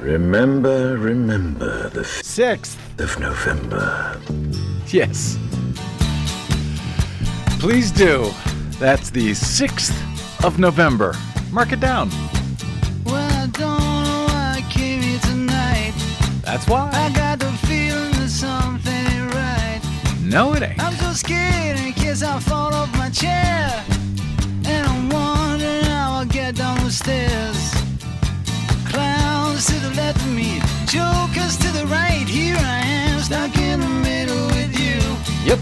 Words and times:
Remember, 0.00 0.96
remember 0.96 1.88
the 1.90 2.02
6th. 2.02 2.76
of 3.00 3.18
November. 3.18 4.20
Yes. 4.86 5.36
Please 7.58 7.90
do. 7.90 8.30
That's 8.78 9.10
the 9.10 9.32
6th 9.32 10.44
of 10.44 10.60
November. 10.60 11.14
Mark 11.50 11.72
it 11.72 11.80
down. 11.80 12.10
Well, 13.04 13.16
I 13.16 13.46
don't 13.46 14.04
know 14.04 14.26
why 14.28 14.54
I 14.58 14.64
came 14.70 15.02
here 15.02 15.18
tonight. 15.20 15.94
That's 16.42 16.68
why. 16.68 16.90
I 16.92 17.10
got 17.14 17.40
the 17.40 17.50
feeling 17.66 18.12
that 18.12 18.28
something 18.30 18.92
ain't 18.92 19.34
right. 19.34 19.80
No, 20.22 20.54
it 20.54 20.62
ain't. 20.62 20.80
I'm 20.80 20.94
so 20.94 21.12
scared 21.12 21.78
in 21.80 21.92
case 21.92 22.22
I 22.22 22.38
fall 22.38 22.72
off 22.72 22.92
my 22.96 23.10
chair. 23.10 23.84
And 24.64 24.86
I'm 24.86 25.08
wondering 25.08 25.84
how 25.84 26.18
I'll 26.18 26.24
get 26.24 26.54
down 26.54 26.84
the 26.84 26.92
stairs. 26.92 27.57
Clowns 29.58 29.80
to 29.80 29.88
the 29.88 29.94
left 29.96 30.20
of 30.20 30.32
me, 30.32 30.60
jokers 30.86 31.56
to 31.56 31.72
the 31.72 31.84
right. 31.86 32.24
Here 32.28 32.54
I 32.56 32.78
am, 32.78 33.20
stuck 33.20 33.56
in 33.58 33.80
the 33.80 33.88
middle 33.88 34.46
with 34.46 34.78
you. 34.78 35.00
Yep. 35.44 35.58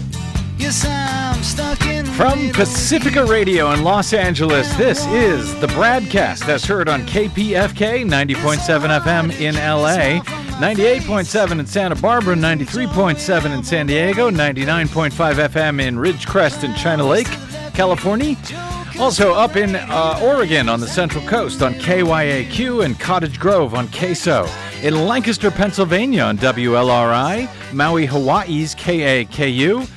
Yes, 0.59 0.85
I'm 0.85 1.41
stuck 1.41 1.81
in 1.87 2.05
the 2.05 2.11
From 2.11 2.51
Pacifica 2.51 3.25
Radio 3.25 3.71
in 3.71 3.81
Los 3.81 4.13
Angeles, 4.13 4.71
this 4.75 5.03
is 5.07 5.59
the 5.61 5.67
Bradcast 5.67 6.47
as 6.47 6.63
heard 6.63 6.89
on 6.89 7.07
KPFK 7.07 8.07
90.7 8.07 9.01
FM 9.01 9.41
in 9.41 9.55
LA, 9.55 10.21
98.7 10.59 11.59
in 11.59 11.65
Santa 11.65 11.95
Barbara, 11.95 12.35
93.7 12.35 13.57
in 13.57 13.63
San 13.63 13.87
Diego, 13.87 14.29
99.5 14.29 15.09
FM 15.09 15.81
in 15.81 15.95
Ridgecrest 15.95 16.63
and 16.63 16.77
China 16.77 17.03
Lake, 17.03 17.27
California. 17.73 18.35
Also 18.99 19.31
up 19.31 19.55
in 19.55 19.75
uh, 19.75 20.19
Oregon 20.23 20.67
on 20.67 20.79
the 20.79 20.87
Central 20.87 21.23
Coast 21.25 21.61
on 21.61 21.75
KYAQ 21.75 22.83
and 22.83 22.99
Cottage 22.99 23.39
Grove 23.39 23.75
on 23.75 23.87
KSO. 23.89 24.49
In 24.83 25.05
Lancaster, 25.05 25.51
Pennsylvania 25.51 26.23
on 26.23 26.37
WLRI, 26.39 27.47
Maui, 27.73 28.07
Hawaii's 28.07 28.73
KAKU. 28.73 29.87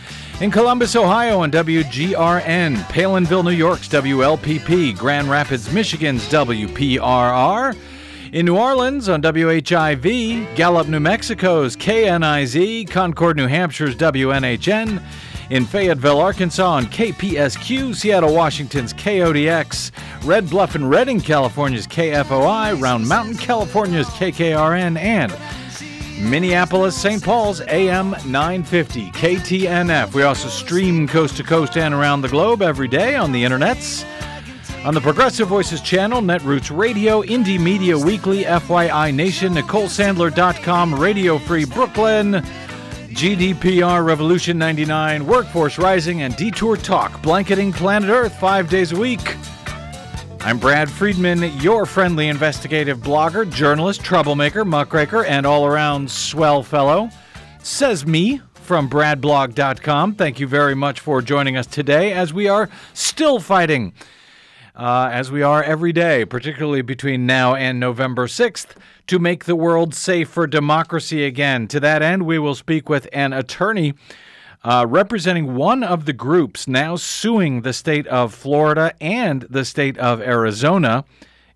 In 0.43 0.51
Columbus, 0.51 0.97
Ohio 0.97 1.41
on 1.41 1.51
WGRN, 1.51 2.77
Palenville, 2.89 3.43
New 3.43 3.51
York's 3.51 3.89
WLPP, 3.89 4.97
Grand 4.99 5.31
Rapids, 5.31 5.73
Michigan's 5.73 6.23
WPRR. 6.29 7.75
In 8.33 8.47
New 8.47 8.57
Orleans 8.57 9.09
on 9.09 9.23
WHIV, 9.23 10.55
Gallup, 10.57 10.89
New 10.89 11.01
Mexico's 11.01 11.75
KNIZ, 11.75 12.89
Concord, 12.91 13.39
New 13.39 13.49
Hampshire's 13.49 13.97
WNHN. 13.97 15.03
In 15.51 15.67
Fayetteville, 15.67 16.21
Arkansas 16.21 16.65
on 16.65 16.87
KPSQ, 16.87 17.97
Seattle, 17.97 18.33
Washington's 18.33 18.95
KODX, 18.95 19.91
Red 20.25 20.49
Bluff 20.49 20.77
and 20.77 20.89
Redding, 20.89 21.21
California's 21.21 21.89
KFOI, 21.89 22.81
Round 22.81 23.09
Mountain, 23.09 23.37
California's 23.37 24.07
KKRN, 24.11 24.97
and 24.97 25.37
Minneapolis, 26.21 26.97
St. 26.97 27.21
Paul's, 27.21 27.61
AM 27.63 28.11
950, 28.11 29.11
KTNF. 29.11 30.15
We 30.15 30.23
also 30.23 30.49
stream 30.49 31.09
coast 31.09 31.37
to 31.39 31.43
coast 31.43 31.77
and 31.77 31.95
around 31.95 32.21
the 32.21 32.29
globe 32.29 32.63
every 32.63 32.87
day 32.87 33.17
on 33.17 33.33
the 33.33 33.43
internets. 33.43 34.07
On 34.85 34.95
the 34.95 35.01
Progressive 35.01 35.49
Voices 35.49 35.81
channel, 35.81 36.23
Netroots 36.23 36.75
Radio, 36.75 37.23
Indie 37.23 37.61
Media 37.61 37.99
Weekly, 37.99 38.45
FYI 38.45 39.13
Nation, 39.13 39.55
NicoleSandler.com, 39.55 40.95
Radio 40.95 41.39
Free 41.39 41.65
Brooklyn, 41.65 42.45
GDPR 43.11 44.05
Revolution 44.05 44.57
99, 44.57 45.27
Workforce 45.27 45.79
Rising, 45.79 46.23
and 46.23 46.37
Detour 46.37 46.77
Talk, 46.77 47.21
blanketing 47.23 47.73
planet 47.73 48.09
Earth 48.09 48.39
five 48.39 48.71
days 48.71 48.93
a 48.93 48.97
week. 48.97 49.37
I'm 50.43 50.59
Brad 50.59 50.89
Friedman, 50.89 51.43
your 51.59 51.87
friendly 51.87 52.29
investigative 52.29 52.99
blogger, 52.99 53.51
journalist, 53.51 54.05
troublemaker, 54.05 54.65
muckraker, 54.65 55.25
and 55.25 55.45
all 55.45 55.67
around 55.67 56.09
swell 56.09 56.63
fellow. 56.63 57.11
Says 57.65 58.07
me 58.07 58.41
from 58.55 58.89
bradblog.com. 58.89 60.15
Thank 60.15 60.39
you 60.39 60.47
very 60.47 60.77
much 60.77 61.01
for 61.01 61.21
joining 61.21 61.57
us 61.57 61.67
today 61.67 62.13
as 62.13 62.33
we 62.33 62.47
are 62.47 62.71
still 62.95 63.41
fighting, 63.41 63.93
uh, 64.77 65.11
as 65.13 65.33
we 65.33 65.43
are 65.43 65.65
every 65.65 65.93
day, 65.93 66.25
particularly 66.25 66.83
between 66.83 67.27
now 67.27 67.57
and 67.57 67.81
November 67.81 68.29
6th, 68.29 68.77
to 69.11 69.19
make 69.19 69.45
the 69.45 69.57
world 69.57 69.93
safe 69.93 70.29
for 70.29 70.47
democracy 70.47 71.25
again. 71.25 71.67
To 71.67 71.81
that 71.81 72.01
end, 72.01 72.27
we 72.27 72.39
will 72.39 72.55
speak 72.55 72.89
with 72.89 73.09
an 73.13 73.33
attorney 73.33 73.95
uh, 74.63 74.87
representing 74.89 75.57
one 75.57 75.83
of 75.83 76.05
the 76.05 76.13
groups 76.13 76.69
now 76.69 76.95
suing 76.95 77.63
the 77.63 77.73
state 77.73 78.07
of 78.07 78.33
Florida 78.33 78.95
and 79.01 79.43
the 79.51 79.65
state 79.65 79.99
of 79.99 80.21
Arizona 80.21 81.05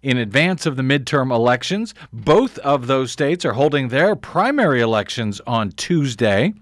in 0.02 0.16
advance 0.16 0.66
of 0.66 0.74
the 0.74 0.82
midterm 0.82 1.32
elections. 1.32 1.94
Both 2.12 2.58
of 2.58 2.88
those 2.88 3.12
states 3.12 3.44
are 3.44 3.52
holding 3.52 3.86
their 3.86 4.16
primary 4.16 4.80
elections 4.80 5.40
on 5.46 5.70
Tuesday. 5.70 6.54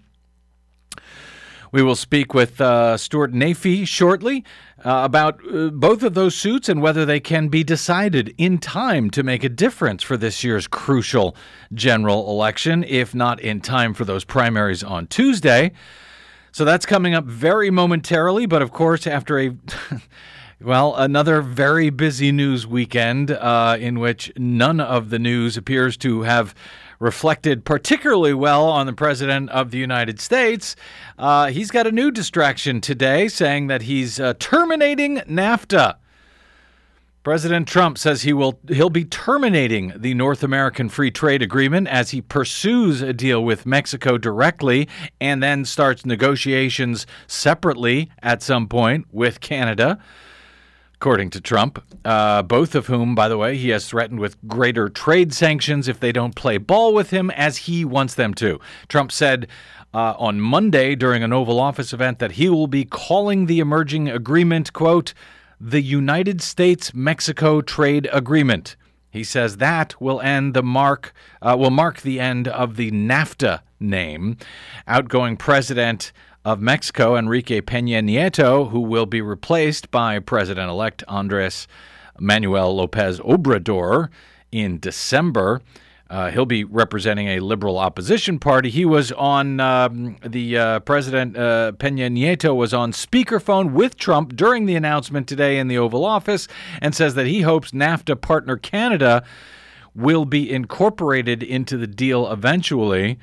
We 1.72 1.82
will 1.82 1.96
speak 1.96 2.34
with 2.34 2.60
uh, 2.60 2.98
Stuart 2.98 3.32
Naifeh 3.32 3.88
shortly 3.88 4.44
uh, 4.84 5.02
about 5.04 5.40
uh, 5.46 5.68
both 5.68 6.02
of 6.02 6.14
those 6.14 6.34
suits 6.34 6.68
and 6.68 6.82
whether 6.82 7.04
they 7.04 7.20
can 7.20 7.48
be 7.48 7.62
decided 7.62 8.34
in 8.38 8.58
time 8.58 9.10
to 9.10 9.22
make 9.22 9.44
a 9.44 9.48
difference 9.48 10.02
for 10.02 10.16
this 10.16 10.42
year's 10.42 10.66
crucial 10.66 11.36
general 11.72 12.28
election, 12.30 12.84
if 12.84 13.14
not 13.14 13.40
in 13.40 13.60
time 13.60 13.94
for 13.94 14.04
those 14.04 14.24
primaries 14.24 14.82
on 14.82 15.06
Tuesday. 15.06 15.72
So 16.50 16.64
that's 16.64 16.84
coming 16.84 17.14
up 17.14 17.24
very 17.24 17.70
momentarily, 17.70 18.46
but 18.46 18.62
of 18.62 18.72
course, 18.72 19.06
after 19.06 19.38
a. 19.38 19.56
Well, 20.64 20.94
another 20.94 21.42
very 21.42 21.90
busy 21.90 22.30
news 22.30 22.68
weekend 22.68 23.32
uh, 23.32 23.76
in 23.80 23.98
which 23.98 24.30
none 24.36 24.78
of 24.78 25.10
the 25.10 25.18
news 25.18 25.56
appears 25.56 25.96
to 25.96 26.22
have 26.22 26.54
reflected 27.02 27.64
particularly 27.64 28.32
well 28.32 28.64
on 28.66 28.86
the 28.86 28.92
President 28.92 29.50
of 29.50 29.72
the 29.72 29.78
United 29.78 30.20
States. 30.20 30.76
Uh, 31.18 31.48
he's 31.48 31.70
got 31.70 31.86
a 31.86 31.92
new 31.92 32.10
distraction 32.10 32.80
today 32.80 33.26
saying 33.28 33.66
that 33.66 33.82
he's 33.82 34.20
uh, 34.20 34.34
terminating 34.38 35.16
NAFTA. 35.18 35.96
President 37.24 37.68
Trump 37.68 37.98
says 37.98 38.22
he 38.22 38.32
will 38.32 38.58
he'll 38.68 38.90
be 38.90 39.04
terminating 39.04 39.92
the 39.96 40.12
North 40.14 40.42
American 40.42 40.88
Free 40.88 41.10
Trade 41.10 41.40
Agreement 41.40 41.86
as 41.86 42.10
he 42.10 42.20
pursues 42.20 43.00
a 43.00 43.12
deal 43.12 43.44
with 43.44 43.64
Mexico 43.64 44.18
directly 44.18 44.88
and 45.20 45.40
then 45.40 45.64
starts 45.64 46.04
negotiations 46.04 47.06
separately 47.28 48.10
at 48.22 48.42
some 48.42 48.66
point 48.66 49.06
with 49.12 49.40
Canada 49.40 50.00
according 51.02 51.30
to 51.30 51.40
Trump, 51.40 51.82
uh, 52.04 52.44
both 52.44 52.76
of 52.76 52.86
whom, 52.86 53.12
by 53.12 53.28
the 53.28 53.36
way, 53.36 53.56
he 53.56 53.70
has 53.70 53.88
threatened 53.88 54.20
with 54.20 54.36
greater 54.46 54.88
trade 54.88 55.34
sanctions 55.34 55.88
if 55.88 55.98
they 55.98 56.12
don't 56.12 56.36
play 56.36 56.56
ball 56.58 56.94
with 56.94 57.10
him 57.10 57.28
as 57.32 57.56
he 57.56 57.84
wants 57.84 58.14
them 58.14 58.32
to. 58.32 58.60
Trump 58.86 59.10
said 59.10 59.48
uh, 59.92 60.14
on 60.16 60.40
Monday 60.40 60.94
during 60.94 61.24
an 61.24 61.32
Oval 61.32 61.58
Office 61.58 61.92
event 61.92 62.20
that 62.20 62.32
he 62.32 62.48
will 62.48 62.68
be 62.68 62.84
calling 62.84 63.46
the 63.46 63.58
emerging 63.58 64.08
agreement, 64.08 64.72
quote, 64.72 65.12
the 65.60 65.82
United 65.82 66.40
States 66.40 66.94
Mexico 66.94 67.60
Trade 67.60 68.08
Agreement. 68.12 68.76
He 69.10 69.24
says 69.24 69.56
that 69.56 70.00
will 70.00 70.20
end 70.20 70.54
the 70.54 70.62
mark 70.62 71.12
uh, 71.42 71.56
will 71.58 71.70
mark 71.70 72.02
the 72.02 72.20
end 72.20 72.46
of 72.46 72.76
the 72.76 72.92
NAFTA 72.92 73.60
name. 73.80 74.36
Outgoing 74.86 75.36
President 75.36 76.12
of 76.44 76.60
Mexico, 76.60 77.16
Enrique 77.16 77.60
Peña 77.60 78.02
Nieto, 78.02 78.70
who 78.70 78.80
will 78.80 79.06
be 79.06 79.20
replaced 79.20 79.90
by 79.90 80.18
President 80.18 80.68
elect 80.68 81.04
Andres 81.06 81.68
Manuel 82.18 82.74
Lopez 82.74 83.20
Obrador 83.20 84.08
in 84.50 84.78
December. 84.78 85.60
Uh, 86.10 86.30
he'll 86.30 86.44
be 86.44 86.62
representing 86.62 87.28
a 87.28 87.40
liberal 87.40 87.78
opposition 87.78 88.38
party. 88.38 88.68
He 88.68 88.84
was 88.84 89.12
on 89.12 89.60
um, 89.60 90.16
the 90.22 90.58
uh, 90.58 90.80
President 90.80 91.38
uh, 91.38 91.72
Peña 91.76 92.10
Nieto 92.10 92.54
was 92.54 92.74
on 92.74 92.92
speakerphone 92.92 93.72
with 93.72 93.96
Trump 93.96 94.36
during 94.36 94.66
the 94.66 94.74
announcement 94.74 95.26
today 95.26 95.58
in 95.58 95.68
the 95.68 95.78
Oval 95.78 96.04
Office 96.04 96.48
and 96.82 96.94
says 96.94 97.14
that 97.14 97.26
he 97.26 97.40
hopes 97.40 97.70
NAFTA 97.70 98.20
partner 98.20 98.58
Canada 98.58 99.24
will 99.94 100.26
be 100.26 100.50
incorporated 100.50 101.42
into 101.42 101.78
the 101.78 101.86
deal 101.86 102.30
eventually. 102.30 103.18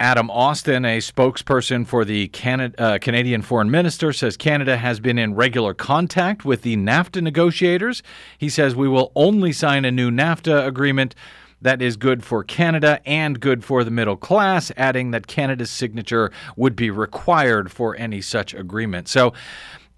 Adam 0.00 0.30
Austin, 0.30 0.86
a 0.86 0.96
spokesperson 0.96 1.86
for 1.86 2.06
the 2.06 2.28
Canada, 2.28 2.82
uh, 2.82 2.98
Canadian 2.98 3.42
Foreign 3.42 3.70
Minister, 3.70 4.14
says 4.14 4.34
Canada 4.34 4.78
has 4.78 4.98
been 4.98 5.18
in 5.18 5.34
regular 5.34 5.74
contact 5.74 6.42
with 6.42 6.62
the 6.62 6.74
NAFTA 6.74 7.20
negotiators. 7.20 8.02
He 8.38 8.48
says 8.48 8.74
we 8.74 8.88
will 8.88 9.12
only 9.14 9.52
sign 9.52 9.84
a 9.84 9.90
new 9.90 10.10
NAFTA 10.10 10.66
agreement 10.66 11.14
that 11.60 11.82
is 11.82 11.98
good 11.98 12.24
for 12.24 12.42
Canada 12.42 12.98
and 13.04 13.40
good 13.40 13.62
for 13.62 13.84
the 13.84 13.90
middle 13.90 14.16
class, 14.16 14.72
adding 14.78 15.10
that 15.10 15.26
Canada's 15.26 15.70
signature 15.70 16.32
would 16.56 16.74
be 16.74 16.88
required 16.88 17.70
for 17.70 17.94
any 17.96 18.22
such 18.22 18.54
agreement. 18.54 19.06
So, 19.06 19.34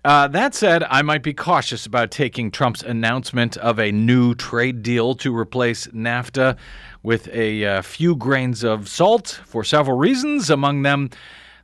uh, 0.05 0.26
that 0.26 0.52
said, 0.52 0.82
I 0.90 1.02
might 1.02 1.22
be 1.22 1.32
cautious 1.32 1.87
about 1.87 2.10
taking 2.10 2.50
Trump's 2.50 2.82
announcement 2.82 3.56
of 3.58 3.78
a 3.78 3.93
new 3.93 4.34
trade 4.34 4.82
deal 4.82 5.14
to 5.14 5.37
replace 5.37 5.87
NAFTA 5.87 6.56
with 7.02 7.28
a 7.28 7.64
uh, 7.64 7.82
few 7.82 8.16
grains 8.16 8.62
of 8.62 8.88
salt 8.88 9.40
for 9.44 9.64
several 9.64 9.96
reasons, 9.96 10.50
among 10.50 10.82
them 10.82 11.10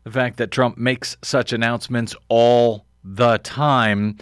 the 0.04 0.10
fact 0.10 0.36
that 0.38 0.50
Trump 0.50 0.78
makes 0.78 1.16
such 1.22 1.52
announcements 1.52 2.16
all 2.28 2.86
the 3.04 3.38
time 3.38 4.16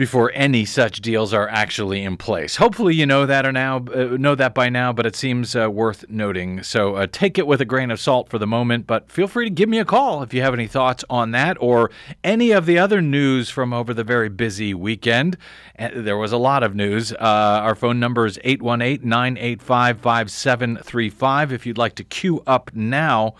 before 0.00 0.32
any 0.34 0.64
such 0.64 1.02
deals 1.02 1.34
are 1.34 1.46
actually 1.50 2.02
in 2.02 2.16
place. 2.16 2.56
Hopefully, 2.56 2.94
you 2.94 3.04
know 3.04 3.26
that 3.26 3.44
or 3.44 3.52
now 3.52 3.84
uh, 3.94 4.16
know 4.18 4.34
that 4.34 4.54
by 4.54 4.70
now, 4.70 4.94
but 4.94 5.04
it 5.04 5.14
seems 5.14 5.54
uh, 5.54 5.70
worth 5.70 6.06
noting. 6.08 6.62
So 6.62 6.94
uh, 6.94 7.06
take 7.12 7.36
it 7.36 7.46
with 7.46 7.60
a 7.60 7.66
grain 7.66 7.90
of 7.90 8.00
salt 8.00 8.30
for 8.30 8.38
the 8.38 8.46
moment. 8.46 8.86
But 8.86 9.12
feel 9.12 9.28
free 9.28 9.44
to 9.44 9.50
give 9.50 9.68
me 9.68 9.78
a 9.78 9.84
call 9.84 10.22
if 10.22 10.32
you 10.32 10.40
have 10.40 10.54
any 10.54 10.66
thoughts 10.66 11.04
on 11.10 11.32
that 11.32 11.58
or 11.60 11.90
any 12.24 12.50
of 12.50 12.64
the 12.64 12.78
other 12.78 13.02
news 13.02 13.50
from 13.50 13.74
over 13.74 13.92
the 13.92 14.02
very 14.02 14.30
busy 14.30 14.72
weekend. 14.72 15.36
Uh, 15.78 15.90
there 15.94 16.16
was 16.16 16.32
a 16.32 16.38
lot 16.38 16.62
of 16.62 16.74
news. 16.74 17.12
Uh, 17.12 17.18
our 17.20 17.74
phone 17.74 18.00
number 18.00 18.24
is 18.24 18.38
818 18.42 19.06
985 19.06 20.00
5735 20.00 21.52
if 21.52 21.66
you'd 21.66 21.76
like 21.76 21.94
to 21.96 22.04
queue 22.04 22.42
up 22.46 22.70
now. 22.74 23.34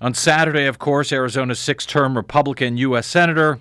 On 0.00 0.14
Saturday, 0.14 0.66
of 0.66 0.78
course, 0.78 1.10
Arizona's 1.10 1.58
six 1.58 1.84
term 1.84 2.16
Republican 2.16 2.76
U.S. 2.76 3.08
Senator 3.08 3.58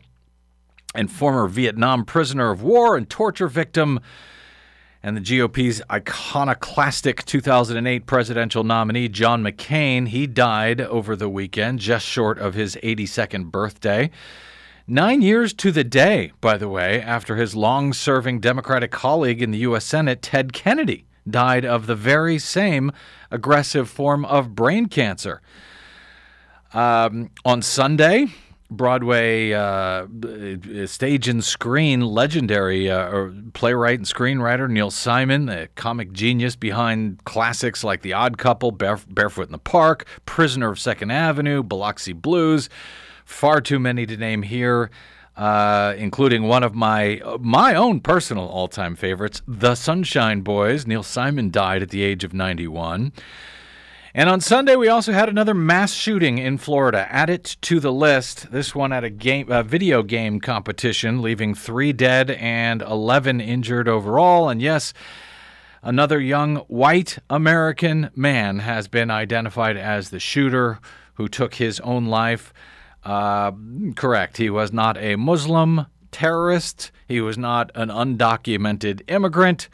and 0.94 1.12
former 1.12 1.48
Vietnam 1.48 2.06
prisoner 2.06 2.52
of 2.52 2.62
war 2.62 2.96
and 2.96 3.10
torture 3.10 3.48
victim, 3.48 4.00
and 5.02 5.18
the 5.18 5.22
GOP's 5.40 5.82
iconoclastic 5.92 7.26
2008 7.26 8.06
presidential 8.06 8.64
nominee, 8.64 9.10
John 9.10 9.44
McCain. 9.44 10.08
He 10.08 10.28
died 10.28 10.80
over 10.80 11.16
the 11.16 11.28
weekend, 11.28 11.80
just 11.80 12.06
short 12.06 12.40
of 12.40 12.54
his 12.54 12.78
82nd 12.84 13.52
birthday. 13.52 14.12
Nine 14.88 15.22
years 15.22 15.54
to 15.54 15.72
the 15.72 15.84
day, 15.84 16.34
by 16.42 16.58
the 16.58 16.68
way, 16.68 17.02
after 17.02 17.36
his 17.38 17.56
long 17.56 17.94
serving 17.94 18.40
Democratic 18.40 18.92
colleague 18.92 19.42
in 19.42 19.52
the 19.52 19.60
U.S. 19.60 19.86
Senate, 19.86 20.22
Ted 20.22 20.52
Kennedy, 20.52 21.06
died 21.30 21.64
of 21.64 21.88
the 21.88 21.96
very 21.96 22.38
same 22.38 22.92
aggressive 23.32 23.90
form 23.90 24.26
of 24.26 24.56
brain 24.56 24.88
cancer. 24.88 25.42
Um, 26.74 27.30
on 27.46 27.62
Sunday, 27.62 28.28
Broadway 28.78 29.54
uh, 29.54 30.08
stage 30.86 31.28
and 31.28 31.44
screen 31.44 32.02
legendary 32.02 32.90
uh, 32.90 33.30
playwright 33.54 34.00
and 34.00 34.08
screenwriter 34.08 34.70
Neil 34.70 34.92
Simon, 34.92 35.50
a 35.50 35.68
comic 35.70 36.12
genius 36.12 36.56
behind 36.56 37.24
classics 37.24 37.84
like 37.84 38.02
The 38.02 38.14
Odd 38.14 38.38
Couple, 38.38 38.72
Barefoot 38.72 39.46
in 39.46 39.52
the 39.52 39.58
Park, 39.58 40.06
Prisoner 40.26 40.72
of 40.72 40.80
Second 40.80 41.12
Avenue, 41.12 41.64
Biloxi 41.64 42.14
Blues. 42.14 42.70
Far 43.26 43.62
too 43.62 43.80
many 43.80 44.06
to 44.06 44.18
name 44.18 44.42
here. 44.42 44.90
Uh, 45.36 45.96
including 45.98 46.44
one 46.44 46.62
of 46.62 46.76
my 46.76 47.20
my 47.40 47.74
own 47.74 48.00
personal 48.00 48.48
all-time 48.48 48.96
favorites, 48.96 49.42
The 49.48 49.74
Sunshine 49.74 50.42
Boys. 50.42 50.86
Neil 50.86 51.02
Simon 51.02 51.50
died 51.50 51.82
at 51.82 51.90
the 51.90 52.04
age 52.04 52.24
of 52.24 52.36
91. 52.36 53.12
And 54.16 54.30
on 54.30 54.42
Sunday, 54.42 54.76
we 54.76 54.90
also 54.90 55.12
had 55.12 55.28
another 55.28 55.56
mass 55.56 55.92
shooting 55.92 56.38
in 56.38 56.60
Florida. 56.60 57.08
Add 57.10 57.32
it 57.32 57.58
to 57.62 57.80
the 57.80 57.92
list. 57.92 58.52
This 58.52 58.76
one 58.76 58.94
at 58.94 59.04
a 59.04 59.10
game, 59.10 59.52
a 59.52 59.64
video 59.64 60.04
game 60.04 60.40
competition, 60.40 61.24
leaving 61.24 61.56
three 61.56 61.94
dead 61.94 62.30
and 62.30 62.84
11 62.84 63.42
injured 63.42 63.88
overall. 63.88 64.50
And 64.50 64.62
yes, 64.62 64.94
another 65.82 66.20
young 66.20 66.58
white 66.68 67.18
American 67.28 68.12
man 68.16 68.60
has 68.60 68.88
been 68.88 69.10
identified 69.10 69.78
as 69.78 70.12
the 70.12 70.20
shooter 70.20 70.80
who 71.16 71.28
took 71.28 71.56
his 71.56 71.80
own 71.80 72.06
life. 72.06 72.54
Uh, 73.04 73.52
correct. 73.96 74.38
He 74.38 74.52
was 74.52 74.72
not 74.72 74.96
a 74.98 75.16
Muslim 75.16 75.88
terrorist. 76.12 76.92
He 77.08 77.20
was 77.20 77.40
not 77.40 77.72
an 77.74 77.90
undocumented 77.90 79.02
immigrant. 79.08 79.70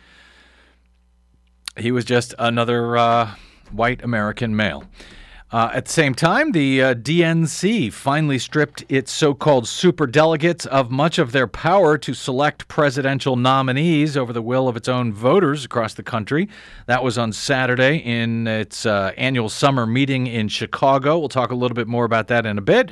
He 1.76 1.92
was 1.92 2.06
just 2.06 2.34
another. 2.40 2.96
Uh, 2.96 3.36
white 3.72 4.04
American 4.04 4.56
male. 4.56 4.84
Uh, 5.52 5.72
at 5.74 5.86
the 5.86 5.92
same 5.92 6.14
time, 6.14 6.52
the 6.52 6.80
uh, 6.80 6.94
DNC 6.94 7.92
finally 7.92 8.38
stripped 8.38 8.86
its 8.88 9.12
so 9.12 9.34
called 9.34 9.66
superdelegates 9.66 10.68
of 10.68 10.92
much 10.92 11.18
of 11.18 11.32
their 11.32 11.48
power 11.48 11.98
to 11.98 12.14
select 12.14 12.68
presidential 12.68 13.36
nominees 13.36 14.16
over 14.16 14.32
the 14.32 14.44
will 14.44 14.68
of 14.68 14.78
its 14.78 14.88
own 14.88 15.12
voters 15.12 15.66
across 15.66 15.96
the 15.96 16.04
country. 16.04 16.48
That 16.86 17.04
was 17.04 17.18
on 17.18 17.34
Saturday 17.34 17.98
in 17.98 18.46
its 18.46 18.86
uh, 18.86 19.12
annual 19.18 19.50
summer 19.50 19.88
meeting 19.88 20.28
in 20.28 20.50
Chicago. 20.50 21.18
We'll 21.18 21.30
talk 21.30 21.50
a 21.50 21.56
little 21.56 21.76
bit 21.76 21.88
more 21.88 22.06
about 22.06 22.28
that 22.28 22.46
in 22.46 22.60
a 22.60 22.62
bit. 22.62 22.92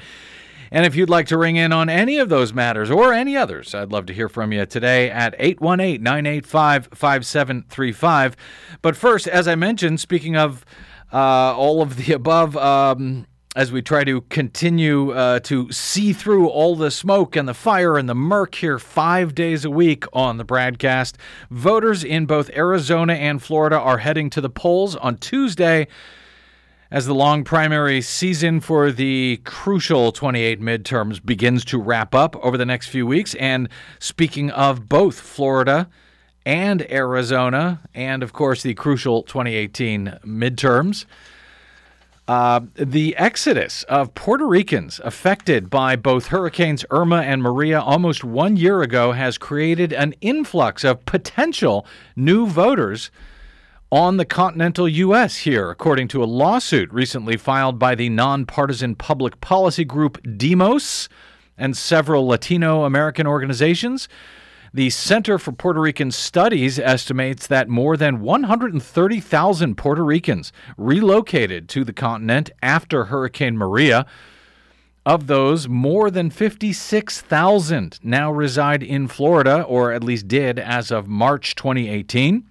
And 0.72 0.86
if 0.86 0.96
you'd 0.96 1.10
like 1.10 1.28
to 1.28 1.38
ring 1.38 1.56
in 1.56 1.72
on 1.72 1.90
any 1.90 2.18
of 2.18 2.30
those 2.30 2.54
matters 2.54 2.92
or 2.92 3.14
any 3.14 3.38
others, 3.38 3.74
I'd 3.74 3.92
love 3.92 4.06
to 4.08 4.14
hear 4.14 4.30
from 4.30 4.52
you 4.52 4.66
today 4.66 5.10
at 5.10 5.36
818 5.40 6.02
985 6.02 6.90
5735. 6.94 8.36
But 8.82 8.96
first, 8.96 9.28
as 9.28 9.48
I 9.48 9.56
mentioned, 9.56 10.00
speaking 10.00 10.36
of 10.36 10.66
uh, 11.12 11.56
all 11.56 11.82
of 11.82 11.96
the 11.96 12.14
above, 12.14 12.58
um, 12.58 13.28
as 13.56 13.72
we 13.72 13.82
try 13.82 14.04
to 14.04 14.22
continue 14.22 15.12
uh, 15.14 15.40
to 15.40 15.72
see 15.72 16.14
through 16.14 16.48
all 16.48 16.76
the 16.76 16.92
smoke 16.92 17.36
and 17.36 17.48
the 17.48 17.56
fire 17.56 17.98
and 17.98 18.08
the 18.08 18.14
murk 18.14 18.54
here 18.54 18.78
five 18.78 19.34
days 19.34 19.66
a 19.66 19.72
week 19.72 20.06
on 20.14 20.38
the 20.38 20.46
BradCast. 20.46 21.16
Voters 21.50 22.04
in 22.04 22.28
both 22.28 22.52
Arizona 22.52 23.14
and 23.14 23.42
Florida 23.42 23.80
are 23.80 23.98
heading 23.98 24.30
to 24.30 24.42
the 24.42 24.50
polls 24.50 24.96
on 24.96 25.18
Tuesday 25.18 25.88
as 26.90 27.06
the 27.06 27.14
long 27.14 27.44
primary 27.44 28.02
season 28.02 28.60
for 28.60 28.92
the 28.92 29.42
crucial 29.44 30.12
28 30.12 30.62
midterms 30.62 31.24
begins 31.24 31.66
to 31.66 31.80
wrap 31.80 32.16
up 32.16 32.36
over 32.38 32.58
the 32.58 32.66
next 32.66 32.88
few 32.88 33.06
weeks. 33.06 33.36
And 33.36 33.68
speaking 34.00 34.50
of 34.52 34.88
both 34.88 35.20
Florida 35.20 35.90
and 36.46 36.90
Arizona, 36.90 37.82
and 37.94 38.24
of 38.24 38.32
course 38.32 38.64
the 38.64 38.74
crucial 38.74 39.24
2018 39.24 40.20
midterms, 40.26 41.06
uh, 42.28 42.62
the 42.76 43.16
exodus 43.16 43.84
of 43.84 44.14
Puerto 44.14 44.46
Ricans 44.46 45.00
affected 45.04 45.70
by 45.70 45.96
both 45.96 46.28
Hurricanes 46.28 46.84
Irma 46.90 47.22
and 47.22 47.42
Maria 47.42 47.80
almost 47.80 48.24
one 48.24 48.58
year 48.58 48.82
ago 48.82 49.14
has 49.14 49.38
created 49.38 49.94
an 49.94 50.14
influx 50.20 50.84
of 50.84 51.06
potential 51.06 51.86
new 52.18 52.46
voters 52.46 53.12
on 53.92 54.18
the 54.18 54.26
continental 54.26 54.88
U.S. 54.88 55.38
here, 55.38 55.70
according 55.70 56.10
to 56.10 56.22
a 56.22 56.26
lawsuit 56.26 56.92
recently 56.92 57.38
filed 57.38 57.80
by 57.80 57.96
the 57.96 58.10
nonpartisan 58.10 58.96
public 58.96 59.40
policy 59.40 59.86
group 59.86 60.20
Demos 60.38 61.08
and 61.58 61.76
several 61.76 62.28
Latino 62.28 62.84
American 62.84 63.26
organizations. 63.26 64.10
The 64.74 64.90
Center 64.90 65.40
for 65.40 65.54
Puerto 65.54 65.80
Rican 65.80 66.12
Studies 66.12 66.78
estimates 66.78 67.48
that 67.48 67.70
more 67.70 67.96
than 67.96 68.20
130,000 68.20 69.76
Puerto 69.76 70.04
Ricans 70.04 70.52
relocated 70.78 71.70
to 71.70 71.86
the 71.86 71.94
continent 71.94 72.52
after 72.62 73.06
Hurricane 73.06 73.58
Maria. 73.58 74.06
Of 75.06 75.28
those, 75.28 75.70
more 75.70 76.12
than 76.12 76.30
56,000 76.30 78.00
now 78.04 78.30
reside 78.30 78.84
in 78.84 79.08
Florida, 79.08 79.64
or 79.64 79.94
at 79.94 80.04
least 80.04 80.28
did 80.28 80.60
as 80.60 80.92
of 80.92 81.08
March 81.08 81.56
2018. 81.56 82.44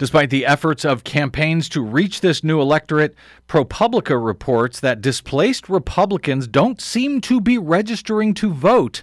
Despite 0.00 0.30
the 0.30 0.46
efforts 0.46 0.86
of 0.86 1.04
campaigns 1.04 1.68
to 1.68 1.82
reach 1.82 2.22
this 2.22 2.42
new 2.42 2.58
electorate, 2.58 3.14
ProPublica 3.46 4.16
reports 4.18 4.80
that 4.80 5.02
displaced 5.02 5.68
Republicans 5.68 6.46
don't 6.46 6.80
seem 6.80 7.20
to 7.20 7.38
be 7.38 7.58
registering 7.58 8.32
to 8.32 8.50
vote 8.50 9.02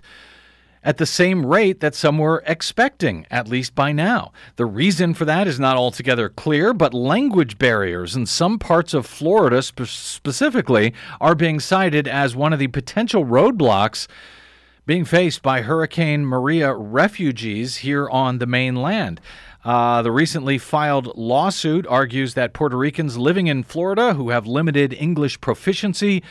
at 0.84 0.98
the 0.98 1.06
same 1.06 1.46
rate 1.46 1.82
that 1.82 1.94
some 1.94 2.18
were 2.18 2.42
expecting, 2.48 3.27
at 3.30 3.48
least 3.48 3.75
by 3.75 3.92
now. 3.92 4.32
The 4.56 4.66
reason 4.66 5.13
for 5.13 5.25
that 5.25 5.46
is 5.46 5.60
not 5.60 5.77
altogether 5.77 6.30
clear, 6.30 6.74
but 6.74 6.96
language 6.96 7.60
barriers 7.60 8.16
in 8.16 8.25
some 8.25 8.58
parts 8.58 8.96
of 8.96 9.06
Florida 9.06 9.62
spe- 9.62 9.86
specifically 9.86 10.96
are 11.22 11.36
being 11.36 11.60
cited 11.60 12.08
as 12.08 12.36
one 12.36 12.54
of 12.54 12.60
the 12.60 12.70
potential 12.70 13.24
roadblocks 13.24 14.08
being 14.88 15.06
faced 15.06 15.42
by 15.44 15.62
Hurricane 15.62 16.25
Maria 16.25 16.74
refugees 16.74 17.77
here 17.77 18.10
on 18.10 18.39
the 18.39 18.48
mainland. 18.48 19.20
Uh, 19.68 20.02
the 20.02 20.14
recently 20.14 20.58
filed 20.58 21.14
lawsuit 21.18 21.86
argues 21.88 22.36
that 22.36 22.54
Puerto 22.54 22.78
Ricans 22.78 23.18
living 23.18 23.48
in 23.48 23.64
Florida 23.64 24.14
who 24.14 24.30
have 24.30 24.48
limited 24.48 24.94
English 24.94 25.42
proficiency 25.42 26.24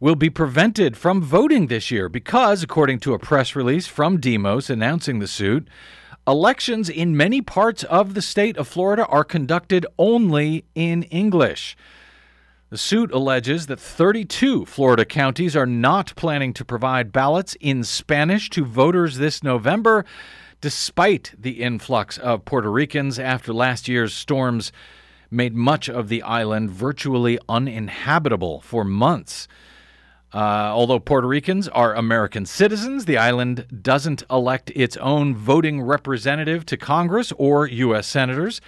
will 0.00 0.16
be 0.16 0.28
prevented 0.28 0.96
from 0.96 1.22
voting 1.22 1.68
this 1.68 1.92
year 1.92 2.08
because, 2.08 2.64
according 2.64 2.98
to 2.98 3.14
a 3.14 3.18
press 3.20 3.54
release 3.54 3.86
from 3.86 4.18
Demos 4.18 4.68
announcing 4.68 5.20
the 5.20 5.28
suit, 5.28 5.68
elections 6.26 6.88
in 6.88 7.16
many 7.16 7.40
parts 7.40 7.84
of 7.84 8.14
the 8.14 8.20
state 8.20 8.56
of 8.56 8.66
Florida 8.66 9.06
are 9.06 9.22
conducted 9.22 9.86
only 9.96 10.64
in 10.74 11.04
English. 11.04 11.76
The 12.70 12.78
suit 12.78 13.12
alleges 13.12 13.68
that 13.68 13.78
32 13.78 14.66
Florida 14.66 15.04
counties 15.04 15.54
are 15.54 15.64
not 15.64 16.12
planning 16.16 16.52
to 16.54 16.64
provide 16.64 17.12
ballots 17.12 17.56
in 17.60 17.84
Spanish 17.84 18.50
to 18.50 18.64
voters 18.64 19.18
this 19.18 19.44
November 19.44 20.04
despite 20.64 21.34
the 21.38 21.60
influx 21.60 22.16
of 22.16 22.46
Puerto 22.46 22.70
Ricans 22.70 23.18
after 23.18 23.52
last 23.52 23.86
year's 23.86 24.14
storms 24.14 24.72
made 25.30 25.54
much 25.54 25.90
of 25.90 26.08
the 26.08 26.22
island 26.22 26.70
virtually 26.70 27.38
uninhabitable 27.50 28.62
for 28.62 28.82
months. 28.82 29.46
Uh, 30.32 30.38
although 30.72 30.98
Puerto 30.98 31.28
Ricans 31.28 31.68
are 31.68 31.94
American 31.94 32.46
citizens, 32.46 33.04
the 33.04 33.18
island 33.18 33.82
doesn't 33.82 34.22
elect 34.30 34.72
its 34.74 34.96
own 34.96 35.36
voting 35.36 35.82
representative 35.82 36.64
to 36.64 36.78
Congress 36.78 37.30
or 37.36 37.66
U.S. 37.66 38.06
senators. 38.06 38.62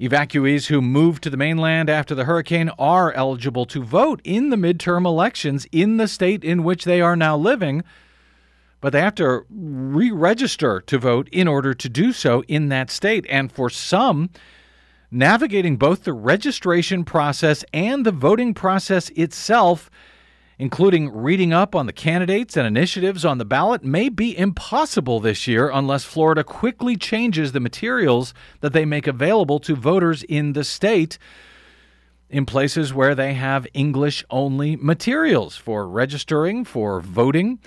Evacuees 0.00 0.66
who 0.66 0.82
moved 0.82 1.22
to 1.22 1.30
the 1.30 1.36
mainland 1.36 1.88
after 1.88 2.16
the 2.16 2.24
hurricane 2.24 2.68
are 2.80 3.12
eligible 3.12 3.66
to 3.66 3.80
vote 3.80 4.20
in 4.24 4.50
the 4.50 4.56
midterm 4.56 5.06
elections 5.06 5.68
in 5.70 5.98
the 5.98 6.08
state 6.08 6.42
in 6.42 6.64
which 6.64 6.84
they 6.84 7.00
are 7.00 7.14
now 7.14 7.36
living, 7.36 7.84
but 8.82 8.92
they 8.92 9.00
have 9.00 9.14
to 9.14 9.46
re 9.48 10.10
register 10.10 10.82
to 10.82 10.98
vote 10.98 11.28
in 11.30 11.48
order 11.48 11.72
to 11.72 11.88
do 11.88 12.12
so 12.12 12.42
in 12.48 12.68
that 12.68 12.90
state. 12.90 13.24
And 13.30 13.50
for 13.50 13.70
some, 13.70 14.28
navigating 15.10 15.76
both 15.76 16.02
the 16.02 16.12
registration 16.12 17.04
process 17.04 17.64
and 17.72 18.04
the 18.04 18.10
voting 18.10 18.54
process 18.54 19.08
itself, 19.10 19.88
including 20.58 21.14
reading 21.14 21.52
up 21.52 21.76
on 21.76 21.86
the 21.86 21.92
candidates 21.92 22.56
and 22.56 22.66
initiatives 22.66 23.24
on 23.24 23.38
the 23.38 23.44
ballot, 23.44 23.84
may 23.84 24.08
be 24.08 24.36
impossible 24.36 25.20
this 25.20 25.46
year 25.46 25.70
unless 25.72 26.02
Florida 26.02 26.42
quickly 26.42 26.96
changes 26.96 27.52
the 27.52 27.60
materials 27.60 28.34
that 28.62 28.72
they 28.72 28.84
make 28.84 29.06
available 29.06 29.60
to 29.60 29.76
voters 29.76 30.24
in 30.24 30.54
the 30.54 30.64
state 30.64 31.18
in 32.28 32.44
places 32.44 32.92
where 32.92 33.14
they 33.14 33.34
have 33.34 33.64
English 33.74 34.24
only 34.28 34.74
materials 34.74 35.54
for 35.54 35.86
registering, 35.86 36.64
for 36.64 37.00
voting. 37.00 37.60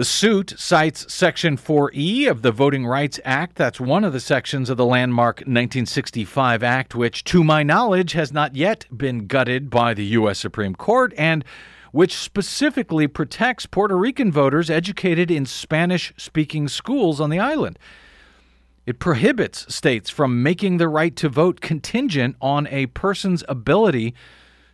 The 0.00 0.06
suit 0.06 0.54
cites 0.56 1.12
Section 1.12 1.58
4E 1.58 2.30
of 2.30 2.40
the 2.40 2.52
Voting 2.52 2.86
Rights 2.86 3.20
Act. 3.22 3.56
That's 3.56 3.78
one 3.78 4.02
of 4.02 4.14
the 4.14 4.18
sections 4.18 4.70
of 4.70 4.78
the 4.78 4.86
landmark 4.86 5.40
1965 5.40 6.62
Act, 6.62 6.94
which, 6.94 7.22
to 7.24 7.44
my 7.44 7.62
knowledge, 7.62 8.12
has 8.12 8.32
not 8.32 8.56
yet 8.56 8.86
been 8.96 9.26
gutted 9.26 9.68
by 9.68 9.92
the 9.92 10.06
U.S. 10.06 10.38
Supreme 10.38 10.74
Court 10.74 11.12
and 11.18 11.44
which 11.92 12.14
specifically 12.14 13.08
protects 13.08 13.66
Puerto 13.66 13.94
Rican 13.94 14.32
voters 14.32 14.70
educated 14.70 15.30
in 15.30 15.44
Spanish 15.44 16.14
speaking 16.16 16.66
schools 16.66 17.20
on 17.20 17.28
the 17.28 17.38
island. 17.38 17.78
It 18.86 19.00
prohibits 19.00 19.66
states 19.68 20.08
from 20.08 20.42
making 20.42 20.78
the 20.78 20.88
right 20.88 21.14
to 21.16 21.28
vote 21.28 21.60
contingent 21.60 22.36
on 22.40 22.66
a 22.68 22.86
person's 22.86 23.44
ability 23.50 24.14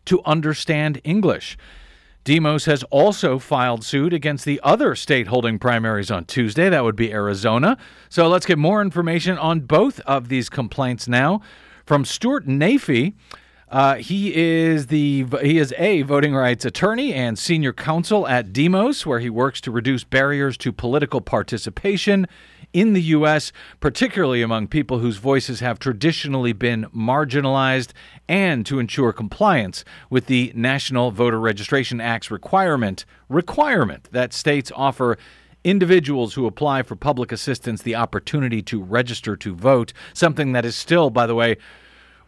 to 0.04 0.22
understand 0.24 1.00
English. 1.02 1.58
Demos 2.26 2.64
has 2.64 2.82
also 2.90 3.38
filed 3.38 3.84
suit 3.84 4.12
against 4.12 4.44
the 4.44 4.58
other 4.64 4.96
state 4.96 5.28
holding 5.28 5.60
primaries 5.60 6.10
on 6.10 6.24
Tuesday. 6.24 6.68
That 6.68 6.82
would 6.82 6.96
be 6.96 7.12
Arizona. 7.12 7.78
So 8.08 8.26
let's 8.26 8.44
get 8.44 8.58
more 8.58 8.82
information 8.82 9.38
on 9.38 9.60
both 9.60 10.00
of 10.00 10.28
these 10.28 10.48
complaints 10.48 11.06
now 11.06 11.40
from 11.84 12.04
Stuart 12.04 12.44
Naifeh. 12.48 13.14
Uh, 13.68 13.94
he 13.94 14.34
is 14.34 14.88
the 14.88 15.24
he 15.40 15.58
is 15.58 15.72
a 15.78 16.02
voting 16.02 16.34
rights 16.34 16.64
attorney 16.64 17.14
and 17.14 17.38
senior 17.38 17.72
counsel 17.72 18.26
at 18.26 18.52
Demos, 18.52 19.06
where 19.06 19.20
he 19.20 19.30
works 19.30 19.60
to 19.60 19.70
reduce 19.70 20.02
barriers 20.02 20.56
to 20.56 20.72
political 20.72 21.20
participation 21.20 22.26
in 22.72 22.92
the 22.92 23.02
U.S., 23.02 23.52
particularly 23.80 24.42
among 24.42 24.68
people 24.68 24.98
whose 24.98 25.16
voices 25.16 25.60
have 25.60 25.78
traditionally 25.78 26.52
been 26.52 26.86
marginalized, 26.94 27.92
and 28.28 28.66
to 28.66 28.78
ensure 28.78 29.12
compliance 29.12 29.84
with 30.10 30.26
the 30.26 30.52
National 30.54 31.10
Voter 31.10 31.40
Registration 31.40 32.00
Act's 32.00 32.30
requirement 32.30 33.04
requirement 33.28 34.08
that 34.12 34.32
states 34.32 34.70
offer 34.74 35.18
individuals 35.64 36.34
who 36.34 36.46
apply 36.46 36.82
for 36.82 36.94
public 36.94 37.32
assistance 37.32 37.82
the 37.82 37.96
opportunity 37.96 38.62
to 38.62 38.80
register 38.80 39.36
to 39.36 39.54
vote, 39.54 39.92
something 40.14 40.52
that 40.52 40.64
is 40.64 40.76
still, 40.76 41.10
by 41.10 41.26
the 41.26 41.34
way, 41.34 41.56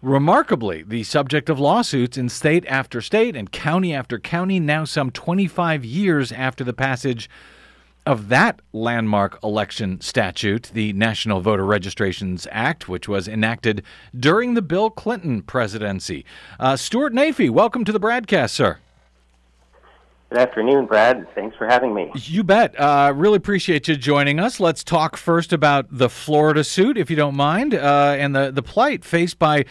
remarkably 0.03 0.83
the 0.83 1.03
subject 1.03 1.49
of 1.49 1.59
lawsuits 1.59 2.17
in 2.17 2.29
state 2.29 2.65
after 2.67 3.01
state 3.01 3.37
and 3.37 3.51
county 3.51 3.95
after 3.95 4.19
county 4.19 4.61
now 4.61 4.85
some 4.85 5.11
25 5.11 5.85
years 5.85 6.31
after 6.33 6.63
the 6.65 6.73
passage 6.73 7.29
of 8.09 8.31
that 8.31 8.63
landmark 8.73 9.39
election 9.45 10.01
statute, 10.01 10.71
the 10.73 10.95
National 10.95 11.43
Voter 11.43 11.67
Registrations 11.67 12.47
Act, 12.51 12.89
which 12.89 13.07
was 13.07 13.29
enacted 13.29 13.83
during 14.19 14.55
the 14.55 14.63
Bill 14.63 14.89
Clinton 14.89 15.43
presidency. 15.43 16.25
Uh, 16.59 16.75
Stuart 16.75 17.13
Naifeh, 17.13 17.51
welcome 17.51 17.85
to 17.85 17.93
the 17.93 18.01
BradCast, 18.01 18.49
sir. 18.49 18.79
Good 20.31 20.39
afternoon, 20.39 20.87
Brad. 20.87 21.27
Thanks 21.35 21.55
for 21.59 21.67
having 21.67 21.93
me. 21.93 22.11
You 22.15 22.45
bet. 22.45 22.79
Uh, 22.81 23.13
really 23.15 23.37
appreciate 23.37 23.89
you 23.89 23.97
joining 23.97 24.41
us. 24.41 24.59
Let's 24.59 24.83
talk 24.83 25.19
first 25.19 25.53
about 25.53 25.87
the 25.91 26.09
Florida 26.09 26.65
suit, 26.65 26.97
if 26.97 27.11
you 27.11 27.17
don't 27.17 27.37
mind, 27.37 27.75
uh, 27.75 28.17
and 28.19 28.35
the, 28.35 28.51
the 28.51 28.63
plight 28.63 29.05
faced 29.05 29.39
by 29.39 29.67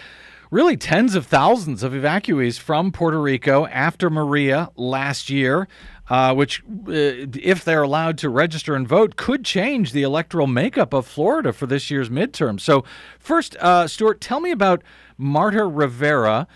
really 0.51 0.77
tens 0.77 1.15
of 1.15 1.25
thousands 1.25 1.83
of 1.83 1.91
evacuees 1.93 2.59
from 2.59 2.91
Puerto 2.91 3.19
Rico 3.19 3.65
after 3.65 4.09
Maria 4.09 4.69
last 4.75 5.29
year. 5.29 5.67
Uh, 6.09 6.33
which, 6.33 6.61
uh, 6.87 7.27
if 7.35 7.65
they're 7.65 7.81
allowed 7.81 8.17
to 8.17 8.29
register 8.29 8.75
and 8.75 8.87
vote, 8.87 9.17
could 9.17 9.43
change 9.43 9.91
the 9.91 10.03
electoral 10.03 10.47
makeup 10.47 10.93
of 10.93 11.05
Florida 11.05 11.51
for 11.51 11.65
this 11.65 11.91
year's 11.91 12.09
midterm. 12.09 12.61
So, 12.61 12.85
first, 13.19 13.57
uh, 13.57 13.89
Stuart, 13.89 14.21
tell 14.21 14.39
me 14.39 14.51
about 14.51 14.83
Marta 15.17 15.65
Rivera. 15.65 16.47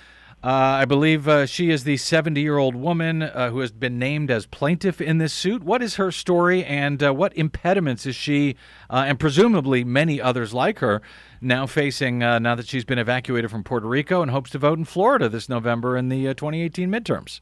Uh, 0.42 0.48
I 0.48 0.86
believe 0.86 1.28
uh, 1.28 1.46
she 1.46 1.70
is 1.70 1.84
the 1.84 1.98
70 1.98 2.40
year 2.42 2.58
old 2.58 2.76
woman 2.76 3.22
uh, 3.22 3.50
who 3.50 3.60
has 3.60 3.72
been 3.72 4.00
named 4.00 4.32
as 4.32 4.46
plaintiff 4.46 5.02
in 5.02 5.18
this 5.18 5.34
suit. 5.34 5.64
What 5.64 5.84
is 5.84 5.96
her 5.96 6.12
story 6.12 6.64
and 6.64 7.02
what 7.02 7.36
impediments 7.38 8.06
is 8.06 8.16
she, 8.16 8.56
and 8.90 9.20
presumably 9.20 9.84
many 9.84 10.20
others 10.22 10.54
like 10.54 10.80
her, 10.80 11.02
now 11.42 11.68
facing 11.68 12.20
now 12.20 12.56
that 12.56 12.68
she's 12.68 12.86
been 12.86 12.98
evacuated 12.98 13.52
from 13.52 13.64
Puerto 13.64 13.88
Rico 13.88 14.22
and 14.22 14.32
hopes 14.32 14.50
to 14.52 14.58
vote 14.58 14.80
in 14.80 14.86
Florida 14.86 15.30
this 15.30 15.48
November 15.48 15.96
in 15.96 16.10
the 16.10 16.24
2018 16.34 16.90
midterms? 16.90 17.42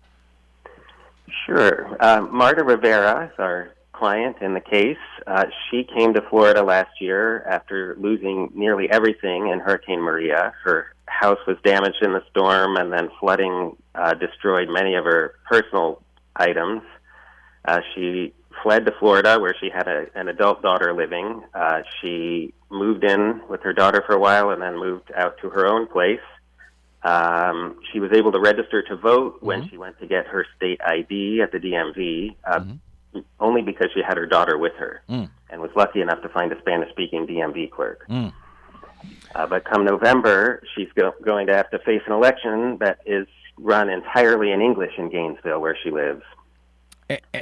Sure. 1.45 1.97
Uh, 1.99 2.21
Marta 2.21 2.63
Rivera 2.63 3.25
is 3.31 3.39
our 3.39 3.71
client 3.93 4.37
in 4.41 4.53
the 4.53 4.61
case. 4.61 4.97
Uh, 5.27 5.45
she 5.69 5.83
came 5.83 6.13
to 6.13 6.21
Florida 6.29 6.63
last 6.63 7.01
year 7.01 7.43
after 7.43 7.95
losing 7.99 8.49
nearly 8.55 8.89
everything 8.89 9.49
in 9.49 9.59
Hurricane 9.59 9.99
Maria. 9.99 10.53
Her 10.63 10.87
house 11.07 11.39
was 11.45 11.57
damaged 11.63 12.01
in 12.01 12.13
the 12.13 12.23
storm, 12.29 12.77
and 12.77 12.93
then 12.93 13.09
flooding 13.19 13.75
uh, 13.95 14.13
destroyed 14.13 14.69
many 14.69 14.95
of 14.95 15.03
her 15.03 15.35
personal 15.49 16.01
items. 16.35 16.81
Uh, 17.65 17.81
she 17.93 18.33
fled 18.63 18.85
to 18.85 18.93
Florida, 18.99 19.39
where 19.39 19.55
she 19.59 19.69
had 19.69 19.87
a, 19.87 20.05
an 20.15 20.29
adult 20.29 20.61
daughter 20.61 20.93
living. 20.93 21.43
Uh, 21.53 21.81
she 22.01 22.53
moved 22.69 23.03
in 23.03 23.41
with 23.49 23.61
her 23.63 23.73
daughter 23.73 24.03
for 24.05 24.15
a 24.15 24.19
while, 24.19 24.51
and 24.51 24.61
then 24.61 24.77
moved 24.77 25.11
out 25.15 25.37
to 25.41 25.49
her 25.49 25.67
own 25.67 25.87
place. 25.87 26.19
Um, 27.03 27.79
she 27.91 27.99
was 27.99 28.11
able 28.11 28.31
to 28.33 28.39
register 28.39 28.81
to 28.83 28.95
vote 28.95 29.37
mm-hmm. 29.37 29.45
when 29.45 29.69
she 29.69 29.77
went 29.77 29.99
to 29.99 30.07
get 30.07 30.27
her 30.27 30.45
state 30.55 30.81
ID 30.85 31.41
at 31.41 31.51
the 31.51 31.57
DMV, 31.57 32.35
uh, 32.45 32.59
mm-hmm. 32.59 33.19
only 33.39 33.61
because 33.61 33.89
she 33.93 34.01
had 34.05 34.17
her 34.17 34.25
daughter 34.25 34.57
with 34.57 34.73
her 34.77 35.01
mm. 35.09 35.29
and 35.49 35.61
was 35.61 35.71
lucky 35.75 36.01
enough 36.01 36.21
to 36.21 36.29
find 36.29 36.51
a 36.51 36.59
Spanish 36.59 36.89
speaking 36.89 37.25
DMV 37.25 37.71
clerk. 37.71 38.05
Mm. 38.09 38.33
Uh, 39.33 39.47
but 39.47 39.63
come 39.63 39.85
November, 39.85 40.61
she's 40.75 40.89
go- 40.93 41.13
going 41.23 41.47
to 41.47 41.55
have 41.55 41.69
to 41.71 41.79
face 41.79 42.01
an 42.05 42.11
election 42.11 42.77
that 42.79 42.99
is 43.05 43.27
run 43.57 43.89
entirely 43.89 44.51
in 44.51 44.61
English 44.61 44.93
in 44.97 45.09
Gainesville, 45.09 45.59
where 45.59 45.77
she 45.81 45.91
lives. 45.91 46.23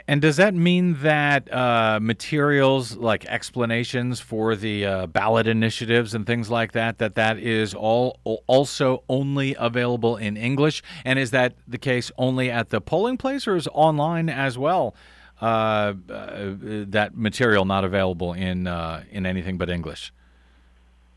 And 0.07 0.21
does 0.21 0.37
that 0.37 0.53
mean 0.53 0.93
that 1.01 1.51
uh, 1.53 1.99
materials 2.01 2.95
like 2.95 3.25
explanations 3.25 4.21
for 4.21 4.55
the 4.55 4.85
uh, 4.85 5.07
ballot 5.07 5.45
initiatives 5.45 6.13
and 6.13 6.25
things 6.25 6.49
like 6.49 6.71
that, 6.71 6.99
that 6.99 7.15
that 7.15 7.37
is 7.37 7.73
all 7.73 8.19
also 8.47 9.03
only 9.09 9.55
available 9.59 10.15
in 10.15 10.37
English? 10.37 10.81
And 11.03 11.19
is 11.19 11.31
that 11.31 11.55
the 11.67 11.77
case 11.77 12.11
only 12.17 12.49
at 12.49 12.69
the 12.69 12.79
polling 12.79 13.17
place, 13.17 13.45
or 13.45 13.57
is 13.57 13.67
online 13.73 14.29
as 14.29 14.57
well? 14.57 14.95
Uh, 15.39 15.93
uh 16.09 16.55
that 16.87 17.11
material 17.15 17.65
not 17.65 17.83
available 17.83 18.33
in 18.33 18.67
uh, 18.67 19.03
in 19.11 19.25
anything 19.25 19.57
but 19.57 19.69
English. 19.69 20.13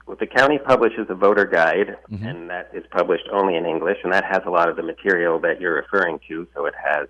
Well, 0.07 0.17
the 0.19 0.27
county 0.27 0.59
publishes 0.59 1.07
a 1.09 1.15
voter 1.15 1.45
guide, 1.45 1.97
mm-hmm. 2.11 2.27
and 2.27 2.51
that 2.51 2.71
is 2.75 2.83
published 2.91 3.29
only 3.33 3.55
in 3.55 3.65
English, 3.65 3.99
and 4.03 4.13
that 4.13 4.25
has 4.25 4.43
a 4.45 4.51
lot 4.51 4.69
of 4.69 4.75
the 4.75 4.83
material 4.83 5.39
that 5.39 5.61
you're 5.61 5.77
referring 5.77 6.19
to. 6.27 6.49
So 6.53 6.67
it 6.67 6.75
has 6.75 7.07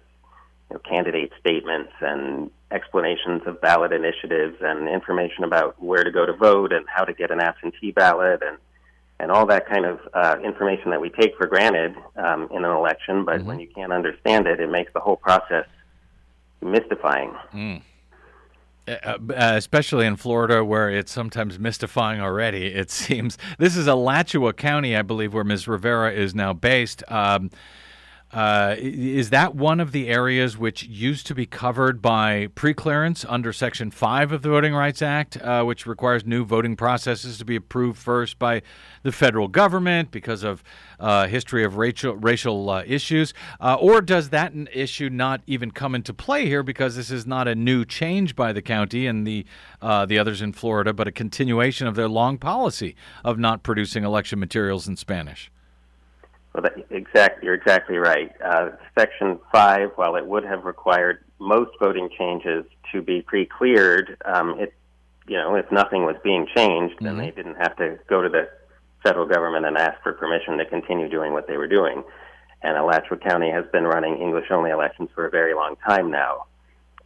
you 0.71 0.75
know, 0.75 0.81
candidate 0.89 1.33
statements 1.39 1.93
and 2.01 2.51
explanations 2.71 3.43
of 3.47 3.61
ballot 3.61 3.93
initiatives 3.93 4.57
and 4.61 4.89
information 4.89 5.45
about 5.45 5.81
where 5.83 6.05
to 6.05 6.11
go 6.11 6.25
to 6.25 6.33
vote 6.33 6.73
and 6.73 6.87
how 6.89 7.05
to 7.05 7.13
get 7.13 7.31
an 7.31 7.41
absentee 7.41 7.91
ballot 7.91 8.43
and 8.47 8.59
and 9.19 9.31
all 9.31 9.45
that 9.45 9.69
kind 9.69 9.85
of 9.85 10.01
uh, 10.15 10.37
information 10.43 10.91
that 10.91 11.01
we 11.01 11.11
take 11.11 11.37
for 11.37 11.47
granted 11.47 11.95
um, 12.17 12.49
in 12.51 12.65
an 12.65 12.71
election. 12.71 13.27
But 13.27 13.41
mm-hmm. 13.41 13.49
when 13.49 13.61
you 13.61 13.69
can't 13.69 13.93
understand 13.93 14.47
it, 14.47 14.61
it 14.61 14.71
makes 14.71 14.91
the 14.95 15.01
whole 15.01 15.17
process 15.17 15.67
mystifying. 16.63 17.35
Mm. 17.53 17.83
Uh, 18.89 18.93
uh 18.95 19.19
especially 19.29 20.07
in 20.07 20.17
Florida, 20.17 20.65
where 20.65 20.89
it's 20.89 21.13
sometimes 21.13 21.59
mystifying 21.59 22.23
already, 22.23 22.69
it 22.69 22.91
seems. 23.03 23.37
This 23.59 23.77
is 23.77 23.87
Alachua 23.87 24.55
County, 24.55 24.97
I 24.97 25.03
believe, 25.03 25.35
where 25.35 25.45
Ms. 25.45 25.69
Rivera 25.69 26.13
is 26.13 26.35
now 26.35 26.55
based. 26.55 27.05
Um, 27.09 27.51
uh, 28.33 28.77
is 28.79 29.31
that 29.31 29.57
one 29.57 29.81
of 29.81 29.91
the 29.91 30.09
areas 30.09 30.57
which 30.57 30.85
used 30.85 31.27
to 31.27 31.35
be 31.35 31.47
covered 31.47 32.01
by 32.01 32.47
preclearance 32.55 33.27
under 33.29 33.53
Section 33.53 33.91
5 33.91 34.31
of 34.31 34.43
the 34.43 34.49
Voting 34.49 34.73
Rights 34.73 35.03
Act, 35.03 35.37
uh, 35.39 35.65
which 35.65 35.85
requires 35.85 36.25
new 36.25 36.45
voting 36.45 36.77
processes 36.77 37.39
to 37.39 37.45
be 37.45 37.57
approved 37.57 37.99
first 37.99 38.39
by 38.39 38.63
the 39.03 39.11
federal 39.11 39.49
government 39.49 40.13
because 40.13 40.45
of 40.45 40.63
uh, 41.01 41.27
history 41.27 41.65
of 41.65 41.77
racial, 41.77 42.15
racial 42.15 42.71
uh, 42.71 42.85
issues? 42.87 43.35
Uh, 43.61 43.77
or 43.81 44.01
does 44.01 44.29
that 44.29 44.53
issue 44.73 45.11
not 45.11 45.41
even 45.49 45.73
come 45.73 45.97
into 45.97 46.15
play 46.15 46.47
here 46.47 46.63
because 46.63 46.95
this 46.95 47.11
is 47.11 47.27
not 47.27 47.49
a 47.49 47.55
new 47.57 47.85
change 47.85 48.37
by 48.37 48.53
the 48.53 48.63
county 48.63 49.09
and 49.09 49.27
the, 49.27 49.45
uh, 49.83 50.07
the 50.07 50.19
others 50.19 50.41
in 50.41 50.53
Florida, 50.53 50.93
but 50.93 51.09
a 51.09 51.13
continuation 51.13 51.89
of 51.89 51.97
their 51.97 52.09
long 52.09 52.39
policy 52.39 52.95
of 53.25 53.39
not 53.39 53.65
producing 53.65 54.05
election 54.05 54.39
materials 54.39 54.87
in 54.87 54.97
Spanish? 54.97 55.51
Well, 56.53 56.63
that, 56.63 56.75
exact, 56.91 57.45
you're 57.45 57.55
exactly 57.55 57.97
right. 57.97 58.33
Uh, 58.45 58.71
Section 58.99 59.39
5, 59.53 59.93
while 59.95 60.17
it 60.17 60.27
would 60.27 60.45
have 60.45 60.65
required 60.65 61.23
most 61.39 61.71
voting 61.79 62.09
changes 62.19 62.65
to 62.93 63.03
be 63.03 63.23
pre-cleared. 63.23 64.17
Um, 64.25 64.59
it, 64.59 64.75
you 65.29 65.37
know, 65.37 65.55
if 65.55 65.71
nothing 65.71 66.05
was 66.05 66.17
being 66.25 66.47
changed, 66.55 66.97
then 67.01 67.17
Mhm. 67.17 67.19
they 67.19 67.31
didn't 67.31 67.55
have 67.57 67.77
to 67.77 67.99
go 68.09 68.21
to 68.21 68.29
the 68.29 68.49
federal 69.05 69.27
government 69.27 69.65
and 69.65 69.79
ask 69.79 70.03
for 70.03 70.13
permission 70.13 70.59
to 70.59 70.65
continue 70.65 71.09
doing 71.09 71.33
what 71.33 71.47
they 71.47 71.57
were 71.57 71.69
doing. 71.69 72.03
And 72.63 72.77
Alachua 72.77 73.17
County 73.19 73.51
has 73.51 73.65
been 73.67 73.85
running 73.87 74.19
English-only 74.21 74.71
elections 74.71 75.09
for 75.15 75.25
a 75.27 75.31
very 75.31 75.55
long 75.55 75.77
time 75.77 76.11
now. 76.11 76.47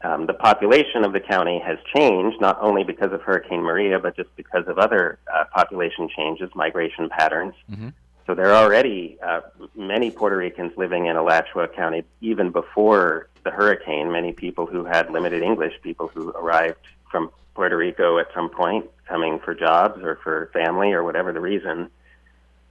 Um, 0.03 0.27
the 0.27 0.35
population 0.35 1.05
of 1.05 1.13
the 1.13 1.21
county 1.21 1.61
has 1.61 1.79
changed 1.95 2.41
not 2.41 2.59
only 2.61 2.83
because 2.83 3.13
of 3.13 3.23
Hurricane 3.23 3.63
Maria, 3.63 3.99
but 3.99 4.17
just 4.17 4.35
because 4.37 4.67
of 4.69 4.79
other 4.79 5.19
uh, 5.33 5.45
population 5.55 6.09
changes, 6.09 6.51
migration 6.55 7.09
patterns. 7.09 7.55
Mhm. 7.71 7.93
So 8.27 8.35
there 8.35 8.47
are 8.55 8.65
already 8.65 9.19
uh, 9.23 9.41
many 9.77 10.11
Puerto 10.11 10.37
Ricans 10.37 10.73
living 10.77 11.07
in 11.07 11.17
Alachua 11.17 11.69
County 11.69 12.05
even 12.21 12.51
before 12.51 13.29
the 13.45 13.51
hurricane. 13.51 14.11
Many 14.11 14.33
people 14.33 14.67
who 14.67 14.85
had 14.85 15.11
limited 15.11 15.43
English, 15.43 15.75
people 15.83 16.09
who 16.09 16.31
arrived 16.31 16.79
from 17.11 17.31
Puerto 17.55 17.77
Rico 17.77 18.19
at 18.19 18.29
some 18.35 18.49
point, 18.49 18.87
coming 19.07 19.39
for 19.41 19.55
jobs 19.55 20.03
or 20.03 20.19
for 20.23 20.51
family 20.55 20.93
or 20.93 21.05
whatever 21.05 21.33
the 21.33 21.41
reason, 21.41 21.91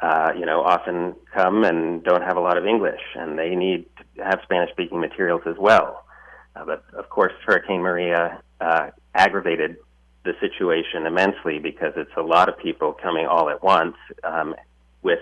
uh, 0.01 0.33
you 0.35 0.45
know, 0.45 0.61
often 0.61 1.15
come 1.31 1.63
and 1.63 2.03
don't 2.03 2.23
have 2.23 2.35
a 2.35 2.41
lot 2.41 2.57
of 2.57 2.65
English, 2.65 3.01
and 3.15 3.37
they 3.37 3.55
need 3.55 3.85
to 4.17 4.23
have 4.23 4.39
Spanish-speaking 4.43 4.99
materials 4.99 5.43
as 5.45 5.55
well. 5.57 6.03
Uh, 6.55 6.65
but 6.65 6.83
of 6.97 7.09
course, 7.09 7.33
Hurricane 7.45 7.81
Maria 7.81 8.41
uh, 8.59 8.89
aggravated 9.13 9.77
the 10.25 10.33
situation 10.39 11.05
immensely 11.05 11.59
because 11.59 11.93
it's 11.95 12.11
a 12.17 12.21
lot 12.21 12.49
of 12.49 12.57
people 12.57 12.93
coming 12.93 13.27
all 13.27 13.49
at 13.49 13.61
once 13.61 13.95
um, 14.23 14.55
with 15.03 15.19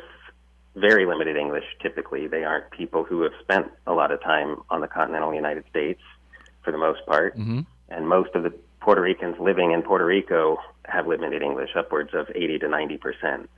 very 0.76 1.06
limited 1.06 1.36
English. 1.36 1.66
Typically, 1.82 2.28
they 2.28 2.44
aren't 2.44 2.70
people 2.72 3.04
who 3.04 3.22
have 3.24 3.34
spent 3.42 3.68
a 3.88 3.94
lot 3.94 4.12
of 4.12 4.22
time 4.22 4.58
on 4.70 4.82
the 4.82 4.88
continental 4.88 5.34
United 5.34 5.66
States, 5.70 6.02
for 6.64 6.72
the 6.72 6.78
most 6.78 7.06
part, 7.06 7.38
Mhm. 7.38 7.66
and 7.90 8.08
most 8.08 8.36
of 8.36 8.44
the 8.44 8.54
Puerto 8.80 9.02
Ricans 9.02 9.38
living 9.40 9.72
in 9.72 9.82
Puerto 9.82 10.06
Rico 10.06 10.58
have 10.86 11.08
limited 11.08 11.42
English, 11.42 11.76
upwards 11.76 12.14
of 12.14 12.30
80 12.34 12.58
to 12.60 12.68
90 12.68 12.98
percent. 12.98 13.50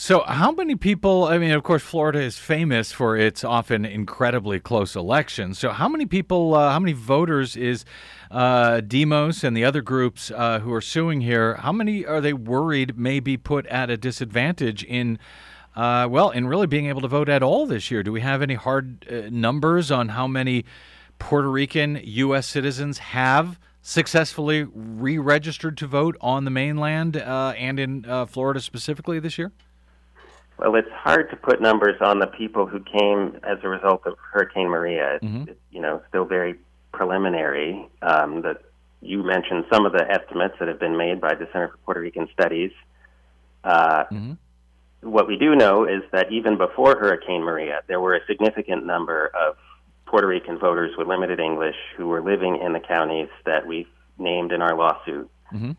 So, 0.00 0.20
how 0.20 0.52
many 0.52 0.76
people? 0.76 1.24
I 1.24 1.38
mean, 1.38 1.50
of 1.50 1.64
course, 1.64 1.82
Florida 1.82 2.20
is 2.20 2.38
famous 2.38 2.92
for 2.92 3.16
its 3.16 3.42
often 3.42 3.84
incredibly 3.84 4.60
close 4.60 4.94
elections. 4.94 5.58
So, 5.58 5.70
how 5.70 5.88
many 5.88 6.06
people, 6.06 6.54
uh, 6.54 6.70
how 6.70 6.78
many 6.78 6.92
voters 6.92 7.56
is 7.56 7.84
uh, 8.30 8.80
Demos 8.80 9.42
and 9.42 9.56
the 9.56 9.64
other 9.64 9.82
groups 9.82 10.30
uh, 10.30 10.60
who 10.60 10.72
are 10.72 10.80
suing 10.80 11.20
here? 11.22 11.54
How 11.54 11.72
many 11.72 12.06
are 12.06 12.20
they 12.20 12.32
worried 12.32 12.96
may 12.96 13.18
be 13.18 13.36
put 13.36 13.66
at 13.66 13.90
a 13.90 13.96
disadvantage 13.96 14.84
in, 14.84 15.18
uh, 15.78 16.08
well, 16.08 16.30
in 16.30 16.48
really 16.48 16.66
being 16.66 16.86
able 16.86 17.00
to 17.00 17.08
vote 17.08 17.28
at 17.28 17.42
all 17.42 17.64
this 17.66 17.88
year? 17.90 18.02
Do 18.02 18.10
we 18.10 18.20
have 18.20 18.42
any 18.42 18.54
hard 18.54 19.06
uh, 19.08 19.28
numbers 19.30 19.90
on 19.92 20.08
how 20.08 20.26
many 20.26 20.64
Puerto 21.20 21.48
Rican 21.48 22.00
U.S. 22.02 22.46
citizens 22.46 22.98
have? 22.98 23.58
Successfully 23.80 24.66
re 24.74 25.18
registered 25.18 25.78
to 25.78 25.86
vote 25.86 26.16
on 26.20 26.44
the 26.44 26.50
mainland 26.50 27.16
uh, 27.16 27.54
and 27.56 27.78
in 27.78 28.04
uh, 28.06 28.26
Florida 28.26 28.60
specifically 28.60 29.20
this 29.20 29.38
year? 29.38 29.52
Well, 30.58 30.74
it's 30.74 30.90
hard 30.92 31.30
to 31.30 31.36
put 31.36 31.62
numbers 31.62 31.94
on 32.00 32.18
the 32.18 32.26
people 32.26 32.66
who 32.66 32.80
came 32.80 33.38
as 33.44 33.58
a 33.62 33.68
result 33.68 34.02
of 34.04 34.14
Hurricane 34.32 34.68
Maria. 34.68 35.14
It's, 35.14 35.24
Mhm. 35.24 35.48
it's 35.48 35.60
you 35.70 35.80
know 35.80 36.02
still 36.08 36.24
very 36.24 36.56
preliminary. 36.92 37.88
Um, 38.02 38.42
that 38.42 38.62
you 39.00 39.22
mentioned 39.22 39.64
some 39.72 39.86
of 39.86 39.92
the 39.92 40.04
estimates 40.10 40.56
that 40.58 40.66
have 40.66 40.80
been 40.80 40.96
made 40.96 41.20
by 41.20 41.34
the 41.36 41.46
Center 41.52 41.68
for 41.68 41.76
Puerto 41.84 42.00
Rican 42.00 42.28
Studies. 42.32 42.72
Uh, 43.62 44.04
Mhm. 44.12 44.38
What 45.00 45.28
we 45.28 45.36
do 45.36 45.54
know 45.54 45.84
is 45.84 46.02
that 46.12 46.32
even 46.32 46.56
before 46.58 46.98
Hurricane 46.98 47.42
Maria, 47.42 47.80
there 47.86 48.00
were 48.00 48.14
a 48.14 48.24
significant 48.26 48.84
number 48.84 49.26
of 49.28 49.56
Puerto 50.06 50.26
Rican 50.26 50.58
voters 50.58 50.92
with 50.98 51.06
limited 51.06 51.38
English 51.38 51.76
who 51.96 52.08
were 52.08 52.20
living 52.20 52.56
in 52.60 52.72
the 52.72 52.80
counties 52.80 53.28
that 53.46 53.66
we 53.66 53.86
named 54.18 54.52
in 54.52 54.60
our 54.62 54.74
lawsuit. 54.74 55.30
Mhm. 55.52 55.76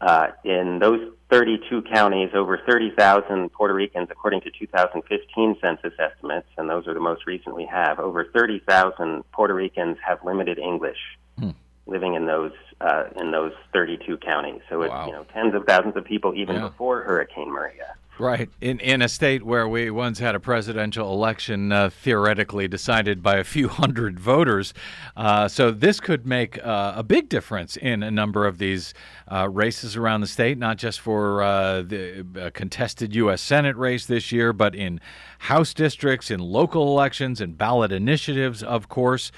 Uh, 0.00 0.28
in 0.44 0.78
those 0.78 1.00
32 1.30 1.82
counties, 1.82 2.30
over 2.34 2.58
30,000 2.58 3.50
Puerto 3.52 3.74
Ricans, 3.74 4.08
according 4.10 4.40
to 4.42 4.50
2015 4.50 5.56
census 5.60 5.92
estimates, 5.98 6.48
and 6.56 6.68
those 6.68 6.86
are 6.86 6.94
the 6.94 7.00
most 7.00 7.26
recent 7.26 7.54
we 7.54 7.64
have, 7.66 7.98
over 7.98 8.24
30,000 8.24 9.24
Puerto 9.32 9.54
Ricans 9.54 9.96
have 10.06 10.22
limited 10.24 10.58
English 10.58 10.98
Hmm. 11.38 11.50
living 11.86 12.14
in 12.14 12.26
those 12.26 12.52
uh, 12.80 13.04
in 13.16 13.30
those 13.30 13.52
32 13.72 14.16
counties. 14.18 14.60
So 14.68 14.82
it's 14.82 14.90
Wow. 14.92 15.06
you 15.06 15.12
know 15.12 15.24
tens 15.32 15.54
of 15.54 15.64
thousands 15.66 15.96
of 15.96 16.04
people 16.04 16.34
even 16.34 16.56
Yeah. 16.56 16.62
before 16.68 17.02
Hurricane 17.02 17.50
Maria. 17.50 17.94
Right. 18.18 18.48
In 18.60 18.78
in 18.78 19.02
a 19.02 19.08
state 19.08 19.42
where 19.42 19.66
we 19.66 19.90
once 19.90 20.20
had 20.20 20.36
a 20.36 20.40
presidential 20.40 21.12
election 21.12 21.72
uh, 21.72 21.90
theoretically 21.90 22.68
decided 22.68 23.24
by 23.24 23.38
a 23.38 23.44
few 23.44 23.66
hundred 23.80 24.20
voters. 24.20 24.72
Uh, 25.16 25.48
so 25.48 25.72
this 25.72 25.98
could 25.98 26.24
make 26.24 26.64
uh, 26.64 26.92
a 26.94 27.02
big 27.02 27.28
difference 27.28 27.76
in 27.76 28.04
a 28.04 28.12
number 28.12 28.46
of 28.46 28.58
these 28.58 28.94
uh, 29.32 29.48
races 29.50 29.96
around 29.96 30.20
the 30.20 30.28
state, 30.28 30.58
not 30.58 30.76
just 30.76 31.00
for 31.00 31.42
uh, 31.42 31.82
the 31.82 32.52
contested 32.54 33.16
U.S. 33.16 33.42
Senate 33.42 33.76
race 33.76 34.06
this 34.06 34.30
year, 34.30 34.52
but 34.52 34.76
in 34.76 35.00
House 35.40 35.74
districts, 35.74 36.30
in 36.30 36.38
local 36.38 36.86
elections, 36.86 37.40
and 37.40 37.58
ballot 37.58 37.90
initiatives, 37.90 38.62
of 38.62 38.88
course. 38.88 39.32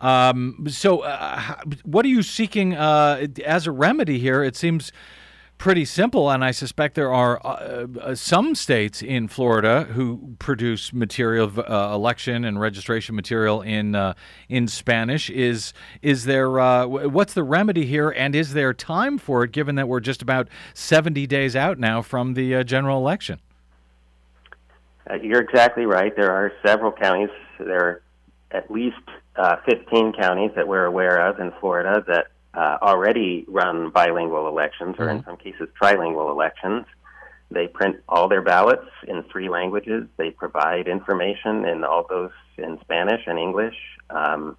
Um, 0.00 0.66
so, 0.68 1.00
uh, 1.00 1.56
what 1.84 2.06
are 2.06 2.08
you 2.08 2.22
seeking 2.22 2.74
as 2.74 3.66
a 3.66 3.70
remedy 3.70 4.18
here? 4.18 4.42
It 4.42 4.56
seems 4.56 4.92
pretty 5.58 5.84
simple, 5.84 6.30
and 6.30 6.44
I 6.44 6.50
suspect 6.50 6.94
there 6.94 7.12
are 7.12 7.40
uh, 7.44 7.86
uh, 8.00 8.14
some 8.14 8.54
states 8.54 9.02
in 9.02 9.28
Florida 9.28 9.84
who 9.84 10.36
produce 10.38 10.92
material, 10.92 11.52
uh, 11.58 11.94
election 11.94 12.44
and 12.44 12.60
registration 12.60 13.14
material 13.14 13.62
in 13.62 13.94
uh, 13.94 14.14
in 14.48 14.68
Spanish. 14.68 15.30
Is 15.30 15.72
is 16.02 16.24
there 16.24 16.58
uh, 16.60 16.86
what's 16.86 17.34
the 17.34 17.42
remedy 17.42 17.86
here, 17.86 18.10
and 18.10 18.34
is 18.34 18.52
there 18.52 18.74
time 18.74 19.18
for 19.18 19.44
it? 19.44 19.52
Given 19.52 19.76
that 19.76 19.88
we're 19.88 20.00
just 20.00 20.22
about 20.22 20.48
seventy 20.74 21.26
days 21.26 21.56
out 21.56 21.78
now 21.78 22.02
from 22.02 22.34
the 22.34 22.56
uh, 22.56 22.64
general 22.64 22.98
election. 22.98 23.40
You're 25.22 25.42
exactly 25.42 25.84
right. 25.84 26.16
There 26.16 26.32
are 26.32 26.50
several 26.64 26.90
counties. 26.90 27.28
There 27.58 27.80
are 27.80 28.02
at 28.50 28.70
least 28.70 28.96
uh, 29.36 29.56
15 29.66 30.12
counties 30.12 30.52
that 30.56 30.66
we're 30.66 30.86
aware 30.86 31.28
of 31.28 31.40
in 31.40 31.52
Florida 31.60 32.02
that 32.06 32.28
uh, 32.56 32.78
already 32.82 33.44
run 33.48 33.90
bilingual 33.90 34.48
elections, 34.48 34.96
or 34.98 35.08
in 35.08 35.20
Mhm. 35.20 35.24
some 35.24 35.36
cases, 35.36 35.68
trilingual 35.80 36.30
elections. 36.30 36.86
They 37.50 37.66
print 37.68 37.96
all 38.08 38.28
their 38.28 38.42
ballots 38.42 38.88
in 39.06 39.22
three 39.24 39.48
languages. 39.48 40.06
They 40.16 40.30
provide 40.30 40.88
information 40.88 41.64
in 41.64 41.84
all 41.84 42.04
those 42.08 42.30
in 42.56 42.80
Spanish 42.80 43.26
and 43.26 43.38
English. 43.38 43.76
Um, 44.10 44.56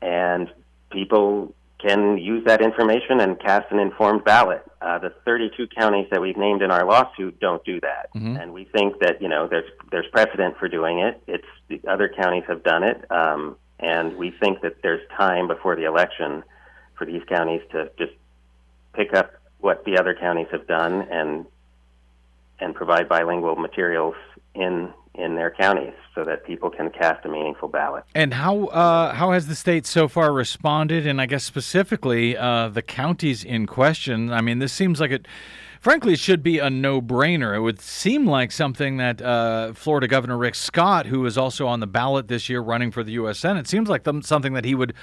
and 0.00 0.50
people 0.90 1.54
can 1.78 2.16
use 2.18 2.44
that 2.44 2.62
information 2.62 3.20
and 3.20 3.38
cast 3.38 3.70
an 3.70 3.78
informed 3.78 4.24
ballot. 4.24 4.64
Uh, 4.80 4.98
the 4.98 5.10
32 5.24 5.66
counties 5.66 6.06
that 6.10 6.20
we've 6.20 6.36
named 6.36 6.62
in 6.62 6.70
our 6.70 6.84
lawsuit 6.86 7.38
don't 7.40 7.62
do 7.64 7.80
that, 7.80 8.08
Mhm. 8.14 8.40
and 8.40 8.52
we 8.54 8.64
think 8.64 8.98
that 9.00 9.20
you 9.20 9.28
know 9.28 9.46
there's 9.46 9.70
there's 9.90 10.06
precedent 10.08 10.56
for 10.58 10.68
doing 10.68 10.98
it. 11.00 11.20
It's 11.26 11.46
the 11.68 11.80
other 11.88 12.08
counties 12.08 12.44
have 12.46 12.62
done 12.62 12.84
it, 12.84 13.04
um, 13.10 13.56
and 13.84 14.16
we 14.16 14.30
think 14.30 14.62
that 14.62 14.76
there's 14.82 15.06
time 15.16 15.46
before 15.46 15.76
the 15.76 15.84
election 15.84 16.42
for 16.96 17.04
these 17.04 17.22
counties 17.28 17.60
to 17.70 17.90
just 17.98 18.12
pick 18.94 19.12
up 19.12 19.32
what 19.58 19.84
the 19.84 19.98
other 19.98 20.14
counties 20.18 20.46
have 20.50 20.66
done 20.66 21.02
and 21.10 21.44
and 22.60 22.74
provide 22.74 23.08
bilingual 23.08 23.56
materials 23.56 24.14
in 24.54 24.92
in 25.14 25.36
their 25.36 25.50
counties 25.50 25.92
so 26.14 26.24
that 26.24 26.44
people 26.44 26.70
can 26.70 26.90
cast 26.90 27.24
a 27.24 27.28
meaningful 27.28 27.68
ballot. 27.68 28.04
And 28.14 28.32
how 28.34 28.66
uh, 28.66 29.12
how 29.12 29.32
has 29.32 29.48
the 29.48 29.54
state 29.54 29.86
so 29.86 30.08
far 30.08 30.32
responded? 30.32 31.06
And 31.06 31.20
I 31.20 31.26
guess 31.26 31.44
specifically 31.44 32.36
uh, 32.36 32.68
the 32.68 32.82
counties 32.82 33.44
in 33.44 33.66
question. 33.66 34.32
I 34.32 34.40
mean, 34.40 34.60
this 34.60 34.72
seems 34.72 34.98
like 34.98 35.10
it. 35.10 35.26
Frankly, 35.84 36.14
it 36.14 36.18
should 36.18 36.42
be 36.42 36.60
a 36.60 36.70
no-brainer. 36.70 37.54
It 37.54 37.60
would 37.60 37.78
seem 37.78 38.26
like 38.26 38.52
something 38.52 38.96
that 38.96 39.20
uh, 39.20 39.74
Florida 39.74 40.08
Governor 40.08 40.38
Rick 40.38 40.54
Scott, 40.54 41.04
who 41.04 41.26
is 41.26 41.36
also 41.36 41.66
on 41.66 41.80
the 41.80 41.86
ballot 41.86 42.26
this 42.26 42.48
year, 42.48 42.62
running 42.62 42.90
for 42.90 43.04
the 43.04 43.12
U.S. 43.12 43.38
Senate, 43.38 43.68
seems 43.68 43.90
like 43.90 44.02
something 44.22 44.54
that 44.54 44.64
he 44.64 44.74
would 44.74 44.94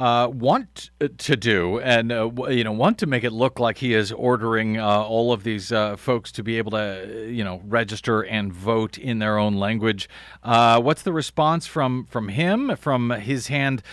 uh, 0.00 0.26
want 0.32 0.90
to 0.98 1.36
do, 1.36 1.78
and 1.78 2.10
uh, 2.10 2.28
you 2.48 2.64
know, 2.64 2.72
want 2.72 2.98
to 2.98 3.06
make 3.06 3.22
it 3.22 3.30
look 3.30 3.60
like 3.60 3.78
he 3.78 3.94
is 3.94 4.10
ordering 4.10 4.76
uh, 4.76 5.04
all 5.04 5.32
of 5.32 5.44
these 5.44 5.70
uh, 5.70 5.94
folks 5.94 6.32
to 6.32 6.42
be 6.42 6.58
able 6.58 6.72
to, 6.72 6.78
uh, 6.78 7.26
you 7.28 7.44
know, 7.44 7.62
register 7.64 8.22
and 8.22 8.52
vote 8.52 8.98
in 8.98 9.20
their 9.20 9.38
own 9.38 9.54
language. 9.54 10.08
Uh, 10.42 10.80
what's 10.80 11.02
the 11.02 11.12
response 11.12 11.68
from 11.68 12.06
from 12.06 12.30
him, 12.30 12.74
from 12.76 13.10
his 13.10 13.46
hand? 13.46 13.84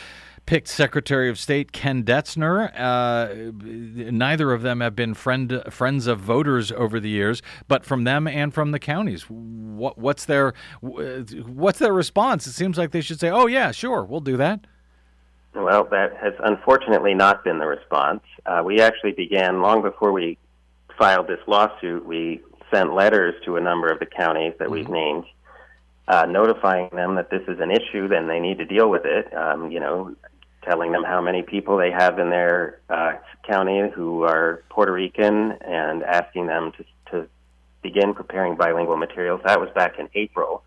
Picked 0.50 0.68
Secretary 0.68 1.30
of 1.30 1.38
State 1.38 1.72
Ken 1.72 2.04
Detzner. 2.04 2.72
Uh, 2.76 3.52
neither 4.12 4.52
of 4.52 4.64
them 4.64 4.82
have 4.82 4.96
been 4.96 5.14
friend 5.14 5.62
friends 5.70 6.08
of 6.08 6.22
voters 6.22 6.72
over 6.72 7.00
the 7.00 7.08
years, 7.08 7.44
but 7.68 7.86
from 7.86 8.04
them 8.04 8.28
and 8.28 8.52
from 8.52 8.72
the 8.72 8.80
counties, 8.80 9.30
what 9.30 10.00
what's 10.00 10.26
their 10.26 10.56
what's 10.82 11.78
their 11.78 11.94
response? 11.94 12.48
It 12.48 12.54
seems 12.54 12.80
like 12.80 12.90
they 12.90 13.02
should 13.02 13.20
say, 13.20 13.30
"Oh 13.30 13.46
yeah, 13.46 13.70
sure, 13.70 14.04
we'll 14.04 14.22
do 14.22 14.38
that." 14.38 14.62
Well, 15.54 15.84
that 15.92 16.18
has 16.18 16.34
unfortunately 16.40 17.14
not 17.14 17.44
been 17.44 17.60
the 17.60 17.68
response. 17.68 18.24
Uh, 18.48 18.64
we 18.66 18.82
actually 18.82 19.12
began 19.12 19.62
long 19.62 19.84
before 19.84 20.12
we 20.12 20.40
filed 20.98 21.28
this 21.28 21.42
lawsuit. 21.46 22.08
We 22.08 22.42
sent 22.74 22.96
letters 22.96 23.36
to 23.46 23.58
a 23.58 23.62
number 23.62 23.88
of 23.92 24.00
the 24.00 24.08
counties 24.08 24.54
that 24.58 24.72
we've 24.72 24.90
named, 24.90 25.26
uh, 26.08 26.26
notifying 26.26 26.90
them 26.92 27.14
that 27.18 27.30
this 27.30 27.44
is 27.48 27.60
an 27.60 27.70
issue, 27.70 28.08
then 28.08 28.26
they 28.26 28.40
need 28.40 28.58
to 28.58 28.66
deal 28.66 28.90
with 28.90 29.06
it. 29.06 29.32
Um, 29.38 29.70
you 29.70 29.80
know, 29.80 30.16
telling 30.64 30.92
them 30.92 31.04
how 31.04 31.22
many 31.22 31.42
people 31.42 31.78
they 31.78 31.92
have 31.92 32.20
in 32.20 32.30
their 32.30 32.80
uh, 32.90 33.14
county 33.48 33.90
who 33.94 34.24
are 34.24 34.64
Puerto 34.70 34.92
Rican 34.92 35.54
and 35.62 36.04
asking 36.04 36.48
them 36.48 36.72
to, 36.74 36.86
to 37.12 37.28
begin 37.82 38.14
preparing 38.14 38.56
bilingual 38.56 38.98
materials. 38.98 39.42
That 39.46 39.60
was 39.60 39.70
back 39.74 40.00
in 40.00 40.10
April. 40.16 40.64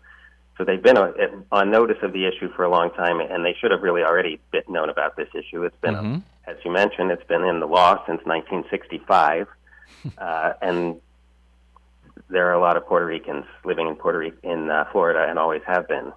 So 0.57 0.63
they've 0.63 0.81
been 0.81 0.97
on, 0.97 1.13
on 1.51 1.71
notice 1.71 1.97
of 2.03 2.13
the 2.13 2.25
issue 2.27 2.51
for 2.55 2.63
a 2.63 2.69
long 2.69 2.91
time, 2.91 3.19
and 3.19 3.43
they 3.43 3.55
should 3.59 3.71
have 3.71 3.81
really 3.81 4.03
already 4.03 4.39
been 4.51 4.63
known 4.67 4.89
about 4.89 5.15
this 5.15 5.29
issue. 5.33 5.63
It's 5.63 5.77
been, 5.81 5.95
Mhm. 5.95 6.21
as 6.45 6.57
you 6.63 6.71
mentioned, 6.71 7.11
it's 7.11 7.23
been 7.23 7.43
in 7.43 7.59
the 7.59 7.67
law 7.67 8.03
since 8.05 8.21
1965, 8.25 9.47
uh, 10.17 10.53
and 10.61 11.01
there 12.29 12.47
are 12.49 12.53
a 12.53 12.59
lot 12.59 12.77
of 12.77 12.85
Puerto 12.85 13.05
Ricans 13.05 13.45
living 13.63 13.87
in 13.87 13.95
Puerto 13.95 14.19
Rico, 14.19 14.37
in 14.43 14.69
uh, 14.69 14.85
Florida, 14.91 15.25
and 15.27 15.39
always 15.39 15.61
have 15.65 15.87
been. 15.87 16.13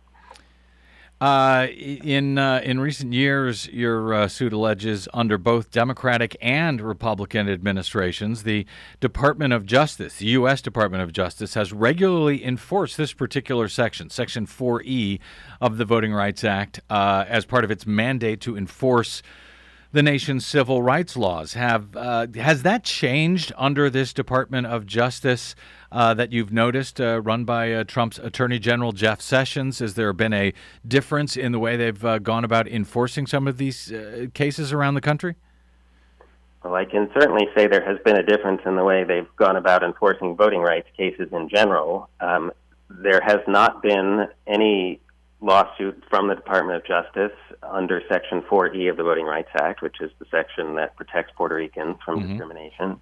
Uh, 1.19 1.69
in 1.71 2.37
uh, 2.37 2.61
in 2.63 2.79
recent 2.79 3.15
years, 3.15 3.67
your 3.69 4.13
uh, 4.13 4.29
suit 4.29 4.53
alleges 4.53 5.09
under 5.15 5.39
both 5.39 5.71
Democratic 5.71 6.37
and 6.43 6.79
Republican 6.79 7.49
administrations, 7.49 8.43
the 8.43 8.67
Department 9.01 9.55
of 9.55 9.65
Justice, 9.65 10.19
the 10.19 10.27
U.S. 10.27 10.61
Department 10.61 11.03
of 11.03 11.15
Justice, 11.15 11.55
has 11.55 11.73
regularly 11.73 12.45
enforced 12.45 12.99
this 12.99 13.15
particular 13.15 13.67
section, 13.67 14.11
Section 14.11 14.47
4E 14.47 15.19
of 15.59 15.79
the 15.79 15.87
Voting 15.87 16.13
Rights 16.13 16.45
Act, 16.45 16.81
uh, 16.91 17.25
as 17.27 17.47
part 17.47 17.65
of 17.65 17.71
its 17.71 17.87
mandate 17.87 18.43
to 18.43 18.55
enforce 18.55 19.23
the 19.93 20.03
nation's 20.03 20.47
civil 20.47 20.83
rights 20.83 21.17
laws. 21.17 21.55
Have 21.55 21.97
uh, 21.97 22.27
has 22.37 22.63
that 22.63 22.85
changed 22.85 23.53
under 23.57 23.89
this 23.89 24.13
Department 24.13 24.67
of 24.67 24.87
Justice 24.87 25.55
uh, 25.93 26.15
that 26.15 26.33
you've 26.33 26.53
noticed, 26.53 27.01
uh, 27.01 27.21
run 27.23 27.45
by 27.45 27.73
uh, 27.73 27.85
Trump's 27.85 28.19
Attorney 28.19 28.59
General 28.59 28.93
Jeff 28.93 29.21
Sessions? 29.21 29.79
Has 29.79 29.95
there 29.95 30.13
been 30.13 30.33
a 30.33 30.53
difference 30.87 31.37
in 31.37 31.53
the 31.53 31.59
way 31.59 31.77
they've 31.77 32.05
uh, 32.05 32.19
gone 32.19 32.45
about 32.45 32.69
enforcing 32.69 33.27
some 33.27 33.47
of 33.47 33.59
these 33.59 33.93
uh, 33.93 34.27
cases 34.35 34.73
around 34.73 34.95
the 34.95 35.01
country? 35.01 35.37
Well, 36.63 36.75
I 36.75 36.85
can 36.85 37.09
certainly 37.15 37.47
say 37.55 37.69
there 37.69 37.85
has 37.85 37.99
been 38.05 38.17
a 38.17 38.25
difference 38.25 38.63
in 38.67 38.75
the 38.75 38.83
way 38.83 39.05
they've 39.05 39.29
gone 39.37 39.57
about 39.57 39.85
enforcing 39.85 40.35
voting 40.35 40.61
rights 40.61 40.89
cases 40.97 41.29
in 41.33 41.49
general. 41.49 42.09
Um, 42.21 42.51
there 42.91 43.21
has 43.25 43.39
not 43.47 43.83
been 43.83 44.27
any 44.47 45.01
lawsuit 45.41 46.03
from 46.09 46.29
the 46.29 46.35
Department 46.35 46.77
of 46.77 46.87
Justice 46.87 47.37
under 47.63 48.03
Section 48.09 48.43
4E 48.43 48.91
of 48.91 48.97
the 48.97 49.03
Voting 49.03 49.27
Rights 49.27 49.51
Act, 49.55 49.83
which 49.83 50.01
is 50.01 50.11
the 50.19 50.27
section 50.31 50.75
that 50.77 50.97
protects 50.97 51.33
Puerto 51.37 51.55
Ricans 51.57 51.97
from 52.05 52.21
Mhm. 52.21 52.29
discrimination. 52.29 53.01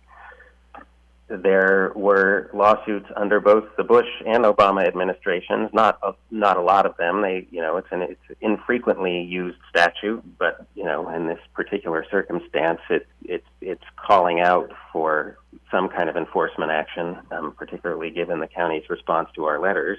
There 1.27 1.90
were 1.94 2.51
lawsuits 2.53 3.11
under 3.16 3.40
both 3.40 3.64
the 3.77 3.83
Bush 3.85 4.09
and 4.27 4.44
Obama 4.44 4.87
administrations. 4.87 5.70
Not 5.73 5.99
a, 6.03 6.12
not 6.31 6.59
a 6.59 6.61
lot 6.61 6.85
of 6.85 6.99
them. 6.99 7.23
They, 7.23 7.47
you 7.51 7.62
know, 7.62 7.79
it's 7.79 7.90
an 7.90 8.03
it's 8.03 8.40
infrequently 8.42 9.23
used 9.23 9.57
statute, 9.70 10.23
but 10.38 10.66
you 10.75 10.85
know, 10.85 11.09
in 11.09 11.27
this 11.27 11.40
particular 11.55 12.05
circumstance, 12.11 12.81
it 12.90 13.07
it's 13.25 13.47
it's 13.62 13.85
calling 13.97 14.40
out 14.40 14.70
for 14.92 15.38
some 15.70 15.88
kind 15.88 16.11
of 16.11 16.16
enforcement 16.16 16.70
action, 16.70 17.16
um, 17.31 17.53
particularly 17.53 18.11
given 18.11 18.40
the 18.40 18.47
county's 18.47 18.90
response 18.90 19.31
to 19.35 19.47
our 19.47 19.59
letters. 19.59 19.99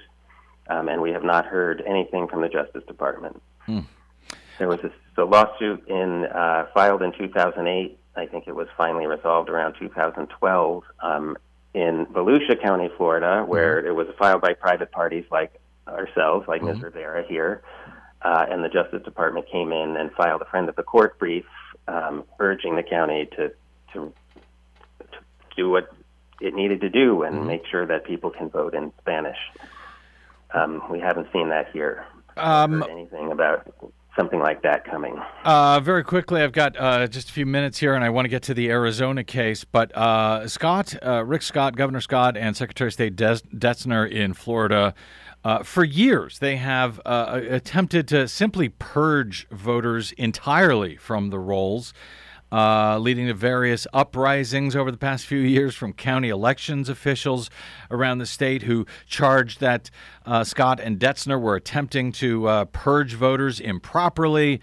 Um, 0.68 0.88
and 0.88 1.00
we 1.00 1.10
have 1.12 1.24
not 1.24 1.46
heard 1.46 1.82
anything 1.86 2.28
from 2.28 2.40
the 2.40 2.48
Justice 2.48 2.82
Department. 2.86 3.40
Hmm. 3.60 3.80
There 4.58 4.68
was 4.68 4.80
a, 4.80 5.22
a 5.22 5.24
lawsuit 5.24 5.86
in 5.88 6.24
uh, 6.26 6.66
filed 6.74 7.02
in 7.02 7.12
2008. 7.12 7.98
I 8.16 8.26
think 8.26 8.48
it 8.48 8.54
was 8.54 8.68
finally 8.76 9.06
resolved 9.06 9.48
around 9.48 9.74
2012 9.78 10.82
um, 11.02 11.36
in 11.74 12.06
Volusia 12.06 12.60
County, 12.60 12.88
Florida, 12.96 13.44
where 13.46 13.84
it 13.84 13.94
was 13.94 14.06
filed 14.18 14.40
by 14.40 14.54
private 14.54 14.90
parties 14.90 15.24
like 15.30 15.60
ourselves, 15.86 16.48
like 16.48 16.62
Ms. 16.62 16.80
Rivera 16.82 17.24
here. 17.28 17.62
Uh, 18.22 18.46
and 18.50 18.64
the 18.64 18.68
Justice 18.68 19.02
Department 19.04 19.46
came 19.52 19.72
in 19.72 19.96
and 19.96 20.10
filed 20.12 20.40
a 20.40 20.46
friend 20.46 20.68
of 20.68 20.76
the 20.76 20.82
court 20.82 21.18
brief 21.18 21.44
um, 21.86 22.24
urging 22.40 22.76
the 22.76 22.82
county 22.82 23.28
to, 23.36 23.52
to, 23.92 24.12
to 25.00 25.18
do 25.54 25.68
what 25.70 25.92
it 26.40 26.54
needed 26.54 26.80
to 26.80 26.88
do 26.88 27.22
and 27.22 27.46
make 27.46 27.64
sure 27.66 27.86
that 27.86 28.04
people 28.04 28.30
can 28.30 28.48
vote 28.48 28.74
in 28.74 28.92
Spanish. 29.00 29.38
Um, 30.56 30.82
we 30.90 31.00
haven't 31.00 31.28
seen 31.32 31.48
that 31.50 31.70
here. 31.72 32.06
Um, 32.36 32.82
anything 32.90 33.30
about 33.30 33.66
something 34.16 34.40
like 34.40 34.62
that 34.62 34.84
coming? 34.84 35.20
Uh, 35.44 35.80
very 35.80 36.02
quickly, 36.02 36.42
I've 36.42 36.52
got 36.52 36.76
uh, 36.78 37.06
just 37.06 37.28
a 37.28 37.32
few 37.32 37.46
minutes 37.46 37.78
here, 37.78 37.94
and 37.94 38.02
I 38.02 38.10
want 38.10 38.24
to 38.24 38.28
get 38.30 38.42
to 38.44 38.54
the 38.54 38.70
Arizona 38.70 39.22
case. 39.22 39.64
But 39.64 39.96
uh, 39.96 40.48
Scott, 40.48 40.94
uh, 41.04 41.24
Rick 41.24 41.42
Scott, 41.42 41.76
Governor 41.76 42.00
Scott, 42.00 42.36
and 42.36 42.56
Secretary 42.56 42.88
of 42.88 42.94
State 42.94 43.16
Des- 43.16 43.40
Detzner 43.54 44.10
in 44.10 44.32
Florida, 44.32 44.94
uh, 45.44 45.62
for 45.62 45.84
years 45.84 46.38
they 46.38 46.56
have 46.56 47.00
uh, 47.04 47.40
attempted 47.48 48.08
to 48.08 48.26
simply 48.26 48.68
purge 48.68 49.46
voters 49.50 50.12
entirely 50.12 50.96
from 50.96 51.30
the 51.30 51.38
rolls. 51.38 51.92
Uh, 52.52 52.96
leading 52.98 53.26
to 53.26 53.34
various 53.34 53.88
uprisings 53.92 54.76
over 54.76 54.92
the 54.92 54.96
past 54.96 55.26
few 55.26 55.40
years 55.40 55.74
from 55.74 55.92
county 55.92 56.28
elections 56.28 56.88
officials 56.88 57.50
around 57.90 58.18
the 58.18 58.26
state 58.26 58.62
who 58.62 58.86
charged 59.08 59.58
that 59.58 59.90
uh, 60.24 60.44
Scott 60.44 60.78
and 60.78 61.00
Detzner 61.00 61.40
were 61.40 61.56
attempting 61.56 62.12
to 62.12 62.46
uh, 62.46 62.64
purge 62.66 63.14
voters 63.14 63.58
improperly. 63.58 64.60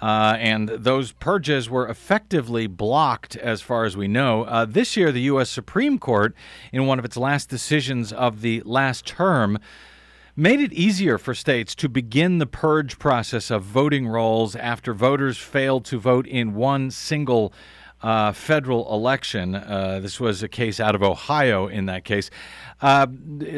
Uh, 0.00 0.36
and 0.38 0.68
those 0.68 1.12
purges 1.12 1.70
were 1.70 1.88
effectively 1.88 2.66
blocked, 2.66 3.36
as 3.36 3.62
far 3.62 3.84
as 3.84 3.96
we 3.96 4.08
know. 4.08 4.44
Uh, 4.44 4.64
this 4.64 4.96
year, 4.96 5.10
the 5.10 5.22
U.S. 5.22 5.48
Supreme 5.48 5.98
Court, 5.98 6.34
in 6.72 6.86
one 6.86 6.98
of 6.98 7.04
its 7.04 7.16
last 7.16 7.48
decisions 7.48 8.12
of 8.12 8.42
the 8.42 8.60
last 8.64 9.06
term, 9.06 9.58
made 10.36 10.60
it 10.60 10.72
easier 10.72 11.16
for 11.16 11.34
states 11.34 11.74
to 11.76 11.88
begin 11.88 12.38
the 12.38 12.46
purge 12.46 12.98
process 12.98 13.50
of 13.50 13.62
voting 13.62 14.08
rolls 14.08 14.56
after 14.56 14.92
voters 14.92 15.38
failed 15.38 15.84
to 15.84 15.98
vote 15.98 16.26
in 16.26 16.54
one 16.54 16.90
single 16.90 17.52
uh, 18.02 18.32
federal 18.32 18.92
election. 18.92 19.54
Uh, 19.54 20.00
this 20.02 20.18
was 20.18 20.42
a 20.42 20.48
case 20.48 20.80
out 20.80 20.94
of 20.94 21.02
Ohio 21.02 21.68
in 21.68 21.86
that 21.86 22.04
case. 22.04 22.30
Uh, 22.82 23.06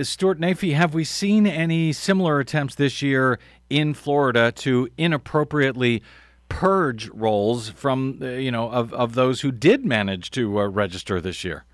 Stuart 0.02 0.38
Naifeh, 0.38 0.74
have 0.74 0.94
we 0.94 1.02
seen 1.02 1.46
any 1.46 1.92
similar 1.92 2.38
attempts 2.38 2.74
this 2.74 3.02
year 3.02 3.38
in 3.70 3.94
Florida 3.94 4.52
to 4.52 4.88
inappropriately 4.96 6.02
purge 6.48 7.08
rolls 7.08 7.70
from, 7.70 8.18
uh, 8.22 8.26
you 8.26 8.52
know, 8.52 8.70
of, 8.70 8.92
of 8.92 9.14
those 9.14 9.40
who 9.40 9.50
did 9.50 9.84
manage 9.84 10.30
to 10.30 10.60
uh, 10.60 10.66
register 10.66 11.20
this 11.20 11.42
year? 11.42 11.64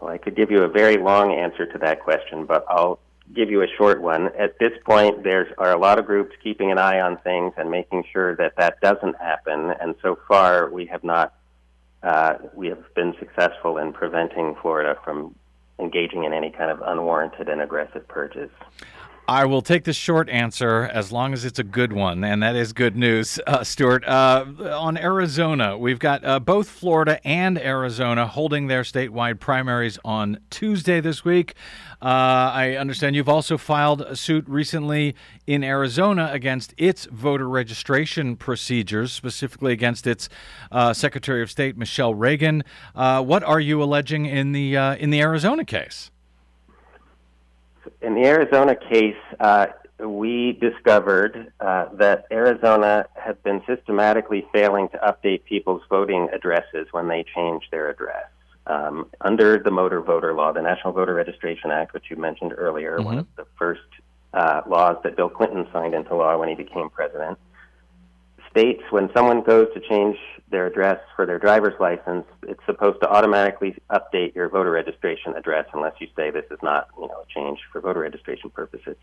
Well, 0.00 0.12
I 0.12 0.18
could 0.18 0.36
give 0.36 0.50
you 0.50 0.62
a 0.62 0.68
very 0.68 0.98
long 0.98 1.32
answer 1.32 1.66
to 1.66 1.78
that 1.78 2.04
question, 2.04 2.44
but 2.44 2.64
I'll 2.68 3.00
give 3.34 3.50
you 3.50 3.62
a 3.62 3.66
short 3.76 4.00
one. 4.00 4.28
At 4.38 4.58
this 4.58 4.72
point, 4.84 5.22
there 5.24 5.52
are 5.58 5.72
a 5.72 5.78
lot 5.78 5.98
of 5.98 6.06
groups 6.06 6.34
keeping 6.42 6.70
an 6.70 6.78
eye 6.78 7.00
on 7.00 7.18
things 7.18 7.52
and 7.56 7.70
making 7.70 8.04
sure 8.12 8.36
that 8.36 8.56
that 8.56 8.80
doesn't 8.80 9.16
happen. 9.16 9.72
And 9.80 9.94
so 10.02 10.18
far, 10.28 10.70
we 10.70 10.86
have 10.86 11.04
not. 11.04 11.34
Uh, 12.02 12.34
we 12.54 12.68
have 12.68 12.94
been 12.94 13.14
successful 13.18 13.78
in 13.78 13.92
preventing 13.92 14.54
Florida 14.62 14.96
from 15.02 15.34
engaging 15.78 16.24
in 16.24 16.32
any 16.32 16.50
kind 16.50 16.70
of 16.70 16.80
unwarranted 16.82 17.48
and 17.48 17.60
aggressive 17.60 18.06
purges. 18.06 18.50
I 19.28 19.44
will 19.44 19.62
take 19.62 19.82
the 19.82 19.92
short 19.92 20.28
answer 20.28 20.84
as 20.92 21.10
long 21.10 21.32
as 21.32 21.44
it's 21.44 21.58
a 21.58 21.64
good 21.64 21.92
one, 21.92 22.22
and 22.22 22.44
that 22.44 22.54
is 22.54 22.72
good 22.72 22.96
news, 22.96 23.40
uh, 23.48 23.64
Stuart. 23.64 24.06
Uh, 24.06 24.44
on 24.72 24.96
Arizona, 24.96 25.76
we've 25.76 25.98
got 25.98 26.24
uh, 26.24 26.38
both 26.38 26.68
Florida 26.68 27.18
and 27.26 27.58
Arizona 27.58 28.28
holding 28.28 28.68
their 28.68 28.82
statewide 28.82 29.40
primaries 29.40 29.98
on 30.04 30.38
Tuesday 30.50 31.00
this 31.00 31.24
week. 31.24 31.54
Uh, 32.00 32.54
I 32.54 32.76
understand 32.78 33.16
you've 33.16 33.28
also 33.28 33.58
filed 33.58 34.00
a 34.02 34.14
suit 34.14 34.48
recently 34.48 35.16
in 35.44 35.64
Arizona 35.64 36.30
against 36.32 36.72
its 36.76 37.06
voter 37.06 37.48
registration 37.48 38.36
procedures, 38.36 39.12
specifically 39.12 39.72
against 39.72 40.06
its 40.06 40.28
uh, 40.70 40.92
Secretary 40.92 41.42
of 41.42 41.50
State 41.50 41.76
Michele 41.76 42.14
Reagan. 42.14 42.62
Uh, 42.94 43.24
what 43.24 43.42
are 43.42 43.60
you 43.60 43.82
alleging 43.82 44.26
in 44.26 44.52
the 44.52 44.76
in 44.76 45.10
the 45.10 45.20
Arizona 45.20 45.64
case? 45.64 46.12
In 48.02 48.14
the 48.14 48.24
Arizona 48.24 48.74
case, 48.74 49.16
uh, 49.40 49.66
we 49.98 50.52
discovered 50.52 51.52
uh, 51.60 51.86
that 51.94 52.26
Arizona 52.30 53.06
had 53.14 53.42
been 53.42 53.62
systematically 53.66 54.46
failing 54.52 54.88
to 54.90 54.98
update 54.98 55.44
people's 55.44 55.82
voting 55.88 56.28
addresses 56.32 56.86
when 56.90 57.08
they 57.08 57.24
changed 57.34 57.66
their 57.70 57.88
address. 57.88 58.26
Um, 58.66 59.06
under 59.20 59.58
the 59.58 59.70
motor 59.70 60.00
voter 60.00 60.34
law, 60.34 60.52
the 60.52 60.60
National 60.60 60.92
Voter 60.92 61.14
Registration 61.14 61.70
Act, 61.70 61.94
which 61.94 62.04
you 62.10 62.16
mentioned 62.16 62.52
earlier, 62.56 63.00
one 63.00 63.18
of 63.18 63.26
the 63.36 63.46
first 63.56 63.80
uh, 64.34 64.62
laws 64.68 64.96
that 65.04 65.16
Bill 65.16 65.30
Clinton 65.30 65.66
signed 65.72 65.94
into 65.94 66.14
law 66.14 66.36
when 66.36 66.48
he 66.48 66.56
became 66.56 66.90
president, 66.90 67.38
states 68.50 68.82
when 68.90 69.08
someone 69.14 69.42
goes 69.42 69.68
to 69.74 69.80
change 69.80 70.16
their 70.50 70.66
address 70.66 71.00
for 71.16 71.26
their 71.26 71.38
driver's 71.38 71.78
license, 71.80 72.24
it's 72.44 72.64
supposed 72.66 73.00
to 73.00 73.08
automatically 73.08 73.76
update 73.90 74.34
your 74.34 74.48
voter 74.48 74.70
registration 74.70 75.34
address 75.36 75.66
unless 75.72 75.94
you 76.00 76.06
say 76.16 76.30
this 76.30 76.44
is 76.50 76.58
not, 76.62 76.88
you 76.98 77.08
know, 77.08 77.22
a 77.22 77.26
change 77.32 77.58
for 77.72 77.80
voter 77.80 78.00
registration 78.00 78.50
purposes. 78.50 78.96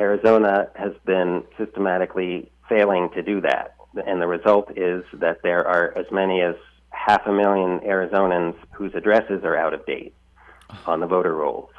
Arizona 0.00 0.68
has 0.74 0.92
been 1.04 1.44
systematically 1.56 2.50
failing 2.68 3.10
to 3.10 3.22
do 3.22 3.40
that. 3.42 3.76
And 4.06 4.20
the 4.20 4.26
result 4.26 4.76
is 4.76 5.04
that 5.12 5.42
there 5.42 5.66
are 5.66 5.96
as 5.96 6.06
many 6.10 6.40
as 6.40 6.56
half 6.90 7.26
a 7.26 7.32
million 7.32 7.80
Arizonans 7.80 8.56
whose 8.72 8.92
addresses 8.94 9.44
are 9.44 9.56
out 9.56 9.72
of 9.72 9.86
date 9.86 10.14
on 10.86 10.98
the 11.00 11.06
voter 11.06 11.34
rolls. 11.34 11.70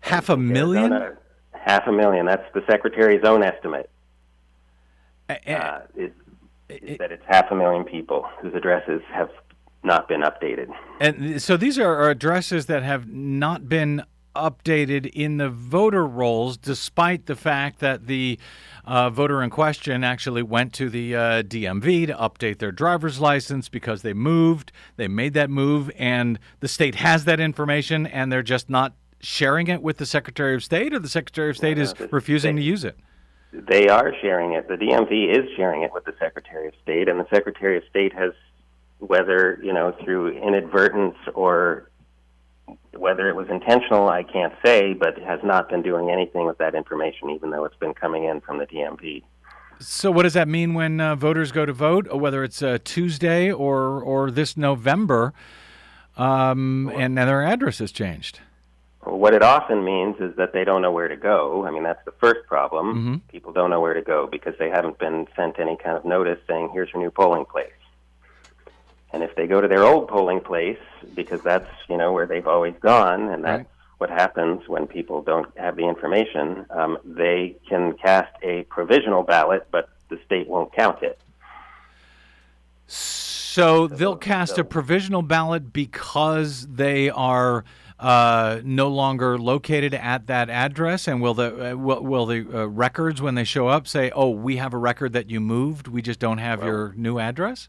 Half 0.00 0.28
a 0.28 0.36
million? 0.36 0.92
Arizona, 0.92 1.18
half 1.52 1.86
a 1.88 1.92
million. 1.92 2.26
That's 2.26 2.46
the 2.54 2.62
secretary's 2.70 3.24
own 3.24 3.42
estimate. 3.42 3.90
Uh, 5.28 5.80
is, 5.96 6.10
is 6.82 6.98
that 6.98 7.12
it's 7.12 7.24
half 7.26 7.50
a 7.50 7.54
million 7.54 7.84
people 7.84 8.26
whose 8.40 8.54
addresses 8.54 9.02
have 9.12 9.30
not 9.84 10.08
been 10.08 10.22
updated. 10.22 10.68
And 11.00 11.42
so 11.42 11.56
these 11.56 11.78
are 11.78 12.08
addresses 12.08 12.66
that 12.66 12.82
have 12.82 13.08
not 13.08 13.68
been 13.68 14.04
updated 14.34 15.10
in 15.12 15.36
the 15.36 15.48
voter 15.50 16.06
rolls, 16.06 16.56
despite 16.56 17.26
the 17.26 17.36
fact 17.36 17.80
that 17.80 18.06
the 18.06 18.38
uh, 18.84 19.10
voter 19.10 19.42
in 19.42 19.50
question 19.50 20.02
actually 20.02 20.42
went 20.42 20.72
to 20.74 20.88
the 20.88 21.14
uh, 21.14 21.42
DMV 21.42 22.06
to 22.06 22.14
update 22.14 22.58
their 22.58 22.72
driver's 22.72 23.20
license 23.20 23.68
because 23.68 24.02
they 24.02 24.14
moved. 24.14 24.72
They 24.96 25.08
made 25.08 25.34
that 25.34 25.50
move, 25.50 25.90
and 25.98 26.38
the 26.60 26.68
state 26.68 26.96
has 26.96 27.24
that 27.24 27.40
information, 27.40 28.06
and 28.06 28.32
they're 28.32 28.42
just 28.42 28.70
not 28.70 28.94
sharing 29.20 29.68
it 29.68 29.82
with 29.82 29.98
the 29.98 30.06
Secretary 30.06 30.54
of 30.54 30.64
State, 30.64 30.92
or 30.92 30.98
the 30.98 31.08
Secretary 31.08 31.50
of 31.50 31.56
State 31.56 31.78
is 31.78 31.94
refusing 32.10 32.56
state- 32.56 32.62
to 32.62 32.66
use 32.66 32.84
it. 32.84 32.96
They 33.52 33.88
are 33.88 34.14
sharing 34.22 34.52
it. 34.52 34.66
The 34.68 34.76
DMV 34.76 35.30
is 35.30 35.48
sharing 35.56 35.82
it 35.82 35.92
with 35.92 36.04
the 36.04 36.14
Secretary 36.18 36.68
of 36.68 36.74
State, 36.82 37.08
and 37.08 37.20
the 37.20 37.28
Secretary 37.28 37.76
of 37.76 37.84
State 37.90 38.14
has, 38.14 38.32
whether 38.98 39.60
you 39.62 39.72
know 39.72 39.94
through 40.02 40.38
inadvertence 40.38 41.16
or 41.34 41.90
whether 42.96 43.28
it 43.28 43.36
was 43.36 43.48
intentional, 43.50 44.08
I 44.08 44.22
can't 44.22 44.54
say, 44.64 44.94
but 44.94 45.18
has 45.18 45.40
not 45.42 45.68
been 45.68 45.82
doing 45.82 46.10
anything 46.10 46.46
with 46.46 46.58
that 46.58 46.74
information, 46.74 47.30
even 47.30 47.50
though 47.50 47.64
it's 47.64 47.76
been 47.76 47.94
coming 47.94 48.24
in 48.24 48.40
from 48.40 48.58
the 48.58 48.66
DMV. 48.66 49.22
So, 49.80 50.10
what 50.10 50.22
does 50.22 50.34
that 50.34 50.48
mean 50.48 50.74
when 50.74 51.00
uh, 51.00 51.16
voters 51.16 51.52
go 51.52 51.66
to 51.66 51.72
vote, 51.72 52.12
whether 52.14 52.44
it's 52.44 52.62
uh, 52.62 52.78
Tuesday 52.84 53.50
or 53.50 54.00
or 54.00 54.30
this 54.30 54.56
November, 54.56 55.34
um, 56.16 56.90
and 56.94 57.18
their 57.18 57.42
address 57.42 57.78
has 57.78 57.92
changed? 57.92 58.40
What 59.04 59.34
it 59.34 59.42
often 59.42 59.84
means 59.84 60.16
is 60.20 60.36
that 60.36 60.52
they 60.52 60.62
don't 60.62 60.80
know 60.80 60.92
where 60.92 61.08
to 61.08 61.16
go. 61.16 61.66
I 61.66 61.72
mean, 61.72 61.82
that's 61.82 62.04
the 62.04 62.12
first 62.12 62.46
problem. 62.46 62.86
Mm-hmm. 62.86 63.14
People 63.28 63.52
don't 63.52 63.68
know 63.70 63.80
where 63.80 63.94
to 63.94 64.02
go 64.02 64.28
because 64.30 64.54
they 64.60 64.70
haven't 64.70 64.98
been 64.98 65.26
sent 65.34 65.58
any 65.58 65.76
kind 65.76 65.96
of 65.96 66.04
notice 66.04 66.38
saying, 66.46 66.70
here's 66.72 66.92
your 66.92 67.02
new 67.02 67.10
polling 67.10 67.44
place. 67.44 67.72
And 69.12 69.24
if 69.24 69.34
they 69.34 69.46
go 69.48 69.60
to 69.60 69.66
their 69.66 69.82
old 69.82 70.08
polling 70.08 70.40
place, 70.40 70.78
because 71.14 71.42
that's, 71.42 71.68
you 71.88 71.96
know, 71.96 72.12
where 72.12 72.26
they've 72.26 72.46
always 72.46 72.74
gone, 72.80 73.28
and 73.28 73.44
that's 73.44 73.58
Right. 73.58 73.66
what 73.98 74.10
happens 74.10 74.68
when 74.68 74.86
people 74.86 75.20
don't 75.20 75.46
have 75.58 75.76
the 75.76 75.86
information, 75.86 76.64
um, 76.70 76.96
they 77.04 77.56
can 77.68 77.94
cast 77.94 78.32
a 78.42 78.62
provisional 78.64 79.24
ballot, 79.24 79.66
but 79.72 79.88
the 80.10 80.18
state 80.24 80.48
won't 80.48 80.72
count 80.72 81.02
it. 81.02 81.20
So 82.86 83.86
they'll 83.86 84.16
cast 84.16 84.58
a 84.58 84.64
provisional 84.64 85.22
ballot 85.22 85.72
because 85.72 86.66
they 86.68 87.10
are 87.10 87.64
uh, 88.02 88.60
no 88.64 88.88
longer 88.88 89.38
located 89.38 89.94
at 89.94 90.26
that 90.26 90.50
address, 90.50 91.06
and 91.06 91.22
will 91.22 91.34
the 91.34 91.72
uh, 91.72 91.76
will, 91.76 92.02
will 92.02 92.26
the 92.26 92.46
uh, 92.52 92.66
records 92.66 93.22
when 93.22 93.36
they 93.36 93.44
show 93.44 93.68
up 93.68 93.86
say, 93.86 94.10
"Oh, 94.10 94.30
we 94.30 94.56
have 94.56 94.74
a 94.74 94.78
record 94.78 95.12
that 95.12 95.30
you 95.30 95.40
moved. 95.40 95.86
We 95.88 96.02
just 96.02 96.18
don't 96.18 96.38
have 96.38 96.62
your 96.64 96.92
new 96.96 97.18
address." 97.18 97.68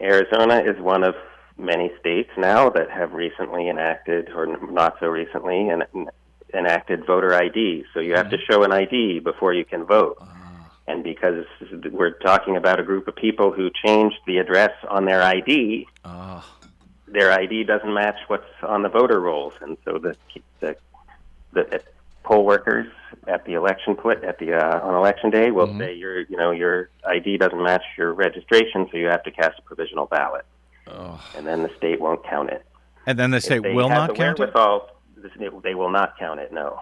Arizona 0.00 0.58
is 0.58 0.78
one 0.80 1.02
of 1.02 1.14
many 1.56 1.90
states 1.98 2.28
now 2.36 2.68
that 2.68 2.90
have 2.90 3.14
recently 3.14 3.68
enacted, 3.70 4.28
or 4.28 4.46
not 4.70 4.96
so 5.00 5.06
recently, 5.06 5.70
en- 5.70 6.06
enacted 6.52 7.06
voter 7.06 7.32
ID. 7.34 7.84
So 7.94 8.00
you 8.00 8.14
have 8.14 8.28
to 8.30 8.36
show 8.50 8.62
an 8.62 8.72
ID 8.72 9.20
before 9.20 9.54
you 9.54 9.64
can 9.64 9.84
vote. 9.84 10.18
And 10.88 11.02
because 11.02 11.44
we're 11.90 12.12
talking 12.18 12.56
about 12.56 12.78
a 12.78 12.84
group 12.84 13.08
of 13.08 13.16
people 13.16 13.50
who 13.50 13.70
changed 13.84 14.18
the 14.26 14.38
address 14.38 14.70
on 14.88 15.04
their 15.04 15.20
ID, 15.20 15.88
Ah. 16.04 16.46
Their 17.08 17.32
ID 17.32 17.64
doesn't 17.64 17.92
match 17.92 18.16
what's 18.28 18.44
on 18.62 18.82
the 18.82 18.88
voter 18.88 19.20
rolls, 19.20 19.54
and 19.60 19.76
so 19.84 19.98
the 19.98 20.16
the, 20.60 20.76
the 21.52 21.80
poll 22.24 22.44
workers 22.44 22.86
at 23.28 23.44
the 23.44 23.54
election 23.54 23.94
put 23.94 24.22
at 24.24 24.38
the 24.38 24.52
uh, 24.54 24.80
on 24.80 24.94
election 24.94 25.30
day 25.30 25.50
will 25.50 25.76
say 25.78 25.94
your 25.94 26.20
you 26.20 26.36
know 26.36 26.50
your 26.50 26.90
ID 27.06 27.38
doesn't 27.38 27.62
match 27.62 27.84
your 27.96 28.12
registration, 28.12 28.88
so 28.90 28.96
you 28.96 29.06
have 29.06 29.22
to 29.22 29.30
cast 29.30 29.58
a 29.58 29.62
provisional 29.62 30.06
ballot, 30.06 30.44
and 31.36 31.46
then 31.46 31.62
the 31.62 31.70
state 31.76 32.00
won't 32.00 32.24
count 32.24 32.50
it. 32.50 32.64
And 33.06 33.16
then 33.18 33.30
the 33.30 33.36
If 33.36 33.44
state 33.44 33.62
they 33.62 33.72
will 33.72 33.88
not 33.88 34.08
the 34.08 34.14
count 34.14 34.38
it. 34.40 34.54
wherewithal, 34.54 34.90
this- 35.16 35.32
they 35.62 35.74
will 35.74 35.90
not 35.90 36.18
count 36.18 36.40
it. 36.40 36.52
No. 36.52 36.80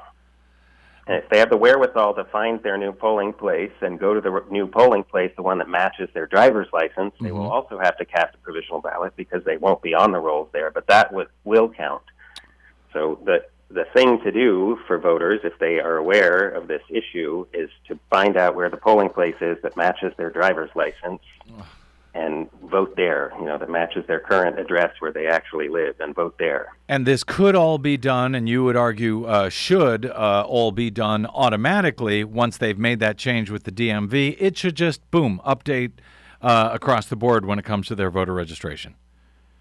And 1.07 1.23
if 1.23 1.29
they 1.29 1.39
have 1.39 1.51
the 1.51 1.57
wherewithal 1.57 2.15
to 2.15 2.25
find 2.25 2.63
their 2.63 2.79
new 2.79 2.93
polling 2.93 3.33
place 3.35 3.73
and 3.83 3.99
go 3.99 4.15
to 4.15 4.21
the 4.23 4.43
new 4.51 4.67
polling 4.67 5.05
place, 5.05 5.31
the 5.37 5.43
one 5.43 5.59
that 5.59 5.69
matches 5.69 6.09
their 6.15 6.27
driver's 6.27 6.69
license, 6.73 7.13
they 7.21 7.29
Mm-hmm. 7.29 7.39
will 7.39 7.51
also 7.53 7.79
have 7.79 7.97
to 7.99 8.05
cast 8.07 8.35
a 8.35 8.39
provisional 8.39 8.81
ballot 8.81 9.15
because 9.17 9.45
they 9.45 9.59
won't 9.59 9.83
be 9.83 9.95
on 9.95 10.13
the 10.13 10.19
rolls 10.19 10.49
there. 10.53 10.71
But 10.71 10.87
that 10.87 11.13
would, 11.13 11.29
will 11.45 11.69
count. 11.69 12.03
So 12.93 13.19
the 13.25 13.45
the 13.71 13.87
thing 13.93 14.21
to 14.21 14.31
do 14.31 14.79
for 14.87 14.99
voters, 14.99 15.41
if 15.43 15.59
they 15.59 15.81
are 15.81 15.97
aware 15.97 16.49
of 16.51 16.69
this 16.69 16.83
issue, 16.89 17.45
is 17.53 17.69
to 17.89 17.99
find 18.09 18.37
out 18.37 18.55
where 18.55 18.71
the 18.71 18.77
polling 18.77 19.09
place 19.09 19.35
is 19.41 19.57
that 19.63 19.77
matches 19.77 20.13
their 20.17 20.31
driver's 20.31 20.71
license 20.77 21.21
and 22.15 22.49
vote 22.71 22.95
there. 22.97 23.33
You 23.39 23.47
know, 23.47 23.59
that 23.59 23.69
matches 23.69 24.07
their 24.07 24.21
current 24.21 24.59
address 24.59 24.93
where 25.01 25.13
they 25.13 25.27
actually 25.27 25.69
live, 25.69 25.97
and 26.01 26.15
vote 26.15 26.37
there. 26.39 26.75
And 26.89 27.07
this 27.07 27.25
could 27.25 27.55
all 27.55 27.79
be 27.79 27.97
done, 27.97 28.35
and 28.35 28.49
you 28.49 28.65
would 28.65 28.77
argue 28.77 29.25
uh, 29.25 29.49
should 29.49 30.07
uh, 30.07 30.45
all 30.47 30.73
be 30.73 30.91
done 30.91 31.27
automatically 31.27 32.25
once 32.25 32.57
they've 32.57 32.79
made 32.79 33.01
that 33.01 33.19
change 33.19 33.51
with 33.51 33.65
the 33.65 33.73
DMV. 33.73 34.37
It 34.39 34.57
should 34.57 34.77
just, 34.77 35.09
boom, 35.11 35.41
update 35.45 35.93
uh, 36.41 36.71
across 36.73 37.07
the 37.07 37.17
board 37.17 37.45
when 37.45 37.59
it 37.59 37.65
comes 37.65 37.89
to 37.89 37.95
their 37.95 38.11
voter 38.11 38.35
registration. 38.35 38.95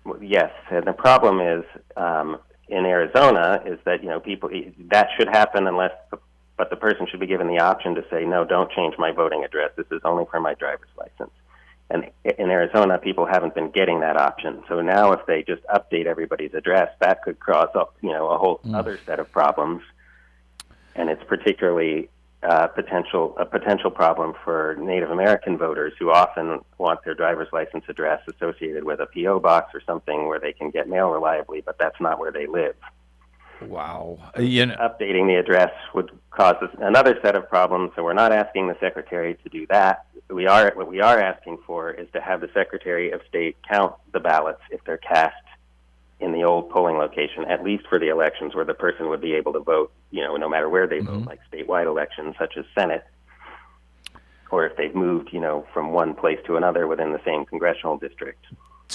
Well, 0.05 0.21
Yes, 0.21 0.51
and 0.69 0.85
the 0.85 0.93
problem 0.93 1.39
is 1.39 1.63
um, 1.95 2.37
in 2.67 2.85
Arizona 2.85 3.61
is 3.65 3.79
that 3.85 4.03
you 4.03 4.09
know 4.09 4.19
people 4.19 4.49
that 4.89 5.07
should 5.17 5.29
happen 5.29 5.65
unless, 5.67 5.91
the, 6.11 6.19
but 6.57 6.69
the 6.69 6.75
person 6.75 7.07
should 7.09 7.19
be 7.19 7.27
given 7.27 7.47
the 7.47 7.59
option 7.59 7.95
to 7.95 8.03
say 8.09 8.25
no, 8.25 8.43
don't 8.43 8.69
change 8.71 8.95
my 8.97 9.11
voting 9.11 9.43
address. 9.43 9.71
This 9.75 9.87
is 9.91 10.01
only 10.03 10.25
for 10.29 10.39
my 10.39 10.53
driver's 10.55 10.89
license. 10.97 11.31
And 11.93 12.09
in 12.25 12.49
Arizona, 12.49 12.97
people 12.97 13.27
haven't 13.27 13.53
been 13.53 13.69
getting 13.69 13.99
that 13.99 14.17
option. 14.17 14.63
So 14.67 14.81
now, 14.81 15.11
if 15.11 15.23
they 15.27 15.43
just 15.43 15.61
update 15.67 16.07
everybody's 16.07 16.55
address, 16.55 16.89
that 16.99 17.21
could 17.21 17.39
cause 17.39 17.69
up 17.75 17.95
you 18.01 18.11
know 18.11 18.29
a 18.29 18.37
whole 18.39 18.59
other 18.73 18.99
set 19.05 19.19
of 19.19 19.31
problems. 19.31 19.83
And 20.95 21.09
it's 21.09 21.23
particularly 21.23 22.09
uh, 22.41 22.67
potential 22.67 23.35
a 23.37 23.45
potential 23.45 23.91
problem 23.91 24.33
for 24.43 24.75
Native 24.79 25.11
American 25.11 25.55
voters 25.55 25.93
who 25.99 26.09
often 26.09 26.61
want 26.79 27.03
their 27.05 27.13
driver's 27.13 27.49
license 27.53 27.85
address 27.87 28.21
associated 28.27 28.83
with 28.83 28.99
a 28.99 29.05
PO 29.05 29.39
box 29.39 29.69
or 29.75 29.81
something 29.85 30.27
where 30.27 30.39
they 30.39 30.51
can 30.51 30.71
get 30.71 30.89
mail 30.89 31.09
reliably, 31.09 31.61
but 31.61 31.77
that's 31.77 32.01
not 32.01 32.17
where 32.17 32.31
they 32.31 32.47
live. 32.47 32.75
Wow. 33.67 34.19
Uh, 34.37 34.41
you 34.41 34.65
know, 34.65 34.75
Updating 34.75 35.27
the 35.27 35.35
address 35.35 35.71
would 35.93 36.11
cause 36.31 36.55
another 36.79 37.17
set 37.21 37.35
of 37.35 37.49
problems. 37.49 37.91
So 37.95 38.03
we're 38.03 38.13
not 38.13 38.31
asking 38.31 38.67
the 38.67 38.77
secretary 38.79 39.35
to 39.43 39.49
do 39.49 39.67
that. 39.67 40.05
We 40.29 40.47
are 40.47 40.71
what 40.75 40.87
we 40.87 41.01
are 41.01 41.19
asking 41.19 41.59
for 41.65 41.91
is 41.91 42.07
to 42.13 42.21
have 42.21 42.41
the 42.41 42.49
Secretary 42.53 43.11
of 43.11 43.21
State 43.27 43.57
count 43.67 43.93
the 44.13 44.19
ballots 44.19 44.61
if 44.71 44.83
they're 44.85 44.97
cast 44.97 45.35
in 46.19 46.31
the 46.31 46.43
old 46.43 46.69
polling 46.69 46.97
location, 46.97 47.45
at 47.45 47.63
least 47.63 47.85
for 47.87 47.99
the 47.99 48.07
elections 48.07 48.55
where 48.55 48.65
the 48.65 48.73
person 48.73 49.09
would 49.09 49.21
be 49.21 49.33
able 49.33 49.53
to 49.53 49.59
vote, 49.59 49.91
you 50.11 50.21
know, 50.21 50.35
no 50.37 50.47
matter 50.47 50.69
where 50.69 50.87
they 50.87 50.99
mm-hmm. 50.99 51.19
vote, 51.19 51.27
like 51.27 51.39
statewide 51.51 51.85
elections 51.85 52.35
such 52.39 52.55
as 52.57 52.65
Senate, 52.73 53.05
or 54.49 54.65
if 54.65 54.77
they've 54.77 54.95
moved, 54.95 55.29
you 55.33 55.41
know, 55.41 55.65
from 55.73 55.91
one 55.91 56.13
place 56.13 56.39
to 56.45 56.55
another 56.55 56.87
within 56.87 57.11
the 57.11 57.21
same 57.25 57.45
congressional 57.45 57.97
district. 57.97 58.45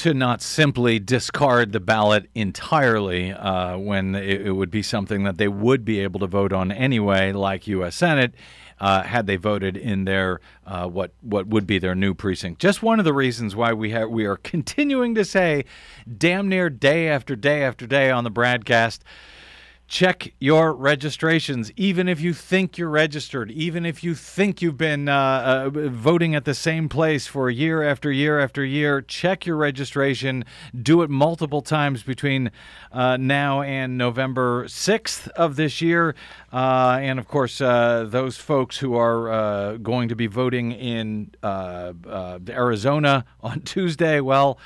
To 0.03 0.15
not 0.15 0.43
simply 0.43 1.01
discard 1.01 1.73
the 1.73 1.81
ballot 1.81 2.29
entirely 2.33 3.33
uh, 3.33 3.77
when 3.79 4.15
it, 4.15 4.47
it 4.47 4.53
would 4.53 4.71
be 4.71 4.81
something 4.81 5.25
that 5.25 5.39
they 5.39 5.49
would 5.49 5.85
be 5.85 5.99
able 5.99 6.21
to 6.21 6.29
vote 6.29 6.53
on 6.53 6.71
anyway, 6.71 7.33
like 7.33 7.67
U.S. 7.67 7.97
Senate, 7.97 8.33
uh, 8.79 9.03
had 9.03 9.27
they 9.27 9.35
voted 9.35 9.77
in 9.77 10.05
their 10.05 10.41
uh, 10.65 10.87
what 10.87 11.15
what 11.21 11.49
would 11.49 11.67
be 11.67 11.81
their 11.81 11.97
new 11.97 12.15
precinct. 12.15 12.61
Just 12.61 12.81
one 12.81 13.01
of 13.01 13.05
the 13.05 13.13
reasons 13.13 13.57
why 13.57 13.73
we 13.73 13.91
have 13.91 14.09
we 14.09 14.25
are 14.25 14.37
continuing 14.37 15.17
to 15.17 15.25
say, 15.25 15.65
damn 16.17 16.49
near 16.49 16.71
day 16.71 17.09
after 17.09 17.35
day 17.35 17.65
after 17.65 17.85
day 17.85 18.09
on 18.09 18.23
the 18.23 18.31
BradCast. 18.31 19.01
Check 19.89 20.35
your 20.39 20.75
registrations, 20.75 21.73
even 21.75 22.11
if 22.11 22.21
you 22.21 22.35
think 22.35 22.77
you're 22.77 22.91
registered, 22.91 23.51
even 23.51 23.87
if 23.87 24.05
you 24.05 24.15
think 24.15 24.61
you've 24.61 24.77
been 24.77 25.09
uh, 25.09 25.71
uh, 25.75 25.89
voting 25.89 26.35
at 26.35 26.45
the 26.45 26.53
same 26.53 26.91
place 26.91 27.27
for 27.27 27.49
year 27.49 27.83
after 27.83 28.13
year 28.13 28.39
after 28.39 28.63
year. 28.63 29.01
Check 29.01 29.47
your 29.47 29.57
registration. 29.57 30.45
Do 30.79 31.01
it 31.01 31.09
multiple 31.09 31.63
times 31.63 32.03
between 32.03 32.51
uh, 32.93 33.17
now 33.17 33.63
and 33.63 33.97
November 33.97 34.67
6th 34.67 35.29
of 35.29 35.57
this 35.57 35.81
year. 35.81 36.15
Uh, 36.53 36.99
and 37.01 37.19
of 37.19 37.27
course, 37.27 37.63
uh, 37.63 38.05
those 38.07 38.37
folks 38.37 38.77
who 38.77 38.95
are 38.95 39.33
uh, 39.33 39.77
going 39.79 40.11
to 40.11 40.15
be 40.15 40.27
voting 40.27 40.73
in 40.73 41.31
Arizona 41.43 43.25
on 43.41 43.61
Tuesday, 43.65 44.21
well, 44.21 44.59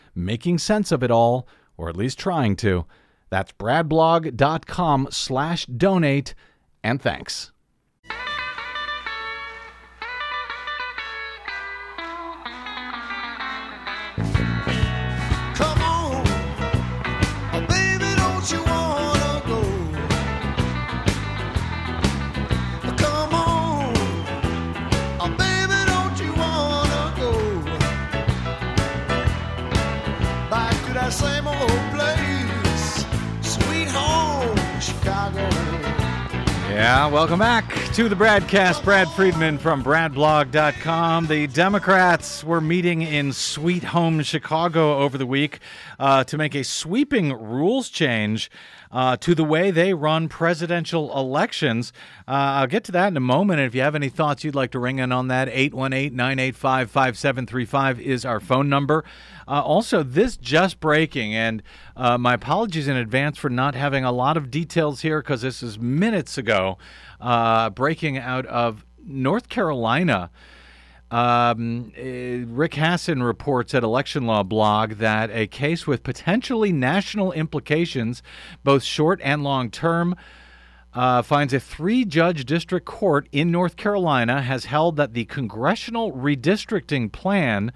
making 0.15 0.57
sense 0.57 0.91
of 0.91 1.03
it 1.03 1.11
all, 1.11 1.47
or 1.77 1.89
at 1.89 1.97
least 1.97 2.19
trying 2.19 2.55
to. 2.57 2.85
That's 3.29 3.51
bradblog.com 3.53 5.07
slash 5.11 5.65
donate, 5.65 6.35
and 6.83 7.01
thanks. 7.01 7.51
Yeah, 36.81 37.05
welcome 37.09 37.37
back 37.37 37.71
to 37.93 38.09
the 38.09 38.15
BradCast. 38.15 38.83
Brad 38.83 39.07
Friedman 39.09 39.59
from 39.59 39.83
BradBlog.com. 39.83 41.27
The 41.27 41.45
Democrats 41.45 42.43
were 42.43 42.59
meeting 42.59 43.03
in 43.03 43.33
Sweet 43.33 43.83
Home 43.83 44.23
Chicago 44.23 44.97
over 44.97 45.15
the 45.15 45.27
week 45.27 45.59
uh, 45.99 46.23
to 46.23 46.39
make 46.39 46.55
a 46.55 46.63
sweeping 46.63 47.33
rules 47.33 47.87
change 47.87 48.49
uh, 48.91 49.15
to 49.17 49.35
the 49.35 49.43
way 49.43 49.69
they 49.69 49.93
run 49.93 50.27
presidential 50.27 51.15
elections. 51.15 51.93
Uh, 52.27 52.31
I'll 52.31 52.67
get 52.67 52.83
to 52.85 52.91
that 52.93 53.09
in 53.09 53.17
a 53.17 53.21
moment. 53.21 53.59
And 53.59 53.67
if 53.67 53.75
you 53.75 53.81
have 53.81 53.93
any 53.93 54.09
thoughts 54.09 54.43
you'd 54.43 54.55
like 54.55 54.71
to 54.71 54.79
ring 54.79 54.97
in 54.97 55.11
on 55.11 55.27
that, 55.27 55.49
818 55.49 56.15
985 56.15 56.89
5735 56.89 58.01
is 58.01 58.25
our 58.25 58.39
phone 58.39 58.69
number. 58.69 59.05
Uh, 59.51 59.61
also, 59.61 60.01
this 60.01 60.37
just 60.37 60.79
breaking, 60.79 61.35
and 61.35 61.61
uh, 61.97 62.17
my 62.17 62.35
apologies 62.35 62.87
in 62.87 62.95
advance 62.95 63.37
for 63.37 63.49
not 63.49 63.75
having 63.75 64.05
a 64.05 64.11
lot 64.11 64.37
of 64.37 64.49
details 64.49 65.01
here 65.01 65.21
because 65.21 65.41
this 65.41 65.61
is 65.61 65.77
minutes 65.77 66.37
ago, 66.37 66.77
uh, 67.19 67.69
breaking 67.69 68.17
out 68.17 68.45
of 68.45 68.85
North 69.05 69.49
Carolina. 69.49 70.29
Um, 71.11 71.91
eh, 71.97 72.45
Rick 72.47 72.75
Hasen 72.75 73.21
reports 73.21 73.73
at 73.73 73.83
Election 73.83 74.25
Law 74.25 74.43
Blog 74.43 74.93
that 74.93 75.29
a 75.31 75.47
case 75.47 75.85
with 75.85 76.01
potentially 76.01 76.71
national 76.71 77.33
implications, 77.33 78.23
both 78.63 78.83
short 78.83 79.19
and 79.21 79.43
long 79.43 79.69
term, 79.69 80.15
uh, 80.93 81.21
finds 81.23 81.53
a 81.53 81.59
three 81.59 82.05
judge 82.05 82.45
district 82.45 82.85
court 82.85 83.27
in 83.33 83.51
North 83.51 83.75
Carolina 83.75 84.43
has 84.43 84.63
held 84.63 84.95
that 84.95 85.13
the 85.13 85.25
congressional 85.25 86.13
redistricting 86.13 87.11
plan 87.11 87.73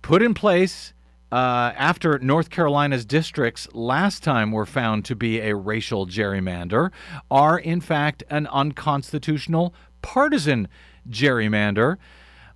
put 0.00 0.22
in 0.22 0.32
place 0.32 0.92
uh, 1.30 1.72
after 1.76 2.18
North 2.18 2.50
Carolina's 2.50 3.04
districts 3.04 3.68
last 3.72 4.22
time 4.22 4.50
were 4.50 4.66
found 4.66 5.04
to 5.06 5.14
be 5.14 5.40
a 5.40 5.54
racial 5.54 6.06
gerrymander 6.06 6.90
are, 7.30 7.58
in 7.58 7.80
fact, 7.80 8.22
an 8.30 8.46
unconstitutional 8.46 9.74
partisan 10.00 10.68
gerrymander. 11.08 11.98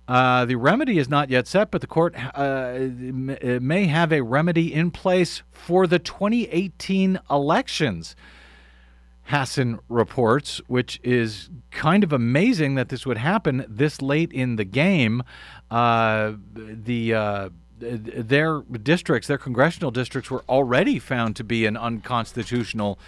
Uh, 0.07 0.43
the 0.45 0.55
remedy 0.55 0.97
is 0.97 1.07
not 1.07 1.29
yet 1.29 1.47
set, 1.47 1.71
but 1.71 1.81
the 1.81 1.87
court 1.87 2.13
uh, 2.35 2.77
may 3.61 3.85
have 3.85 4.11
a 4.11 4.21
remedy 4.21 4.73
in 4.73 4.91
place 4.91 5.43
for 5.51 5.87
the 5.87 5.99
2018 5.99 7.19
elections. 7.29 8.15
Hasen 9.29 9.79
reports, 9.87 10.59
which 10.67 10.99
is 11.01 11.49
kind 11.71 12.03
of 12.03 12.11
amazing 12.11 12.75
that 12.75 12.89
this 12.89 13.05
would 13.05 13.17
happen 13.17 13.65
this 13.69 14.01
late 14.01 14.33
in 14.33 14.57
the 14.57 14.65
game. 14.65 15.23
Uh, 15.71 16.33
the 16.53 17.13
uh, 17.13 17.49
their 17.83 18.61
districts, 18.61 19.27
their 19.27 19.37
congressional 19.37 19.91
districts, 19.91 20.31
were 20.31 20.43
already 20.47 20.99
found 20.99 21.35
to 21.37 21.43
be 21.43 21.65
an 21.65 21.77
unconstitutional 21.77 22.99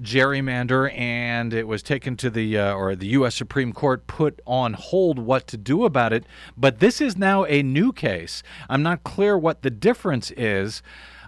gerrymander, 0.00 0.92
and 0.98 1.52
it 1.52 1.68
was 1.68 1.82
taken 1.82 2.16
to 2.16 2.30
the 2.30 2.58
uh, 2.58 2.74
or 2.74 2.96
the 2.96 3.06
U.S. 3.08 3.34
Supreme 3.34 3.72
Court 3.72 4.06
put 4.06 4.40
on 4.46 4.74
hold 4.74 5.18
what 5.18 5.46
to 5.48 5.56
do 5.56 5.84
about 5.84 6.12
it. 6.12 6.24
But 6.56 6.80
this 6.80 7.00
is 7.00 7.16
now 7.16 7.44
a 7.44 7.62
new 7.62 7.92
case. 7.92 8.42
I'm 8.68 8.82
not 8.82 9.04
clear 9.04 9.38
what 9.38 9.62
the 9.62 9.70
difference 9.70 10.30
is 10.32 10.82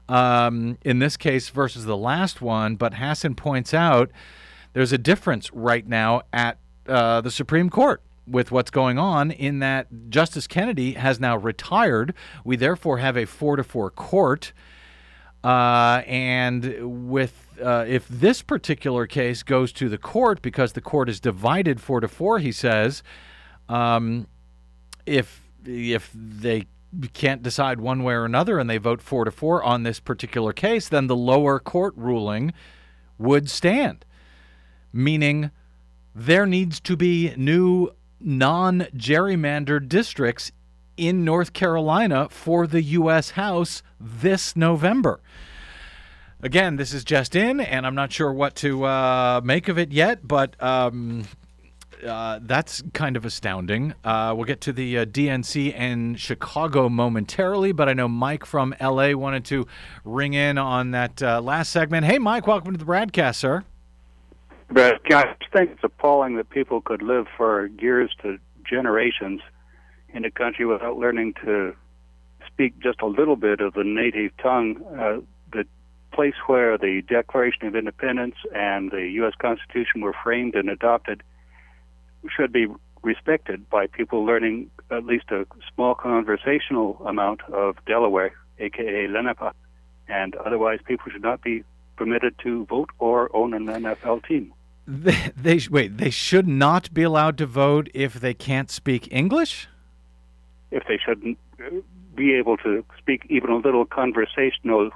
um, 0.08 0.78
in 0.84 0.98
this 0.98 1.16
case 1.16 1.48
versus 1.48 1.84
the 1.84 1.96
last 1.96 2.40
one, 2.40 2.76
but 2.76 2.94
Hasen 2.94 3.36
points 3.36 3.74
out 3.74 4.10
there's 4.72 4.92
a 4.92 4.98
difference 4.98 5.52
right 5.52 5.86
now 5.86 6.22
at 6.32 6.58
uh, 6.88 7.20
the 7.20 7.30
Supreme 7.30 7.70
Court. 7.70 8.02
With 8.26 8.50
what's 8.50 8.70
going 8.70 8.98
on 8.98 9.30
in 9.30 9.60
that 9.60 9.86
Justice 10.08 10.46
Kennedy 10.46 10.92
has 10.94 11.20
now 11.20 11.36
retired. 11.36 12.14
We 12.44 12.56
therefore 12.56 12.98
have 12.98 13.16
a 13.16 13.24
four 13.24 13.56
to 13.56 13.64
four 13.64 13.90
court. 13.90 14.52
Uh, 15.44 16.02
and 16.06 17.08
with 17.08 17.58
uh, 17.62 17.84
if 17.86 18.08
this 18.08 18.42
particular 18.42 19.06
case 19.06 19.42
goes 19.42 19.72
to 19.72 19.88
the 19.88 19.98
court 19.98 20.42
because 20.42 20.72
the 20.72 20.80
court 20.80 21.08
is 21.08 21.20
divided 21.20 21.80
four 21.80 22.00
to 22.00 22.08
four, 22.08 22.38
he 22.38 22.52
says, 22.52 23.02
um, 23.68 24.26
if 25.04 25.42
if 25.64 26.10
they 26.14 26.66
can't 27.12 27.42
decide 27.42 27.80
one 27.80 28.02
way 28.02 28.14
or 28.14 28.24
another 28.24 28.58
and 28.58 28.68
they 28.70 28.78
vote 28.78 29.02
four 29.02 29.24
to 29.24 29.30
four 29.30 29.62
on 29.62 29.82
this 29.82 30.00
particular 30.00 30.52
case, 30.52 30.88
then 30.88 31.06
the 31.06 31.16
lower 31.16 31.58
court 31.58 31.94
ruling 31.96 32.52
would 33.18 33.50
stand, 33.50 34.04
meaning 34.92 35.50
there 36.14 36.46
needs 36.46 36.80
to 36.80 36.96
be 36.96 37.34
new 37.36 37.90
non 38.26 38.88
gerrymandered 38.94 39.88
districts 39.88 40.52
in 40.96 41.24
North 41.24 41.52
Carolina 41.52 42.28
for 42.28 42.66
the 42.66 42.82
U.S. 42.82 43.30
House 43.30 43.82
this 44.00 44.56
November. 44.56 45.20
Again, 46.42 46.76
this 46.76 46.92
is 46.92 47.04
just 47.04 47.34
in, 47.34 47.60
and 47.60 47.86
I'm 47.86 47.94
not 47.94 48.12
sure 48.12 48.32
what 48.32 48.56
to 48.56 48.84
uh, 48.84 49.40
make 49.42 49.68
of 49.68 49.78
it 49.78 49.92
yet, 49.92 50.26
but 50.26 50.60
um, 50.62 51.24
uh, 52.06 52.40
that's 52.42 52.82
kind 52.92 53.16
of 53.16 53.24
astounding. 53.24 53.94
Uh, 54.04 54.34
we'll 54.36 54.44
get 54.44 54.60
to 54.62 54.72
the 54.72 54.98
uh, 54.98 55.04
DNC 55.06 55.72
and 55.76 56.20
Chicago 56.20 56.88
momentarily, 56.88 57.72
but 57.72 57.88
I 57.88 57.94
know 57.94 58.08
Mike 58.08 58.44
from 58.44 58.74
LA 58.80 59.12
wanted 59.12 59.44
to 59.46 59.66
ring 60.04 60.34
in 60.34 60.58
on 60.58 60.90
that 60.90 61.22
uh, 61.22 61.40
last 61.40 61.70
segment. 61.70 62.04
Hey, 62.04 62.18
Mike, 62.18 62.46
welcome 62.46 62.72
to 62.72 62.78
the 62.78 62.84
BradCast, 62.84 63.36
sir. 63.36 63.64
But 64.68 65.00
I 65.12 65.34
think 65.52 65.70
it's 65.72 65.84
appalling 65.84 66.36
that 66.36 66.50
people 66.50 66.80
could 66.80 67.02
live 67.02 67.26
for 67.36 67.66
years 67.66 68.10
to 68.22 68.38
generations 68.68 69.40
in 70.08 70.24
a 70.24 70.30
country 70.30 70.66
without 70.66 70.98
learning 70.98 71.34
to 71.44 71.74
speak 72.46 72.78
just 72.80 73.00
a 73.00 73.06
little 73.06 73.36
bit 73.36 73.60
of 73.60 73.74
the 73.74 73.84
native 73.84 74.36
tongue. 74.38 74.82
Uh, 74.98 75.20
the 75.52 75.64
place 76.12 76.34
where 76.46 76.76
the 76.78 77.02
Declaration 77.02 77.66
of 77.66 77.76
Independence 77.76 78.34
and 78.54 78.90
the 78.90 79.08
U.S. 79.20 79.34
Constitution 79.38 80.00
were 80.00 80.14
framed 80.24 80.54
and 80.54 80.68
adopted 80.68 81.22
should 82.34 82.52
be 82.52 82.66
respected 83.02 83.68
by 83.70 83.86
people 83.86 84.24
learning 84.24 84.70
at 84.90 85.04
least 85.04 85.30
a 85.30 85.46
small 85.74 85.94
conversational 85.94 87.00
amount 87.06 87.40
of 87.52 87.76
Delaware, 87.86 88.32
aka 88.58 89.06
Lenape, 89.06 89.54
and 90.08 90.34
otherwise 90.36 90.80
people 90.84 91.10
should 91.12 91.22
not 91.22 91.42
be 91.42 91.62
permitted 91.96 92.34
to 92.42 92.64
vote 92.66 92.90
or 92.98 93.34
own 93.34 93.54
an 93.54 93.66
NFL 93.66 94.26
team. 94.26 94.52
They, 94.86 95.32
they 95.36 95.60
wait. 95.70 95.96
They 95.98 96.10
should 96.10 96.46
not 96.46 96.94
be 96.94 97.02
allowed 97.02 97.38
to 97.38 97.46
vote 97.46 97.90
if 97.92 98.14
they 98.14 98.34
can't 98.34 98.70
speak 98.70 99.08
English. 99.10 99.68
If 100.70 100.84
they 100.86 100.98
shouldn't 101.04 101.38
uh, 101.60 101.70
be 102.14 102.34
able 102.34 102.56
to 102.58 102.84
speak 102.98 103.26
even 103.28 103.50
a 103.50 103.56
little 103.56 103.84
conversational 103.84 104.90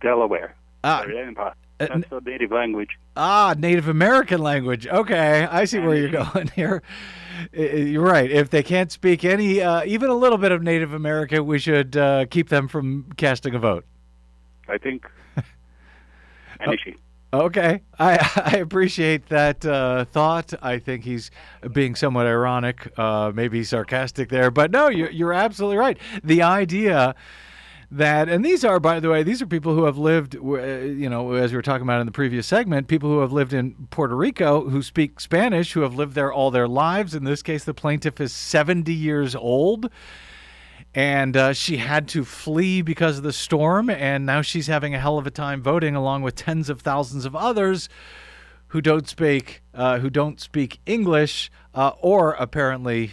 Delaware, 0.00 0.54
Ah, 0.84 1.02
or 1.02 1.12
Lenape. 1.12 1.38
uh, 1.38 1.54
the 1.80 2.20
native 2.24 2.50
language. 2.52 2.90
Ah, 3.16 3.54
Native 3.58 3.88
American 3.88 4.40
language. 4.40 4.86
Okay, 4.86 5.44
I 5.50 5.64
see 5.64 5.78
where 5.80 5.96
you're 5.96 6.08
going 6.32 6.48
here. 6.54 6.82
Uh, 7.56 7.62
You're 7.62 8.02
right. 8.04 8.30
If 8.30 8.48
they 8.50 8.62
can't 8.62 8.90
speak 8.90 9.24
any, 9.24 9.60
uh, 9.60 9.84
even 9.84 10.08
a 10.08 10.14
little 10.14 10.38
bit 10.38 10.52
of 10.52 10.62
Native 10.62 10.92
American, 10.94 11.44
we 11.46 11.58
should 11.58 11.94
uh, 11.96 12.24
keep 12.30 12.48
them 12.48 12.68
from 12.68 13.06
casting 13.18 13.54
a 13.54 13.58
vote. 13.58 13.84
I 14.68 14.78
think. 14.78 15.06
Anishi. 16.60 16.96
Okay, 17.36 17.82
I, 17.98 18.30
I 18.54 18.56
appreciate 18.58 19.28
that 19.28 19.64
uh, 19.64 20.06
thought. 20.06 20.54
I 20.62 20.78
think 20.78 21.04
he's 21.04 21.30
being 21.72 21.94
somewhat 21.94 22.26
ironic, 22.26 22.90
uh, 22.98 23.30
maybe 23.34 23.62
sarcastic 23.62 24.30
there, 24.30 24.50
but 24.50 24.70
no, 24.70 24.88
you're, 24.88 25.10
you're 25.10 25.32
absolutely 25.34 25.76
right. 25.76 25.98
The 26.24 26.42
idea 26.42 27.14
that, 27.90 28.30
and 28.30 28.42
these 28.42 28.64
are, 28.64 28.80
by 28.80 29.00
the 29.00 29.10
way, 29.10 29.22
these 29.22 29.42
are 29.42 29.46
people 29.46 29.74
who 29.74 29.84
have 29.84 29.98
lived, 29.98 30.34
uh, 30.34 30.40
you 30.40 31.10
know, 31.10 31.34
as 31.34 31.52
we 31.52 31.56
were 31.56 31.62
talking 31.62 31.82
about 31.82 32.00
in 32.00 32.06
the 32.06 32.12
previous 32.12 32.46
segment, 32.46 32.88
people 32.88 33.10
who 33.10 33.20
have 33.20 33.32
lived 33.32 33.52
in 33.52 33.74
Puerto 33.90 34.16
Rico 34.16 34.68
who 34.70 34.82
speak 34.82 35.20
Spanish, 35.20 35.72
who 35.72 35.82
have 35.82 35.94
lived 35.94 36.14
there 36.14 36.32
all 36.32 36.50
their 36.50 36.66
lives. 36.66 37.14
In 37.14 37.24
this 37.24 37.42
case, 37.42 37.64
the 37.64 37.74
plaintiff 37.74 38.18
is 38.18 38.32
70 38.32 38.92
years 38.92 39.36
old 39.36 39.90
and 40.96 41.36
uh, 41.36 41.52
she 41.52 41.76
had 41.76 42.08
to 42.08 42.24
flee 42.24 42.80
because 42.80 43.18
of 43.18 43.22
the 43.22 43.32
storm 43.32 43.90
and 43.90 44.24
now 44.24 44.40
she's 44.40 44.66
having 44.66 44.94
a 44.94 44.98
hell 44.98 45.18
of 45.18 45.26
a 45.26 45.30
time 45.30 45.62
voting 45.62 45.94
along 45.94 46.22
with 46.22 46.34
tens 46.34 46.70
of 46.70 46.80
thousands 46.80 47.26
of 47.26 47.36
others 47.36 47.90
who 48.68 48.80
don't 48.80 49.06
speak 49.06 49.62
uh, 49.74 49.98
who 49.98 50.08
don't 50.08 50.40
speak 50.40 50.80
english 50.86 51.50
uh, 51.74 51.92
or 52.00 52.32
apparently 52.32 53.12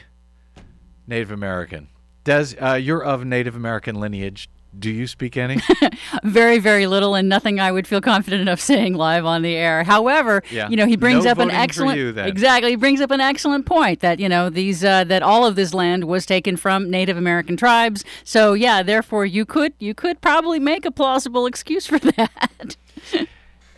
native 1.06 1.30
american. 1.30 1.90
Des 2.24 2.56
uh, 2.58 2.76
you're 2.76 3.04
of 3.04 3.26
native 3.26 3.56
american 3.56 4.00
lineage 4.00 4.50
do 4.78 4.90
you 4.90 5.08
speak 5.08 5.38
any 5.38 5.60
very, 6.24 6.60
very 6.60 6.88
little, 6.88 7.16
and 7.16 7.30
nothing 7.30 7.60
I 7.60 7.72
would 7.72 7.88
feel 7.88 8.02
confident 8.02 8.42
enough 8.42 8.60
saying 8.60 8.96
live 8.96 9.26
on 9.26 9.42
the 9.42 9.56
air. 9.56 9.84
However, 9.84 10.44
Yeah. 10.52 10.68
you 10.70 10.76
know, 10.76 10.86
he 10.88 10.96
brings 10.98 11.26
No 11.26 11.32
up 11.32 11.38
an 11.40 11.52
excellent 11.52 11.98
you, 11.98 12.10
exactly. 12.10 12.72
He 12.72 12.76
brings 12.76 13.00
up 13.02 13.12
an 13.12 13.22
excellent 13.22 13.66
point 13.66 14.00
that 14.02 14.20
you 14.20 14.28
know 14.28 14.50
these 14.50 14.84
uh, 14.84 15.04
that 15.06 15.22
all 15.24 15.46
of 15.46 15.56
this 15.56 15.74
land 15.74 16.06
was 16.06 16.26
taken 16.26 16.58
from 16.58 16.90
Native 16.90 17.18
American 17.18 17.56
tribes. 17.56 18.04
So 18.24 18.54
yeah, 18.54 18.84
therefore 18.84 19.26
you 19.26 19.46
could 19.46 19.74
you 19.80 19.94
could 19.94 20.22
probably 20.22 20.60
make 20.60 20.86
a 20.86 20.92
plausible 20.92 21.46
excuse 21.46 21.86
for 21.86 22.00
that. 22.18 22.76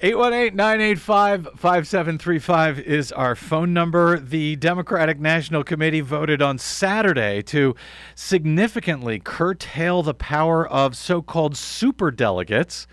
818-985-5735 0.02 2.82
is 2.82 3.14
our 3.14 3.34
phone 3.34 3.74
number. 3.74 4.20
The 4.20 4.58
Democratic 4.58 5.22
National 5.22 5.64
Committee 5.64 6.02
voted 6.02 6.42
on 6.42 6.58
Saturday 6.58 7.42
to 7.44 7.78
significantly 8.14 9.20
curtail 9.20 10.04
the 10.04 10.14
power 10.14 10.68
of 10.68 10.98
so-called 10.98 11.54
superdelegates 11.54 12.88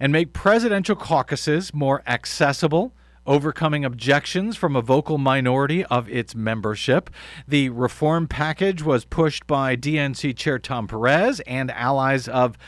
and 0.00 0.12
make 0.12 0.32
presidential 0.32 0.96
caucuses 0.96 1.72
more 1.72 2.02
accessible, 2.04 2.96
overcoming 3.24 3.84
objections 3.84 4.56
from 4.56 4.74
a 4.74 4.82
vocal 4.82 5.18
minority 5.18 5.84
of 5.84 6.08
its 6.08 6.34
membership. 6.34 7.10
The 7.46 7.68
reform 7.68 8.26
package 8.26 8.82
was 8.82 9.04
pushed 9.04 9.46
by 9.46 9.76
DNC 9.76 10.36
Chair 10.36 10.58
Tom 10.58 10.88
Perez 10.88 11.38
and 11.46 11.70
allies 11.70 12.26
of 12.26 12.58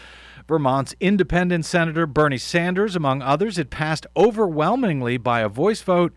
Vermont's 0.51 0.96
independent 0.98 1.64
Senator 1.64 2.09
Bernie 2.09 2.36
Sanders, 2.36 2.96
among 2.96 3.22
others. 3.22 3.57
It 3.57 3.70
passed 3.70 4.05
overwhelmingly 4.16 5.16
by 5.16 5.42
a 5.42 5.48
voice 5.48 5.80
vote 5.80 6.12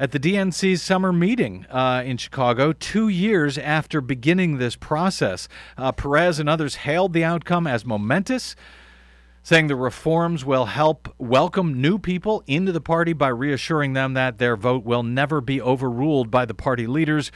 at 0.00 0.10
the 0.10 0.18
DNC's 0.18 0.82
summer 0.82 1.12
meeting 1.12 1.64
uh, 1.70 2.02
in 2.04 2.16
Chicago, 2.16 2.72
two 2.72 3.06
years 3.06 3.56
after 3.56 4.00
beginning 4.00 4.58
this 4.58 4.74
process. 4.74 5.46
Uh, 5.78 5.92
Perez 5.92 6.40
and 6.40 6.48
others 6.48 6.74
hailed 6.74 7.12
the 7.12 7.22
outcome 7.22 7.68
as 7.68 7.86
momentous, 7.86 8.56
saying 9.44 9.68
the 9.68 9.76
reforms 9.76 10.44
will 10.44 10.66
help 10.66 11.14
welcome 11.18 11.80
new 11.80 12.00
people 12.00 12.42
into 12.48 12.72
the 12.72 12.80
party 12.80 13.12
by 13.12 13.28
reassuring 13.28 13.92
them 13.92 14.14
that 14.14 14.38
their 14.38 14.56
vote 14.56 14.84
will 14.84 15.04
never 15.04 15.40
be 15.40 15.60
overruled 15.60 16.32
by 16.32 16.44
the 16.44 16.52
party 16.52 16.88
leaders 16.88 17.30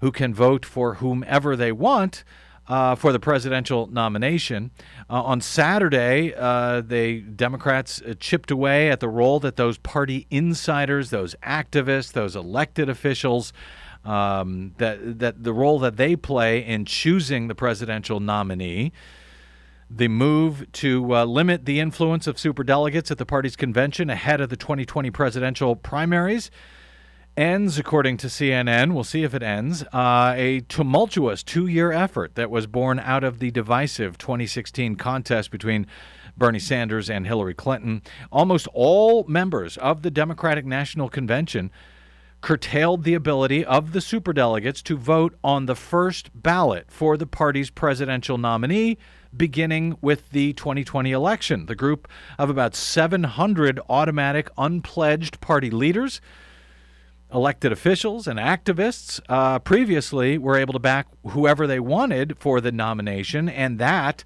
who 0.00 0.10
can 0.10 0.32
vote 0.32 0.64
for 0.64 0.94
whomever 0.94 1.54
they 1.54 1.70
want. 1.70 2.24
Uh, 2.68 2.96
for 2.96 3.12
the 3.12 3.20
presidential 3.20 3.86
nomination. 3.86 4.72
Uh, 5.08 5.22
on 5.22 5.40
Saturday, 5.40 6.34
uh, 6.34 6.80
the 6.80 7.20
Democrats 7.20 8.02
uh, 8.02 8.12
chipped 8.18 8.50
away 8.50 8.90
at 8.90 8.98
the 8.98 9.08
role 9.08 9.38
that 9.38 9.54
those 9.54 9.78
party 9.78 10.26
insiders, 10.32 11.10
those 11.10 11.36
activists, 11.44 12.10
those 12.10 12.34
elected 12.34 12.88
officials, 12.88 13.52
um, 14.04 14.74
that 14.78 15.20
that 15.20 15.44
the 15.44 15.52
role 15.52 15.78
that 15.78 15.96
they 15.96 16.16
play 16.16 16.58
in 16.58 16.84
choosing 16.84 17.46
the 17.46 17.54
presidential 17.54 18.18
nominee. 18.18 18.90
The 19.88 20.08
move 20.08 20.66
to 20.72 21.14
uh, 21.14 21.24
limit 21.24 21.66
the 21.66 21.78
influence 21.78 22.26
of 22.26 22.34
superdelegates 22.34 23.12
at 23.12 23.18
the 23.18 23.26
party's 23.26 23.54
convention 23.54 24.10
ahead 24.10 24.40
of 24.40 24.48
the 24.48 24.56
2020 24.56 25.12
presidential 25.12 25.76
primaries 25.76 26.50
ends, 27.36 27.78
according 27.78 28.16
to 28.18 28.28
CNN, 28.28 28.94
we'll 28.94 29.04
see 29.04 29.22
if 29.22 29.34
it 29.34 29.42
ends, 29.42 29.82
uh, 29.92 30.34
a 30.36 30.60
tumultuous 30.68 31.42
two 31.42 31.66
year 31.66 31.92
effort 31.92 32.34
that 32.34 32.50
was 32.50 32.66
born 32.66 32.98
out 32.98 33.24
of 33.24 33.38
the 33.38 33.50
divisive 33.50 34.16
2016 34.18 34.96
contest 34.96 35.50
between 35.50 35.86
Bernie 36.36 36.58
Sanders 36.58 37.08
and 37.10 37.26
Hillary 37.26 37.54
Clinton. 37.54 38.02
Almost 38.30 38.68
all 38.72 39.24
members 39.24 39.76
of 39.78 40.02
the 40.02 40.10
Democratic 40.10 40.64
National 40.64 41.08
Convention 41.08 41.70
curtailed 42.40 43.04
the 43.04 43.14
ability 43.14 43.64
of 43.64 43.92
the 43.92 43.98
superdelegates 43.98 44.82
to 44.82 44.96
vote 44.96 45.36
on 45.42 45.66
the 45.66 45.74
first 45.74 46.30
ballot 46.34 46.86
for 46.88 47.16
the 47.16 47.26
party's 47.26 47.70
presidential 47.70 48.38
nominee, 48.38 48.98
beginning 49.36 49.96
with 50.00 50.30
the 50.30 50.52
2020 50.52 51.10
election. 51.10 51.66
The 51.66 51.74
group 51.74 52.06
of 52.38 52.50
about 52.50 52.74
700 52.74 53.80
automatic 53.88 54.48
unpledged 54.56 55.40
party 55.40 55.70
leaders 55.70 56.20
elected 57.36 57.70
officials 57.70 58.26
and 58.26 58.38
activists 58.38 59.20
uh, 59.28 59.58
previously 59.58 60.38
were 60.38 60.56
able 60.56 60.72
to 60.72 60.78
back 60.78 61.06
whoever 61.28 61.66
they 61.66 61.78
wanted 61.78 62.34
for 62.38 62.62
the 62.62 62.72
nomination, 62.72 63.46
and 63.46 63.78
that 63.78 64.24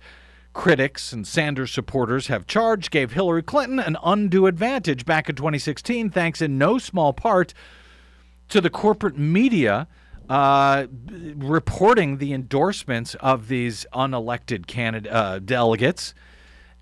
critics 0.52 1.12
and 1.12 1.26
Sanders 1.26 1.72
supporters 1.72 2.28
have 2.28 2.46
charged 2.46 2.92
gave 2.92 3.12
Hillary 3.12 3.42
Clinton 3.42 3.80
an 3.80 3.96
undue 4.04 4.46
advantage 4.46 5.04
back 5.04 5.28
in 5.28 5.34
2016, 5.34 6.10
thanks 6.10 6.40
in 6.40 6.56
no 6.56 6.78
small 6.78 7.12
part 7.12 7.52
to 8.48 8.60
the 8.60 8.70
corporate 8.70 9.18
media 9.18 9.88
uh, 10.28 10.86
reporting 11.36 12.18
the 12.18 12.32
endorsements 12.32 13.16
of 13.16 13.48
these 13.48 13.84
unelected 13.92 14.68
candidate 14.68 15.12
uh, 15.12 15.40
delegates 15.40 16.14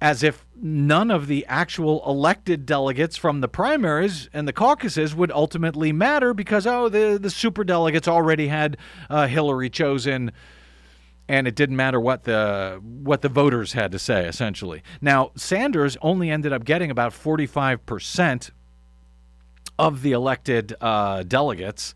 as 0.00 0.22
if 0.22 0.46
none 0.54 1.10
of 1.10 1.26
the 1.26 1.44
actual 1.46 2.02
elected 2.06 2.64
delegates 2.64 3.16
from 3.16 3.40
the 3.40 3.48
primaries 3.48 4.28
and 4.32 4.46
the 4.46 4.52
caucuses 4.52 5.14
would 5.14 5.32
ultimately 5.32 5.92
matter 5.92 6.32
because 6.32 6.66
oh 6.66 6.88
the 6.88 7.18
the 7.20 7.30
super 7.30 7.64
delegates 7.64 8.06
already 8.06 8.48
had 8.48 8.76
uh, 9.10 9.26
Hillary 9.26 9.70
chosen 9.70 10.30
and 11.28 11.46
it 11.46 11.54
didn't 11.54 11.76
matter 11.76 12.00
what 12.00 12.24
the 12.24 12.80
what 12.82 13.22
the 13.22 13.28
voters 13.28 13.72
had 13.72 13.92
to 13.92 13.98
say 13.98 14.26
essentially. 14.26 14.82
Now 15.00 15.32
Sanders 15.34 15.96
only 16.00 16.30
ended 16.30 16.52
up 16.52 16.64
getting 16.64 16.90
about 16.90 17.12
45% 17.12 18.50
of 19.78 20.02
the 20.02 20.12
elected 20.12 20.74
uh, 20.80 21.22
delegates 21.24 21.94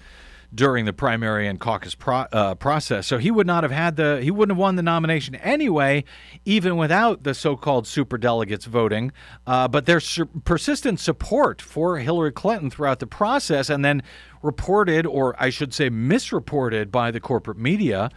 during 0.55 0.85
the 0.85 0.93
primary 0.93 1.47
and 1.49 1.59
caucus 1.59 1.95
pro- 1.95 2.27
uh, 2.33 2.55
process. 2.55 3.07
So 3.07 3.19
he 3.19 3.31
would 3.31 3.47
not 3.47 3.63
have 3.63 3.73
had 3.73 3.97
the 3.97 4.21
he 4.23 4.31
wouldn't 4.31 4.57
have 4.57 4.61
won 4.61 4.77
the 4.77 4.83
nomination 4.83 5.35
anyway, 5.37 6.05
even 6.45 6.77
without 6.77 7.23
the 7.23 7.35
so-called 7.35 7.87
super 7.87 8.19
delegates 8.19 8.67
voting. 8.67 9.13
Uh, 9.47 9.69
but 9.69 9.87
their 9.87 10.01
su- 10.01 10.27
persistent 10.45 11.01
support 11.01 11.63
for 11.63 11.99
Hillary 11.99 12.33
Clinton 12.33 12.71
throughout 12.71 12.99
the 12.99 13.07
process, 13.07 13.71
and 13.71 13.85
then 13.85 14.03
reported, 14.43 15.07
or 15.07 15.35
I 15.39 15.51
should 15.51 15.73
say, 15.73 15.89
misreported 15.89 16.91
by 16.91 17.11
the 17.11 17.21
corporate 17.21 17.59
media. 17.59 18.11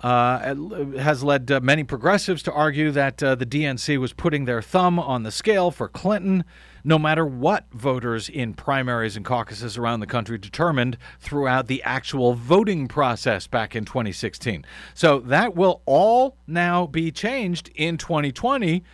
Uh, 0.00 0.54
has 0.96 1.24
led 1.24 1.50
uh, 1.50 1.58
many 1.60 1.82
progressives 1.82 2.40
to 2.44 2.52
argue 2.52 2.92
that 2.92 3.20
uh, 3.20 3.34
the 3.34 3.44
DNC 3.44 3.98
was 3.98 4.12
putting 4.12 4.44
their 4.44 4.62
thumb 4.62 4.96
on 4.96 5.24
the 5.24 5.32
scale 5.32 5.72
for 5.72 5.88
Clinton, 5.88 6.44
no 6.84 7.00
matter 7.00 7.26
what 7.26 7.66
voters 7.72 8.28
in 8.28 8.54
primaries 8.54 9.16
and 9.16 9.24
caucuses 9.24 9.76
around 9.76 9.98
the 9.98 10.06
country 10.06 10.38
determined 10.38 10.96
throughout 11.18 11.66
the 11.66 11.82
actual 11.82 12.34
voting 12.34 12.86
process 12.86 13.48
back 13.48 13.74
in 13.74 13.84
2016. 13.84 14.64
So 14.94 15.18
that 15.18 15.56
will 15.56 15.82
all 15.84 16.36
now 16.46 16.86
be 16.86 17.10
changed 17.10 17.68
in 17.74 17.98
2020 17.98 18.84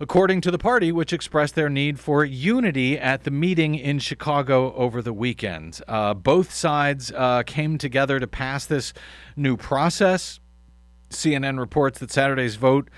according 0.00 0.40
to 0.40 0.50
the 0.50 0.58
party, 0.58 0.90
which 0.90 1.12
expressed 1.12 1.54
their 1.54 1.68
need 1.68 2.00
for 2.00 2.24
unity 2.24 2.98
at 2.98 3.24
the 3.24 3.30
meeting 3.30 3.74
in 3.74 3.98
Chicago 3.98 4.74
over 4.74 5.02
the 5.02 5.12
weekend. 5.12 5.80
Uh, 5.86 6.14
both 6.14 6.52
sides 6.52 7.12
uh, 7.14 7.42
came 7.44 7.76
together 7.76 8.18
to 8.18 8.26
pass 8.26 8.64
this 8.64 8.94
new 9.36 9.56
process. 9.56 10.40
CNN 11.10 11.58
reports 11.58 11.98
that 11.98 12.10
Saturday's 12.10 12.56
vote 12.56 12.88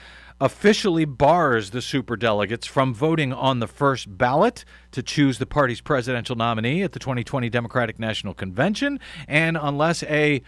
officially 0.41 1.05
bars 1.05 1.71
the 1.71 1.79
superdelegates 1.79 2.67
from 2.67 2.95
voting 2.95 3.33
on 3.33 3.61
the 3.61 3.69
first 3.69 4.17
ballot 4.19 4.65
to 4.91 5.03
choose 5.03 5.39
the 5.39 5.47
party's 5.47 5.81
presidential 5.81 6.37
nominee 6.37 6.83
at 6.83 6.93
the 6.93 6.99
2020 6.99 7.49
Democratic 7.49 7.99
National 7.99 8.35
Convention, 8.35 8.99
and 9.29 9.57
unless 9.61 10.03
a 10.05 10.43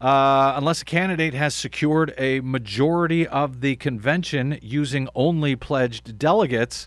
uh, 0.00 0.54
unless 0.56 0.82
a 0.82 0.84
candidate 0.84 1.34
has 1.34 1.54
secured 1.54 2.12
a 2.18 2.40
majority 2.40 3.26
of 3.26 3.60
the 3.60 3.76
convention 3.76 4.58
using 4.60 5.08
only 5.14 5.56
pledged 5.56 6.18
delegates, 6.18 6.86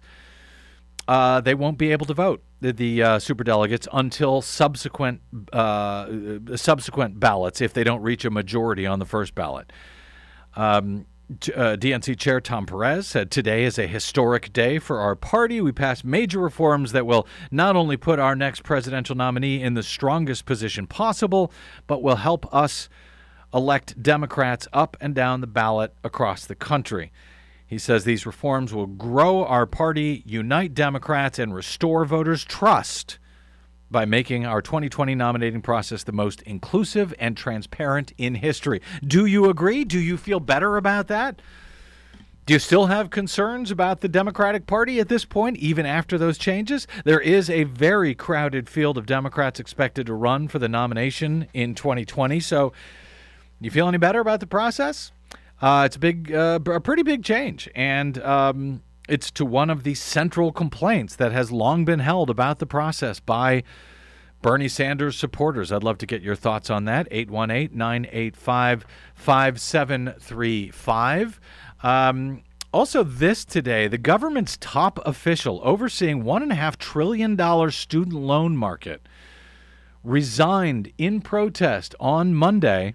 uh, 1.07 1.41
they 1.41 1.55
won't 1.55 1.80
be 1.80 1.91
able 1.91 2.05
to 2.05 2.14
vote 2.14 2.43
the, 2.62 2.72
the 2.72 3.01
uh, 3.01 3.18
superdelegates 3.18 3.88
until 3.91 4.41
subsequent 4.41 5.22
uh, 5.51 6.07
subsequent 6.55 7.20
ballots 7.20 7.62
if 7.62 7.74
they 7.74 7.84
don't 7.84 8.03
reach 8.03 8.26
a 8.26 8.30
majority 8.30 8.86
on 8.86 8.99
the 8.99 9.05
first 9.05 9.34
ballot. 9.34 9.72
Um, 10.55 11.05
uh, 11.30 11.77
DNC 11.77 12.17
Chair 12.17 12.41
Tom 12.41 12.65
Perez 12.65 13.05
said 13.07 13.30
today 13.30 13.63
is 13.63 13.77
a 13.77 13.86
historic 13.86 14.51
day 14.51 14.80
for 14.80 14.99
our 14.99 15.15
party. 15.15 15.61
We 15.61 15.71
passed 15.71 16.03
major 16.03 16.39
reforms 16.39 16.91
that 16.91 17.05
will 17.05 17.27
not 17.51 17.75
only 17.75 17.97
put 17.97 18.17
our 18.17 18.36
next 18.36 18.63
presidential 18.63 19.15
nominee 19.15 19.61
in 19.61 19.75
the 19.75 19.84
strongest 19.84 20.45
position 20.45 20.88
possible, 20.88 21.51
but 21.86 22.01
will 22.01 22.15
help 22.15 22.51
us 22.53 22.89
elect 23.53 24.01
Democrats 24.01 24.67
up 24.73 24.97
and 24.99 25.13
down 25.13 25.41
the 25.41 25.47
ballot 25.47 25.93
across 26.03 26.45
the 26.45 26.55
country. 26.55 27.11
He 27.65 27.77
says 27.77 28.03
these 28.03 28.25
reforms 28.25 28.73
will 28.73 28.88
grow 28.88 29.45
our 29.45 29.67
party, 29.67 30.23
unite 30.25 30.73
Democrats, 30.73 31.38
and 31.38 31.53
restore 31.53 32.05
voters' 32.05 32.43
trust 32.43 33.18
by 33.91 34.05
making 34.05 34.45
our 34.45 34.61
2020 34.61 35.15
nominating 35.15 35.61
process 35.61 36.03
the 36.03 36.11
most 36.11 36.41
inclusive 36.43 37.13
and 37.19 37.35
transparent 37.35 38.13
in 38.17 38.35
history. 38.35 38.81
Do 39.05 39.25
you 39.25 39.49
agree? 39.49 39.83
Do 39.83 39.99
you 39.99 40.17
feel 40.17 40.39
better 40.39 40.77
about 40.77 41.07
that? 41.07 41.41
Do 42.45 42.53
you 42.53 42.59
still 42.59 42.87
have 42.87 43.11
concerns 43.11 43.69
about 43.69 44.01
the 44.01 44.07
Democratic 44.07 44.65
Party 44.65 44.99
at 44.99 45.07
this 45.07 45.23
point, 45.23 45.57
even 45.57 45.85
after 45.85 46.17
those 46.17 46.37
changes? 46.37 46.87
There 47.05 47.19
is 47.19 47.47
a 47.47 47.65
very 47.65 48.15
crowded 48.15 48.67
field 48.67 48.97
of 48.97 49.05
Democrats 49.05 49.59
expected 49.59 50.07
to 50.07 50.15
run 50.15 50.47
for 50.47 50.57
the 50.57 50.67
nomination 50.67 51.47
in 51.53 51.75
2020. 51.75 52.39
So, 52.39 52.73
you 53.61 53.69
feel 53.69 53.87
any 53.87 53.99
better 53.99 54.19
about 54.19 54.39
the 54.39 54.47
process? 54.47 55.11
Uh, 55.61 55.83
it's 55.85 55.97
a 55.97 55.99
big, 55.99 56.33
uh, 56.33 56.59
a 56.65 56.79
pretty 56.79 57.03
big 57.03 57.23
change, 57.23 57.69
and 57.75 58.17
um, 58.23 58.81
it's 59.10 59.32
to 59.32 59.43
one 59.43 59.70
of 59.70 59.84
the 59.84 59.95
central 59.95 60.51
complaints 60.51 61.16
that 61.16 61.32
has 61.32 61.51
long 61.51 61.84
been 61.84 61.99
held 61.99 62.30
about 62.30 62.60
the 62.60 62.66
process 62.66 63.20
by 63.20 63.64
Bernie 64.41 64.70
Sanders 64.70 65.18
supporters. 65.18 65.72
I'd 65.72 65.84
love 65.84 65.97
to 65.97 66.05
get 66.05 66.22
your 66.22 66.36
thoughts 66.36 66.70
on 66.70 66.86
that. 66.86 67.07
818 67.12 67.78
985 67.78 68.86
5735. 69.16 71.39
Um, 71.82 72.43
also, 72.72 73.03
this 73.03 73.45
today, 73.45 73.88
the 73.88 73.97
government's 73.97 74.55
top 74.57 74.99
official 75.05 75.60
overseeing 75.64 76.24
$1.5 76.24 76.78
trillion 76.78 77.72
student 77.72 78.16
loan 78.16 78.55
market 78.55 79.01
resigned 80.03 80.93
in 80.97 81.20
protest 81.20 81.95
on 81.99 82.36
Monday, 82.36 82.93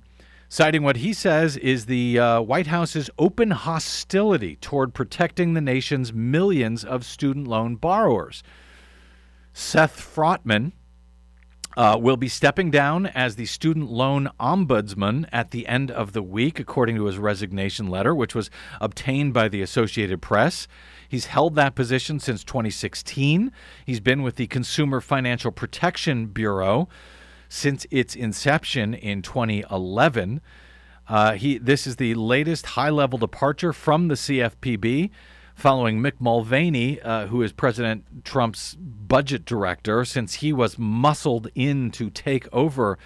citing 0.55 0.85
what 0.85 0.99
he 0.99 1.13
says 1.13 1.57
is 1.57 1.87
the 1.87 2.17
uh, 2.17 2.41
White 2.41 2.69
House's 2.69 3.11
open 3.19 3.51
hostility 3.51 4.55
toward 4.55 4.95
protecting 4.95 5.55
the 5.55 5.61
nation's 5.61 6.13
millions 6.13 6.85
of 6.85 7.05
student 7.05 7.49
loan 7.49 7.75
borrowers. 7.75 8.45
Seth 9.53 9.99
Frotman, 9.99 10.71
uh, 11.77 11.99
will 12.01 12.17
be 12.17 12.29
stepping 12.29 12.71
down 12.71 13.07
as 13.07 13.35
the 13.35 13.47
student 13.47 13.91
loan 13.91 14.31
ombudsman 14.39 15.29
at 15.33 15.51
the 15.51 15.67
end 15.67 15.91
of 15.91 16.13
the 16.13 16.23
week, 16.23 16.61
according 16.61 16.95
to 16.95 17.07
his 17.07 17.19
resignation 17.19 17.89
letter, 17.89 18.15
which 18.15 18.33
was 18.33 18.49
obtained 18.81 19.35
by 19.35 19.49
the 19.49 19.61
Associated 19.61 20.23
Press. 20.23 20.69
He's 21.09 21.27
held 21.27 21.57
that 21.57 21.75
position 21.75 22.21
since 22.21 22.45
2016. 22.45 23.51
He's 23.85 24.01
been 24.01 24.23
with 24.23 24.37
the 24.37 24.47
Consumer 24.47 25.01
Financial 25.01 25.51
Protection 25.51 26.27
Bureau 26.27 26.89
since 27.55 27.87
its 27.93 28.17
inception 28.17 28.95
in 28.95 29.23
2011. 29.23 30.41
Uh, 31.07 31.35
he, 31.35 31.57
this 31.57 31.87
is 31.87 31.97
the 31.97 32.13
latest 32.17 32.67
high 32.67 32.91
level 32.91 33.17
departure 33.17 33.73
from 33.73 34.09
the 34.09 34.17
CFPB 34.17 35.11
following 35.55 36.01
Mick 36.01 36.15
Mulvaney, 36.19 37.01
uh, 37.01 37.29
who 37.29 37.43
is 37.43 37.53
President 37.53 38.25
Trump's 38.25 38.75
budget 38.75 39.45
director, 39.45 40.05
since 40.05 40.35
he 40.35 40.53
was 40.53 40.81
muscled 40.81 41.49
in 41.55 41.93
to 41.93 42.11
take 42.11 42.53
over 42.53 42.99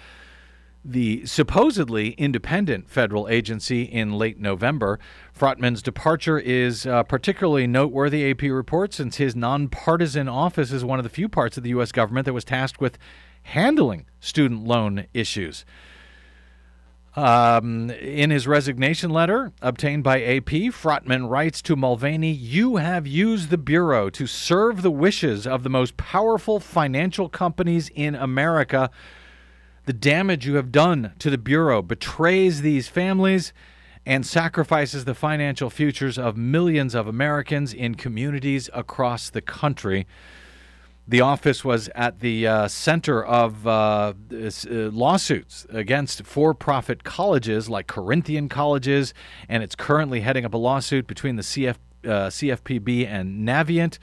the 0.83 1.23
supposedly 1.27 2.11
independent 2.11 2.89
federal 2.89 3.27
agency 3.27 3.83
in 3.83 4.13
late 4.13 4.39
November. 4.39 4.97
Frotman's 5.31 5.83
departure 5.83 6.39
is 6.39 6.87
uh, 6.87 7.03
particularly 7.03 7.67
noteworthy, 7.67 8.31
AP 8.31 8.41
reports, 8.43 8.95
since 8.95 9.17
his 9.17 9.35
nonpartisan 9.35 10.27
office 10.27 10.71
is 10.71 10.83
one 10.83 10.97
of 10.97 11.03
the 11.03 11.09
few 11.09 11.29
parts 11.29 11.57
of 11.57 11.63
the 11.63 11.69
U.S. 11.71 11.91
government 11.91 12.25
that 12.25 12.33
was 12.33 12.45
tasked 12.45 12.81
with 12.81 12.97
handling 13.43 14.05
student 14.19 14.65
loan 14.65 15.05
issues. 15.13 15.65
Um, 17.15 17.89
in 17.89 18.29
his 18.29 18.47
resignation 18.47 19.09
letter 19.09 19.51
obtained 19.61 20.03
by 20.03 20.21
AP, 20.21 20.71
Frotman 20.71 21.27
writes 21.27 21.61
to 21.63 21.75
Mulvaney 21.75 22.31
You 22.31 22.77
have 22.77 23.07
used 23.07 23.49
the 23.49 23.57
Bureau 23.57 24.09
to 24.11 24.27
serve 24.27 24.83
the 24.83 24.91
wishes 24.91 25.47
of 25.47 25.63
the 25.63 25.69
most 25.69 25.97
powerful 25.97 26.59
financial 26.59 27.27
companies 27.27 27.89
in 27.95 28.13
America. 28.15 28.91
The 29.85 29.93
damage 29.93 30.45
you 30.45 30.55
have 30.55 30.71
done 30.71 31.13
to 31.19 31.29
the 31.31 31.37
Bureau 31.37 31.81
betrays 31.81 32.61
these 32.61 32.87
families 32.87 33.53
and 34.05 34.25
sacrifices 34.25 35.05
the 35.05 35.15
financial 35.15 35.69
futures 35.69 36.17
of 36.17 36.37
millions 36.37 36.95
of 36.95 37.07
Americans 37.07 37.73
in 37.73 37.95
communities 37.95 38.69
across 38.73 39.29
the 39.29 39.41
country. 39.41 40.07
The 41.09 41.21
office 41.21 41.65
was 41.65 41.89
at 41.95 42.19
the 42.19 42.45
uh, 42.45 42.67
center 42.67 43.25
of 43.25 43.65
uh, 43.65 44.13
this, 44.27 44.63
uh, 44.63 44.91
lawsuits 44.93 45.65
against 45.71 46.23
for 46.23 46.53
profit 46.53 47.03
colleges 47.03 47.67
like 47.67 47.87
Corinthian 47.87 48.47
colleges, 48.47 49.15
and 49.47 49.63
it's 49.63 49.73
currently 49.73 50.21
heading 50.21 50.45
up 50.45 50.53
a 50.53 50.57
lawsuit 50.57 51.07
between 51.07 51.35
the 51.35 51.41
CF, 51.41 51.77
uh, 52.05 52.29
CFPB 52.29 53.07
and 53.07 53.47
Navient, 53.47 53.97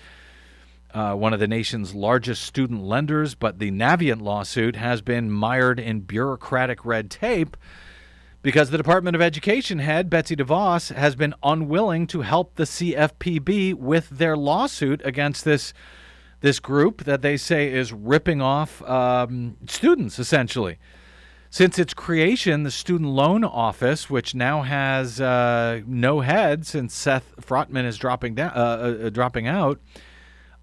uh, 0.95 1.15
one 1.15 1.33
of 1.33 1.39
the 1.39 1.47
nation's 1.47 1.95
largest 1.95 2.43
student 2.43 2.83
lenders. 2.83 3.37
But 3.37 3.61
the 3.61 3.71
Navient 3.71 4.21
lawsuit 4.21 4.75
has 4.75 5.01
been 5.01 5.31
mired 5.31 5.79
in 5.79 6.01
bureaucratic 6.01 6.85
red 6.85 7.09
tape 7.09 7.57
because 8.43 8.71
the 8.71 8.79
Department 8.79 9.15
of 9.15 9.23
Education 9.23 9.79
head, 9.79 10.11
Betsy 10.11 10.35
DeVos, 10.35 10.93
has 10.93 11.15
been 11.15 11.35
unwilling 11.45 12.09
to 12.09 12.23
help 12.23 12.57
the 12.57 12.65
CFPB 12.65 13.75
with 13.75 14.09
their 14.09 14.37
lawsuit 14.37 15.01
against 15.05 15.45
this 15.45 15.73
this 16.47 16.61
group 16.61 17.03
that 17.03 17.23
they 17.23 17.37
say 17.37 17.73
is 17.73 17.93
ripping 17.93 18.41
off 18.41 18.81
um, 18.83 19.57
students, 19.67 20.17
essentially. 20.21 20.79
Since 21.51 21.77
its 21.77 21.93
creation, 21.93 22.63
the 22.63 22.71
Student 22.71 23.11
Loan 23.11 23.43
Office, 23.43 24.09
which 24.09 24.33
now 24.33 24.63
has 24.63 25.21
uh, 25.21 25.81
no 25.89 26.21
head 26.21 26.65
since 26.65 26.95
Seth 26.95 27.35
Frotman 27.41 27.85
is 27.85 27.99
dropping 27.99 28.37
down, 28.37 28.53
uh, 28.55 29.07
uh, 29.07 29.11
dropping 29.11 29.49
out, 29.49 29.81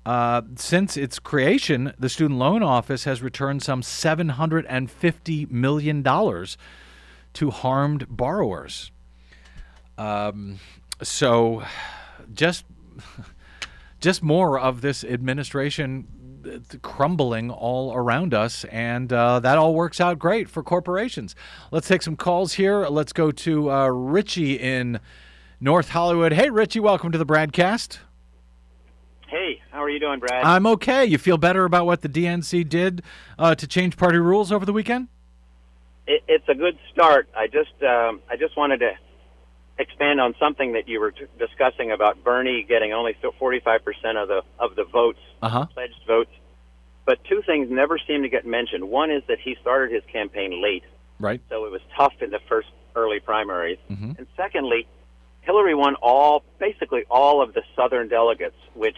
uh, 0.05 0.43
since 0.55 0.95
its 0.95 1.19
creation, 1.19 1.93
the 1.99 2.07
Student 2.07 2.39
Loan 2.39 2.63
Office 2.63 3.03
has 3.03 3.21
returned 3.21 3.61
some 3.61 3.83
seven 3.83 4.29
hundred 4.29 4.65
and 4.67 4.89
fifty 4.89 5.45
million 5.47 6.01
dollars 6.01 6.57
to 7.33 7.49
harmed 7.49 8.07
borrowers. 8.09 8.89
Um, 9.97 10.59
so, 11.01 11.63
just 12.33 12.63
just 14.03 14.21
more 14.21 14.59
of 14.59 14.81
this 14.81 15.03
administration 15.03 16.07
uh, 16.45 16.77
crumbling 16.81 17.49
all 17.49 17.93
around 17.93 18.33
us, 18.33 18.65
and 18.65 19.11
uh, 19.13 19.39
that 19.39 19.57
all 19.57 19.73
works 19.73 20.01
out 20.01 20.19
great 20.19 20.49
for 20.49 20.61
corporations. 20.61 21.35
Let's 21.71 21.87
take 21.87 22.01
some 22.01 22.17
calls 22.17 22.53
here. 22.53 22.85
Let's 22.87 23.13
go 23.13 23.31
to 23.31 23.71
uh, 23.71 23.87
Richie 23.87 24.59
in 24.59 24.99
North 25.61 25.89
Hollywood. 25.89 26.33
Hey, 26.33 26.49
Richie, 26.49 26.81
welcome 26.81 27.13
to 27.13 27.17
the 27.17 27.25
BradCast. 27.25 27.99
Hey, 29.29 29.61
how 29.71 29.81
are 29.81 29.89
you 29.89 29.99
doing, 29.99 30.19
Brad? 30.19 30.43
I'm 30.43 30.67
okay. 30.67 31.05
You 31.05 31.17
feel 31.17 31.37
better 31.37 31.63
about 31.63 31.85
what 31.85 32.01
the 32.01 32.09
DNC 32.09 32.67
did 32.67 33.01
uh, 33.39 33.55
to 33.55 33.65
change 33.65 33.95
party 33.95 34.19
rules 34.19 34.51
over 34.51 34.65
the 34.65 34.73
weekend? 34.73 35.07
it, 36.07 36.23
it's 36.27 36.47
a 36.47 36.55
good 36.55 36.77
start. 36.91 37.29
I 37.35 37.47
just 37.47 37.71
um, 37.83 38.21
I 38.29 38.35
just 38.37 38.57
wanted 38.57 38.79
to 38.79 38.91
expand 39.79 40.21
on 40.21 40.35
something 40.39 40.73
that 40.73 40.87
you 40.87 40.99
were 40.99 41.11
t- 41.11 41.25
discussing 41.39 41.91
about 41.91 42.23
Bernie 42.23 42.63
getting 42.67 42.93
only 42.93 43.15
45% 43.21 43.79
of 44.21 44.27
the 44.27 44.41
of 44.59 44.75
the 44.75 44.83
votes, 44.85 45.19
Uh-huh. 45.41 45.65
pledged 45.73 45.99
votes. 46.07 46.31
But 47.05 47.23
two 47.25 47.41
things 47.45 47.69
never 47.69 47.97
seem 47.97 48.21
to 48.23 48.29
get 48.29 48.45
mentioned. 48.45 48.89
One 48.89 49.11
is 49.11 49.23
that 49.27 49.39
he 49.39 49.55
started 49.61 49.91
his 49.93 50.03
campaign 50.11 50.61
late, 50.61 50.83
Right. 51.19 51.41
so 51.49 51.65
it 51.65 51.71
was 51.71 51.81
tough 51.97 52.13
in 52.21 52.29
the 52.29 52.39
first 52.47 52.69
early 52.95 53.19
primaries. 53.19 53.79
Mhm. 53.91 54.17
And 54.19 54.27
secondly, 54.37 54.85
Hillary 55.41 55.73
won 55.75 55.95
all 55.95 56.43
basically 56.59 57.03
all 57.09 57.41
of 57.41 57.53
the 57.53 57.63
southern 57.75 58.07
delegates, 58.07 58.55
which 58.75 58.97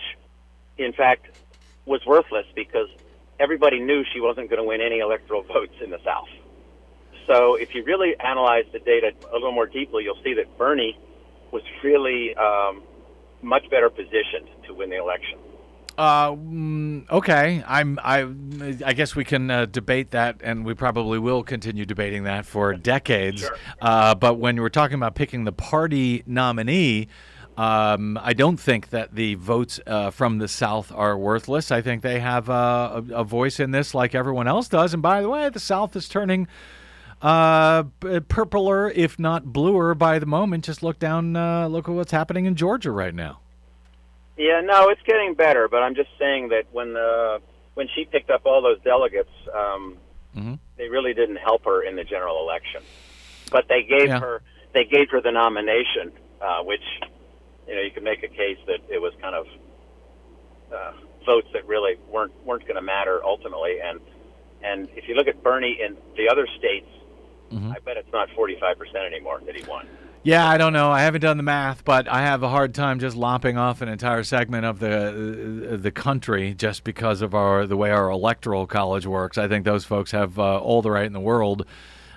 in 0.78 0.92
fact 0.94 1.26
was 1.86 2.06
worthless 2.06 2.46
because 2.54 2.90
everybody 3.40 3.80
knew 3.80 4.04
she 4.14 4.20
wasn't 4.20 4.50
going 4.50 4.62
to 4.62 4.68
win 4.68 4.82
any 4.82 5.00
electoral 5.00 5.42
votes 5.54 5.74
in 5.82 5.90
the 5.90 6.00
South. 6.04 6.28
So 7.28 7.56
if 7.56 7.74
you 7.74 7.84
really 7.84 8.16
analyze 8.20 8.66
the 8.72 8.80
data 8.80 9.12
a 9.32 9.34
little 9.34 9.52
more 9.52 9.66
deeply, 9.66 10.04
you'll 10.04 10.22
see 10.24 10.34
that 10.36 10.58
Bernie 10.58 10.98
was 11.52 11.64
really 11.84 12.36
um, 12.36 12.84
much 13.42 13.70
better 13.70 13.90
positioned 13.90 14.50
to 14.68 14.74
win 14.74 14.90
the 14.90 14.98
election. 14.98 15.40
Uh, 15.98 16.32
mm, 16.32 17.10
okay. 17.10 17.64
I'm. 17.66 17.98
I. 18.04 18.28
I 18.86 18.94
guess 18.94 19.16
we 19.16 19.24
can 19.24 19.50
uh, 19.50 19.66
debate 19.66 20.12
that, 20.12 20.42
and 20.44 20.66
we 20.66 20.74
probably 20.74 21.20
will 21.20 21.42
continue 21.42 21.86
debating 21.86 22.24
that 22.24 22.46
for 22.46 22.74
decades. 22.74 23.50
Uh, 23.82 24.14
but 24.14 24.36
when 24.36 24.60
we're 24.60 24.68
talking 24.68 24.96
about 24.96 25.16
picking 25.16 25.46
the 25.46 25.54
party 25.54 26.22
nominee, 26.26 27.08
um, 27.58 28.20
I 28.22 28.34
don't 28.34 28.58
think 28.58 28.90
that 28.90 29.16
the 29.16 29.36
votes 29.36 29.80
uh, 29.88 30.10
from 30.10 30.40
the 30.40 30.50
South 30.50 30.92
are 30.92 31.18
worthless. 31.18 31.72
I 31.72 31.82
think 31.82 32.02
they 32.02 32.20
have 32.20 32.50
uh, 32.50 33.02
a, 33.12 33.22
a 33.22 33.24
voice 33.24 33.62
in 33.62 33.72
this, 33.72 33.94
like 33.94 34.14
everyone 34.14 34.50
else 34.50 34.68
does. 34.68 34.94
And 34.94 35.02
by 35.02 35.22
the 35.22 35.30
way, 35.30 35.48
the 35.50 35.62
South 35.62 35.96
is 35.96 36.10
turning 36.10 36.50
uh, 37.26 37.84
purpler, 38.28 38.92
if 38.92 39.18
not 39.18 39.46
bluer, 39.52 39.96
by 39.96 40.20
the 40.20 40.26
moment. 40.26 40.64
Just 40.64 40.84
look 40.84 41.00
down. 41.00 41.36
Uh, 41.36 41.68
look 41.68 41.88
at 41.90 41.94
what's 41.96 42.12
happening 42.12 42.46
in 42.46 42.56
Georgia 42.56 42.92
right 42.92 43.14
now. 43.16 43.40
Yeah, 44.38 44.62
no, 44.62 44.90
it's 44.90 45.02
getting 45.04 45.34
better, 45.34 45.68
but 45.68 45.82
I'm 45.82 45.96
just 45.96 46.10
saying 46.20 46.50
that 46.50 46.66
when 46.72 46.94
the 46.94 47.42
when 47.74 47.88
she 47.96 48.06
picked 48.06 48.30
up 48.30 48.42
all 48.46 48.62
those 48.62 48.80
delegates, 48.84 49.32
um, 49.54 49.98
Mhm. 50.38 50.60
they 50.78 50.88
really 50.88 51.14
didn't 51.14 51.38
help 51.38 51.66
her 51.66 51.82
in 51.84 51.96
the 51.96 52.04
general 52.04 52.40
election. 52.42 52.82
But 53.52 53.68
they 53.70 53.84
gave 53.84 54.08
Yeah. 54.08 54.20
her 54.20 54.42
they 54.74 54.84
gave 54.86 55.10
her 55.12 55.22
the 55.22 55.32
nomination, 55.32 56.12
uh, 56.42 56.62
which 56.64 56.84
you 57.68 57.76
know 57.76 57.82
you 57.82 57.92
could 57.92 58.04
make 58.04 58.24
a 58.24 58.28
case 58.28 58.58
that 58.68 58.82
it 58.90 59.02
was 59.02 59.14
kind 59.22 59.36
of 59.36 59.48
uh, 60.74 60.92
votes 61.26 61.48
that 61.54 61.66
really 61.66 61.96
weren't 62.10 62.34
weren't 62.46 62.64
going 62.64 62.76
to 62.76 62.82
matter 62.82 63.24
ultimately. 63.24 63.80
And 63.80 64.00
and 64.64 64.90
if 64.96 65.08
you 65.08 65.16
look 65.16 65.28
at 65.28 65.42
Bernie 65.44 65.80
in 65.82 65.96
the 66.18 66.28
other 66.30 66.46
states, 66.58 66.90
I 67.56 67.80
bet 67.80 67.98
it's 67.98 68.12
not 68.12 68.30
45 68.36 68.78
percent 68.78 68.98
anymore 69.06 69.42
that 69.46 69.56
he 69.56 69.64
won. 69.70 69.88
Yeah, 70.24 70.48
I 70.48 70.58
don't 70.58 70.74
know. 70.74 70.92
I 70.92 71.02
haven't 71.02 71.22
done 71.22 71.38
the 71.38 71.44
math, 71.44 71.86
but 71.86 72.08
I 72.08 72.22
have 72.22 72.42
a 72.42 72.50
hard 72.50 72.74
time 72.74 73.00
just 73.00 73.16
lopping 73.16 73.58
off 73.60 73.82
an 73.84 73.90
entire 73.90 74.24
segment 74.24 74.66
of 74.66 74.80
the 74.80 75.74
uh, 75.74 75.78
the 75.78 75.92
country 75.92 76.54
just 76.56 76.84
because 76.84 77.22
of 77.22 77.36
our 77.36 77.68
the 77.68 77.78
way 77.78 77.92
our 77.92 78.10
electoral 78.10 78.66
college 78.66 79.06
works. 79.06 79.38
I 79.38 79.48
think 79.48 79.66
those 79.66 79.86
folks 79.86 80.12
have 80.12 80.40
uh, 80.40 80.58
all 80.60 80.82
the 80.82 80.90
right 80.90 81.06
in 81.06 81.14
the 81.14 81.20
world 81.20 81.66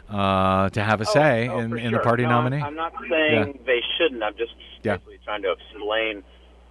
uh, 0.08 0.70
to 0.70 0.82
have 0.82 1.00
a 1.02 1.04
say 1.04 1.48
Oh, 1.48 1.58
in, 1.58 1.76
in 1.78 1.92
the 1.92 1.98
party 1.98 2.22
No, 2.22 2.30
nominee. 2.30 2.62
I'm, 2.62 2.74
not 2.74 2.94
saying 3.10 3.58
they 3.66 3.82
shouldn't. 3.98 4.22
I'm 4.22 4.36
just 4.38 4.54
Yeah. 4.82 4.96
basically 4.96 5.18
trying 5.24 5.42
to 5.42 5.52
explain 5.52 6.22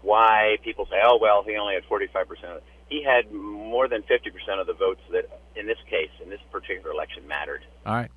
why 0.02 0.58
people 0.64 0.88
say, 0.90 0.98
"Oh, 1.04 1.20
well, 1.22 1.44
he 1.44 1.56
only 1.56 1.76
had 1.76 1.84
45 1.86 2.28
percent." 2.28 2.64
He 2.90 3.04
had 3.04 3.32
more 3.32 3.88
than 3.88 4.02
50 4.04 4.32
percent 4.32 4.60
of 4.60 4.66
the 4.66 4.74
votes 4.74 5.02
that, 5.12 5.30
in 5.56 5.68
this 5.68 5.78
case, 5.90 6.10
in 6.24 6.30
this 6.30 6.40
particular 6.52 6.92
election, 6.92 7.28
mattered. 7.28 7.62
All 7.86 7.94
right. 7.94 8.10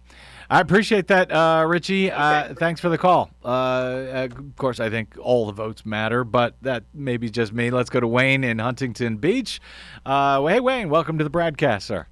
I 0.51 0.61
appreciate 0.61 1.07
that, 1.07 1.31
uh, 1.31 1.65
Richie. 1.69 2.11
Uh, 2.11 2.55
thanks 2.55 2.81
for 2.81 2.89
the 2.89 2.99
call. 2.99 3.31
Uh, 3.45 3.49
uh, 3.49 4.29
of 4.37 4.57
course, 4.57 4.81
I 4.81 4.91
think 4.91 5.15
all 5.21 5.47
the 5.47 5.53
votes 5.53 5.87
matter, 5.87 6.25
but 6.25 6.57
that 6.63 6.83
may 6.93 7.19
be 7.19 7.31
just 7.31 7.53
me. 7.53 7.71
Let's 7.71 7.89
go 7.89 8.01
to 8.01 8.09
Wayne 8.09 8.43
in 8.43 8.59
Huntington 8.59 9.19
Beach. 9.19 9.61
Uh, 10.05 10.45
hey, 10.47 10.59
Wayne, 10.59 10.91
welcome 10.91 11.19
to 11.19 11.25
the 11.25 11.31
BradCast, 11.31 11.83
sir. 11.83 12.09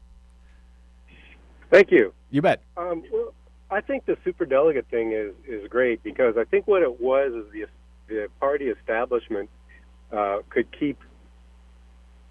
Thank 1.72 1.91
you. 1.91 2.14
You 2.30 2.41
bet. 2.41 2.62
Um, 2.76 3.03
well, 3.12 3.34
I 3.72 3.80
think 3.80 4.07
the 4.07 4.16
superdelegate 4.24 4.86
thing 4.86 5.12
is 5.12 5.34
is 5.47 5.68
great 5.68 6.05
because 6.05 6.36
I 6.39 6.45
think 6.45 6.68
what 6.68 6.82
it 6.82 7.01
was 7.01 7.32
is 7.32 7.53
the 7.53 7.66
the 8.07 8.28
party 8.39 8.68
establishment 8.68 9.51
uh, 10.12 10.39
could 10.49 10.66
keep 10.78 10.99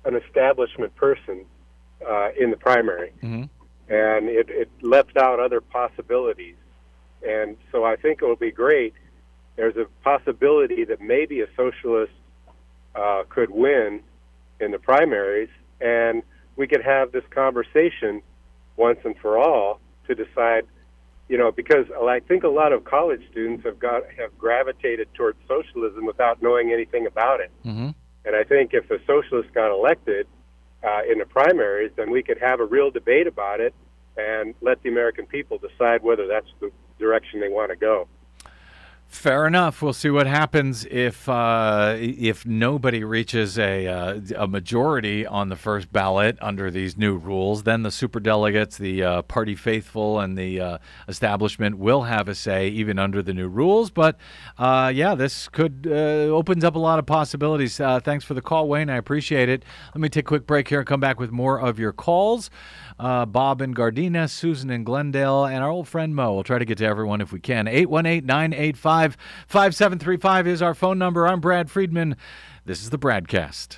an 0.05 0.15
establishment 0.15 0.95
person 0.95 1.45
uh, 2.07 2.29
in 2.39 2.49
the 2.49 2.57
primary, 2.57 3.11
hmm 3.19 3.43
and 3.89 4.29
it, 4.29 4.49
it 4.49 4.69
left 4.81 5.17
out 5.17 5.39
other 5.39 5.61
possibilities. 5.61 6.55
And 7.27 7.57
so 7.71 7.83
I 7.83 7.95
think 7.95 8.21
it 8.21 8.25
will 8.25 8.35
be 8.35 8.51
great. 8.51 8.93
There's 9.55 9.75
a 9.77 9.85
possibility 10.03 10.83
that 10.85 11.01
maybe 11.01 11.41
a 11.41 11.47
socialist 11.55 12.11
uh, 12.95 13.23
could 13.29 13.49
win 13.49 14.01
in 14.59 14.71
the 14.71 14.79
primaries, 14.79 15.49
and 15.81 16.23
we 16.55 16.67
could 16.67 16.83
have 16.83 17.11
this 17.11 17.23
conversation 17.29 18.21
once 18.75 18.99
and 19.03 19.15
for 19.17 19.37
all 19.37 19.79
to 20.07 20.15
decide, 20.15 20.65
you 21.27 21.37
know, 21.37 21.51
because 21.51 21.85
I 21.91 22.19
think 22.27 22.43
a 22.43 22.49
lot 22.49 22.73
of 22.73 22.83
college 22.83 23.21
students 23.31 23.63
have 23.65 23.79
got 23.79 24.03
have 24.17 24.37
gravitated 24.37 25.07
towards 25.13 25.37
socialism 25.47 26.05
without 26.05 26.41
knowing 26.41 26.71
anything 26.71 27.05
about 27.07 27.39
it. 27.39 27.51
hmm 27.63 27.89
And 28.25 28.35
I 28.35 28.43
think 28.43 28.73
if 28.73 28.89
a 28.91 28.99
socialist 29.05 29.53
got 29.53 29.71
elected 29.71 30.27
uh, 30.87 31.01
in 31.09 31.17
the 31.19 31.25
primaries, 31.25 31.91
then 31.95 32.09
we 32.11 32.23
could 32.23 32.37
have 32.39 32.59
a 32.59 32.65
real 32.65 32.89
debate 32.91 33.27
about 33.27 33.59
it 33.59 33.73
and 34.15 34.55
let 34.61 34.81
the 34.83 34.89
American 34.89 35.25
people 35.25 35.57
decide 35.57 36.01
whether 36.01 36.27
that's 36.27 36.47
the 36.59 36.71
direction 36.97 37.39
they 37.39 37.49
want 37.49 37.69
to 37.69 37.75
go. 37.75 38.07
Fair 39.09 39.47
enough. 39.47 39.81
We'll 39.81 39.93
see 39.93 40.09
what 40.09 40.27
happens 40.27 40.85
if 40.91 41.29
uh, 41.29 41.95
if 41.97 42.45
nobody 42.45 43.05
reaches 43.05 43.57
a 43.57 43.87
uh, 43.87 44.19
a 44.35 44.47
majority 44.47 45.25
on 45.25 45.47
the 45.47 45.55
first 45.55 45.93
ballot 45.93 46.37
under 46.41 46.69
these 46.69 46.97
new 46.97 47.15
rules. 47.15 47.63
Then 47.63 47.83
the 47.83 47.89
superdelegates, 47.89 48.77
the 48.77 49.03
uh, 49.03 49.21
party 49.23 49.55
faithful, 49.55 50.19
and 50.19 50.37
the 50.37 50.59
uh, 50.59 50.77
establishment 51.07 51.77
will 51.77 52.03
have 52.03 52.27
a 52.27 52.35
say, 52.35 52.67
even 52.67 52.99
under 52.99 53.23
the 53.23 53.33
new 53.33 53.47
rules. 53.47 53.89
But 53.91 54.17
uh, 54.57 54.91
yeah, 54.93 55.15
this 55.15 55.47
could 55.47 55.87
uh, 55.89 56.35
opens 56.35 56.65
up 56.65 56.75
a 56.75 56.79
lot 56.79 56.99
of 56.99 57.05
possibilities. 57.05 57.77
Thanks 57.77 58.25
for 58.25 58.33
the 58.33 58.41
call, 58.41 58.67
Wayne. 58.67 58.89
I 58.89 58.97
appreciate 58.97 59.47
it. 59.47 59.63
Let 59.95 60.01
me 60.01 60.09
take 60.09 60.25
a 60.25 60.27
quick 60.27 60.45
break 60.45 60.67
here 60.67 60.79
and 60.79 60.87
come 60.87 60.99
back 60.99 61.17
with 61.17 61.31
more 61.31 61.59
of 61.59 61.79
your 61.79 61.93
calls. 61.93 62.49
Uh, 62.99 63.25
Bob 63.25 63.61
in 63.61 63.73
Gardena, 63.75 64.29
Susan 64.29 64.69
in 64.69 64.83
Glendale, 64.83 65.45
and 65.45 65.63
our 65.63 65.69
old 65.69 65.87
friend 65.87 66.15
Mo. 66.15 66.33
We'll 66.33 66.43
try 66.43 66.57
to 66.57 66.65
get 66.65 66.79
to 66.79 66.85
everyone 66.85 67.21
if 67.21 67.31
we 67.31 67.39
can. 67.39 67.67
818 67.67 68.25
985 68.25 69.17
5735 69.47 70.47
is 70.47 70.61
our 70.61 70.73
phone 70.73 70.97
number. 70.97 71.27
I'm 71.27 71.39
Brad 71.39 71.69
Friedman. 71.69 72.15
This 72.65 72.81
is 72.81 72.89
the 72.89 72.99
Bradcast. 72.99 73.77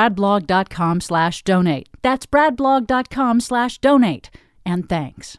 bradblog.com 0.00 1.00
slash 1.00 1.42
donate. 1.42 1.88
That's 2.02 2.26
bradblog.com 2.26 3.40
slash 3.40 3.78
donate. 3.78 4.30
And 4.64 4.88
thanks. 4.88 5.36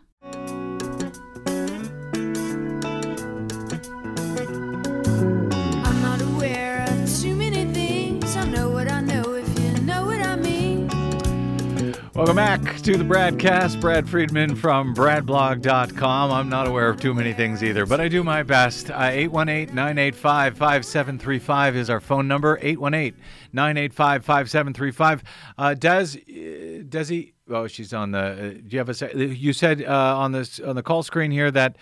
Welcome 12.22 12.36
back 12.36 12.78
to 12.82 12.98
the 12.98 13.04
Bradcast. 13.04 13.82
Brad 13.82 14.08
Friedman 14.08 14.56
from 14.56 14.94
bradblog.com. 14.94 16.32
I'm 16.32 16.50
not 16.50 16.68
aware 16.68 16.88
of 16.88 17.02
too 17.02 17.16
many 17.16 17.34
things 17.34 17.64
either, 17.64 17.88
but 17.88 18.00
I 18.00 18.10
do 18.10 18.24
my 18.24 18.44
best. 18.44 18.92
Uh, 18.92 19.10
818 19.12 19.74
985 19.74 20.56
5735 20.56 21.76
is 21.76 21.90
our 21.90 22.00
phone 22.00 22.28
number. 22.28 22.60
818 22.62 23.20
985 23.54 24.24
5735. 24.24 25.24
Uh, 25.58 25.74
Does, 25.74 26.16
Desi, 26.16 27.34
oh, 27.50 27.66
she's 27.66 27.92
on 27.92 28.12
the, 28.12 28.20
uh, 28.20 28.36
do 28.36 28.68
you 28.70 28.78
have 28.78 29.02
a, 29.02 29.18
you 29.18 29.52
said 29.52 29.84
uh, 29.84 30.16
on, 30.20 30.32
this, 30.32 30.60
on 30.60 30.76
the 30.76 30.84
call 30.84 31.02
screen 31.02 31.32
here 31.32 31.50
that 31.50 31.76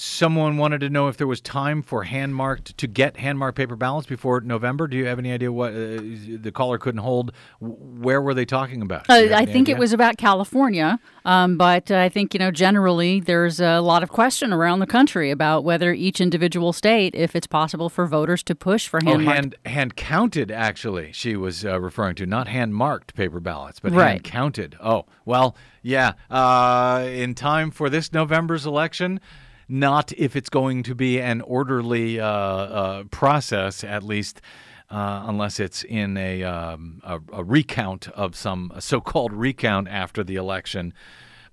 someone 0.00 0.56
wanted 0.56 0.80
to 0.80 0.88
know 0.90 1.08
if 1.08 1.16
there 1.16 1.26
was 1.26 1.40
time 1.40 1.82
for 1.82 2.04
hand 2.04 2.34
marked 2.34 2.76
to 2.78 2.86
get 2.86 3.16
hand 3.16 3.38
marked 3.38 3.56
paper 3.56 3.76
ballots 3.76 4.06
before 4.06 4.40
November. 4.40 4.86
Do 4.86 4.96
you 4.96 5.06
have 5.06 5.18
any 5.18 5.32
idea 5.32 5.50
what 5.52 5.72
uh, 5.72 6.00
the 6.40 6.50
caller 6.54 6.78
couldn't 6.78 7.00
hold? 7.02 7.32
Where 7.60 8.22
were 8.22 8.34
they 8.34 8.44
talking 8.44 8.82
about? 8.82 9.08
Uh, 9.10 9.28
I 9.34 9.44
think 9.44 9.68
it 9.68 9.78
was 9.78 9.92
about 9.92 10.16
California, 10.16 10.98
um, 11.24 11.56
but 11.56 11.90
I 11.90 12.08
think 12.08 12.34
you 12.34 12.40
know 12.40 12.50
generally 12.50 13.20
there's 13.20 13.60
a 13.60 13.80
lot 13.80 14.02
of 14.02 14.08
question 14.10 14.52
around 14.52 14.78
the 14.80 14.86
country 14.86 15.30
about 15.30 15.64
whether 15.64 15.92
each 15.92 16.20
individual 16.20 16.72
state, 16.72 17.14
if 17.14 17.34
it's 17.36 17.46
possible 17.46 17.88
for 17.88 18.06
voters 18.06 18.42
to 18.44 18.54
push 18.54 18.88
for 18.88 19.00
Oh, 19.04 19.10
hand 19.10 19.24
marked. 19.24 19.36
hand 19.36 19.56
hand 19.66 19.96
counted. 19.96 20.50
Actually, 20.50 21.12
she 21.12 21.36
was 21.36 21.64
uh, 21.64 21.80
referring 21.80 22.14
to 22.16 22.26
not 22.26 22.48
hand 22.48 22.74
marked 22.74 23.14
paper 23.14 23.40
ballots, 23.40 23.80
but 23.80 23.92
Right. 23.92 24.10
hand 24.10 24.24
counted. 24.24 24.76
Oh, 24.82 25.06
well, 25.24 25.56
yeah. 25.82 26.12
Uh, 26.30 27.06
in 27.08 27.34
time 27.34 27.70
for 27.70 27.90
this 27.90 28.12
November's 28.12 28.66
election, 28.66 29.20
not 29.68 30.12
if 30.12 30.34
it's 30.36 30.48
going 30.48 30.82
to 30.84 30.94
be 30.94 31.20
an 31.20 31.40
orderly 31.42 32.18
uh, 32.18 32.26
uh, 32.26 33.04
process, 33.10 33.84
at 33.84 34.02
least. 34.02 34.40
Uh, 34.90 35.24
unless 35.26 35.60
it's 35.60 35.84
in 35.84 36.16
a, 36.16 36.42
um, 36.42 37.02
a, 37.04 37.20
a 37.34 37.44
recount 37.44 38.08
of 38.12 38.34
some 38.34 38.72
so-called 38.78 39.34
recount 39.34 39.86
after 39.86 40.24
the 40.24 40.36
election. 40.36 40.94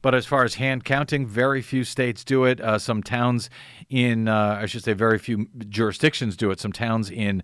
But 0.02 0.16
as 0.16 0.26
far 0.26 0.46
as 0.46 0.56
hand 0.56 0.86
counting, 0.86 1.28
very 1.28 1.62
few 1.62 1.84
states 1.84 2.24
do 2.24 2.46
it. 2.46 2.62
Uh, 2.62 2.80
some 2.80 3.04
towns 3.04 3.50
in, 3.90 4.30
uh, 4.30 4.60
I 4.62 4.68
should 4.68 4.86
say, 4.86 4.94
very 4.94 5.20
few 5.20 5.50
jurisdictions 5.68 6.38
do 6.38 6.50
it. 6.50 6.62
Some 6.62 6.72
towns 6.72 7.12
in 7.12 7.44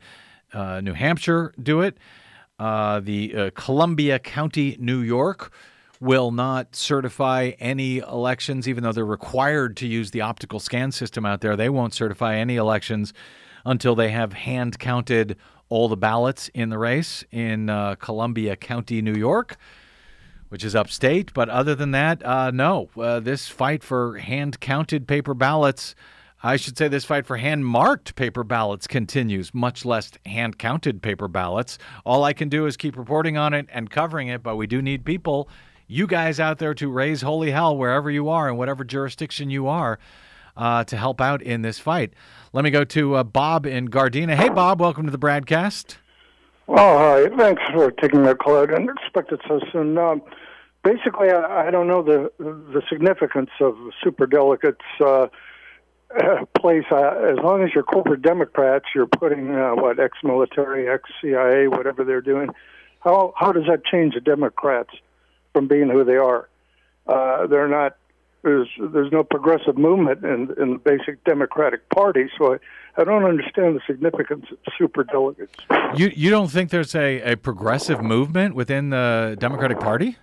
uh, 0.53 0.79
New 0.79 0.93
Hampshire 0.93 1.53
do 1.61 1.81
it. 1.81 1.97
The 2.57 3.51
Columbia 3.53 4.17
County, 4.19 4.77
New 4.79 5.01
York, 5.01 5.51
will 6.01 6.31
not 6.31 6.75
certify 6.75 7.51
any 7.59 7.99
elections, 7.99 8.67
even 8.67 8.83
though 8.83 8.91
they're 8.91 9.05
required 9.05 9.77
to 9.77 9.87
use 9.87 10.11
the 10.11 10.19
optical 10.19 10.59
scan 10.59 10.91
system 10.91 11.25
out 11.25 11.39
there. 11.39 11.55
They 11.55 11.69
won't 11.69 11.93
certify 11.93 12.35
any 12.35 12.57
elections 12.57 13.13
until 13.63 13.95
they 13.95 14.09
have 14.09 14.33
hand 14.33 14.79
counted 14.79 15.37
all 15.69 15.87
the 15.87 15.95
ballots 15.95 16.49
in 16.49 16.69
the 16.69 16.77
race 16.77 17.23
in 17.31 17.69
uh, 17.69 17.95
Columbia 17.95 18.57
County, 18.57 19.01
New 19.01 19.13
York 19.13 19.57
which 20.51 20.65
is 20.65 20.75
upstate. 20.75 21.33
But 21.33 21.47
other 21.47 21.75
than 21.75 21.91
that, 21.91 22.25
uh, 22.25 22.51
no. 22.51 22.89
Uh, 22.99 23.21
this 23.21 23.47
fight 23.47 23.85
for 23.85 24.17
hand 24.17 24.59
counted 24.59 25.07
paper 25.07 25.33
ballots, 25.33 25.95
I 26.43 26.57
should 26.57 26.77
say 26.77 26.89
this 26.89 27.05
fight 27.05 27.25
for 27.25 27.37
hand 27.37 27.65
marked 27.65 28.15
paper 28.17 28.43
ballots 28.43 28.85
continues, 28.85 29.53
much 29.53 29.85
less 29.85 30.11
hand 30.25 30.59
counted 30.59 31.01
paper 31.01 31.29
ballots. 31.29 31.77
All 32.03 32.25
I 32.25 32.33
can 32.33 32.49
do 32.49 32.65
is 32.65 32.75
keep 32.75 32.97
reporting 32.97 33.37
on 33.37 33.53
it 33.53 33.67
and 33.71 33.89
covering 33.89 34.27
it, 34.27 34.43
but 34.43 34.57
we 34.57 34.67
do 34.67 34.81
need 34.81 35.05
people, 35.05 35.47
you 35.91 36.07
guys 36.07 36.39
out 36.39 36.57
there, 36.57 36.73
to 36.75 36.89
raise 36.89 37.21
holy 37.21 37.51
hell 37.51 37.75
wherever 37.77 38.09
you 38.09 38.29
are 38.29 38.49
in 38.49 38.57
whatever 38.57 38.83
jurisdiction 38.83 39.49
you 39.49 39.67
are. 39.67 39.99
Uh, 40.57 40.83
to 40.83 40.97
help 40.97 41.21
out 41.21 41.41
in 41.41 41.61
this 41.61 41.79
fight. 41.79 42.13
Let 42.51 42.65
me 42.65 42.71
go 42.71 42.83
to 42.83 43.15
uh, 43.15 43.23
Bob 43.23 43.65
in 43.65 43.87
Gardena. 43.87 44.35
Hey, 44.35 44.49
Bob, 44.49 44.81
welcome 44.81 45.05
to 45.05 45.11
the 45.11 45.17
BradCast. 45.17 45.95
Well, 46.67 46.97
hi. 46.97 47.29
Thanks 47.37 47.61
for 47.73 47.89
taking 47.91 48.23
the 48.23 48.35
call. 48.35 48.57
I 48.57 48.65
didn't 48.65 48.89
expect 48.89 49.31
it 49.31 49.39
so 49.47 49.61
soon. 49.71 49.97
Um, 49.97 50.21
basically, 50.83 51.31
I, 51.31 51.67
I 51.67 51.71
don't 51.71 51.87
know 51.87 52.03
the 52.03 52.31
the 52.37 52.81
significance 52.89 53.49
of 53.61 53.75
superdelegates' 54.03 54.75
uh, 54.99 55.27
uh, 56.17 56.45
place. 56.59 56.85
Uh, 56.91 57.31
as 57.31 57.37
long 57.43 57.63
as 57.63 57.69
you're 57.73 57.83
corporate 57.83 58.21
Democrats, 58.21 58.85
you're 58.93 59.07
putting 59.07 59.55
uh, 59.55 59.71
what 59.75 59.99
ex-military, 59.99 60.89
ex-CIA, 60.89 61.67
whatever 61.67 62.03
they're 62.03 62.21
doing. 62.21 62.49
How 62.99 63.33
how 63.37 63.51
does 63.51 63.65
that 63.67 63.85
change 63.85 64.15
the 64.15 64.21
Democrats 64.21 64.91
from 65.53 65.67
being 65.67 65.89
who 65.89 66.03
they 66.03 66.17
are? 66.17 66.49
Uh, 67.07 67.47
they're 67.47 67.67
not. 67.67 67.95
There's 68.43 68.69
there's 68.79 69.11
no 69.11 69.23
progressive 69.23 69.77
movement 69.77 70.23
in 70.23 70.53
in 70.59 70.73
the 70.73 70.79
basic 70.83 71.23
Democratic 71.25 71.87
Party, 71.89 72.27
so 72.39 72.55
I, 72.55 72.57
I 72.99 73.03
don't 73.03 73.23
understand 73.23 73.75
the 73.75 73.81
significance 73.85 74.45
of 74.51 74.57
superdelegates. 74.79 75.49
You 75.99 76.11
you 76.15 76.29
don't 76.31 76.47
think 76.49 76.71
there's 76.71 76.95
a, 76.95 77.21
a 77.33 77.35
progressive 77.37 78.01
movement 78.01 78.55
within 78.55 78.89
the 78.89 79.35
Democratic 79.39 79.79
Party? 79.79 80.17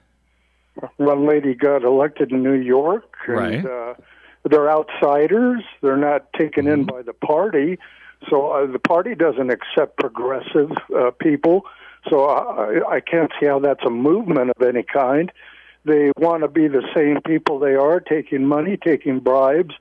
one 0.97 1.26
lady 1.29 1.55
got 1.55 1.83
elected 1.83 2.31
in 2.31 2.43
New 2.43 2.53
York, 2.55 3.05
and 3.26 3.37
Right. 3.37 3.66
uh, 3.66 3.95
they're 4.45 4.70
outsiders. 4.70 5.62
They're 5.83 5.97
not 5.97 6.33
taken 6.33 6.66
in 6.68 6.87
Mm-hmm. 6.87 6.97
by 6.97 7.03
the 7.03 7.12
party, 7.12 7.79
so 8.29 8.49
uh, 8.51 8.66
the 8.66 8.79
party 8.79 9.14
doesn't 9.14 9.51
accept 9.51 9.97
progressive 9.99 10.70
uh, 10.97 11.11
people. 11.20 11.66
So 12.09 12.25
I, 12.27 12.97
I 12.97 13.01
can't 13.01 13.31
see 13.41 13.47
how 13.47 13.59
that's 13.59 13.85
a 13.85 13.91
movement 13.91 14.51
of 14.51 14.63
any 14.63 14.83
kind. 14.83 15.33
They 15.85 16.13
want 16.19 16.43
to 16.43 16.49
be 16.49 16.69
the 16.69 16.83
same 16.95 17.21
people 17.27 17.59
they 17.59 17.75
are, 17.75 18.01
taking 18.01 18.45
money, 18.45 18.77
taking 18.77 19.21
bribes. 19.21 19.75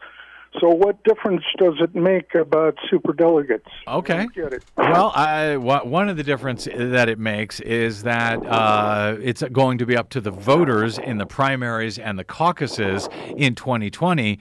So 0.59 0.69
what 0.69 1.03
difference 1.03 1.43
does 1.57 1.75
it 1.81 1.93
make 1.93 2.33
about 2.33 2.77
superdelegates? 2.91 3.67
Okay. 3.87 4.19
I 4.19 4.25
get 4.27 4.53
it. 4.53 4.63
Well, 4.75 5.11
I, 5.13 5.57
one 5.57 6.09
of 6.09 6.17
the 6.17 6.23
difference 6.23 6.67
that 6.73 7.09
it 7.09 7.19
makes 7.19 7.59
is 7.59 8.03
that 8.03 8.43
uh, 8.45 9.17
it's 9.21 9.43
going 9.51 9.77
to 9.79 9.85
be 9.85 9.95
up 9.95 10.09
to 10.11 10.21
the 10.21 10.31
voters 10.31 10.97
in 10.97 11.17
the 11.17 11.25
primaries 11.25 11.99
and 11.99 12.17
the 12.17 12.23
caucuses 12.23 13.07
in 13.35 13.53
2020 13.53 14.39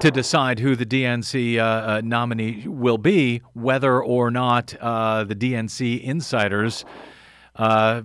to 0.00 0.10
decide 0.10 0.58
who 0.58 0.76
the 0.76 0.84
DNC 0.84 1.58
uh, 1.58 1.62
uh, 1.62 2.00
nominee 2.04 2.66
will 2.66 2.98
be, 2.98 3.40
whether 3.54 4.02
or 4.02 4.30
not 4.30 4.74
uh, 4.80 5.24
the 5.24 5.36
DNC 5.36 6.02
insiders 6.02 6.84
uh, 7.56 8.02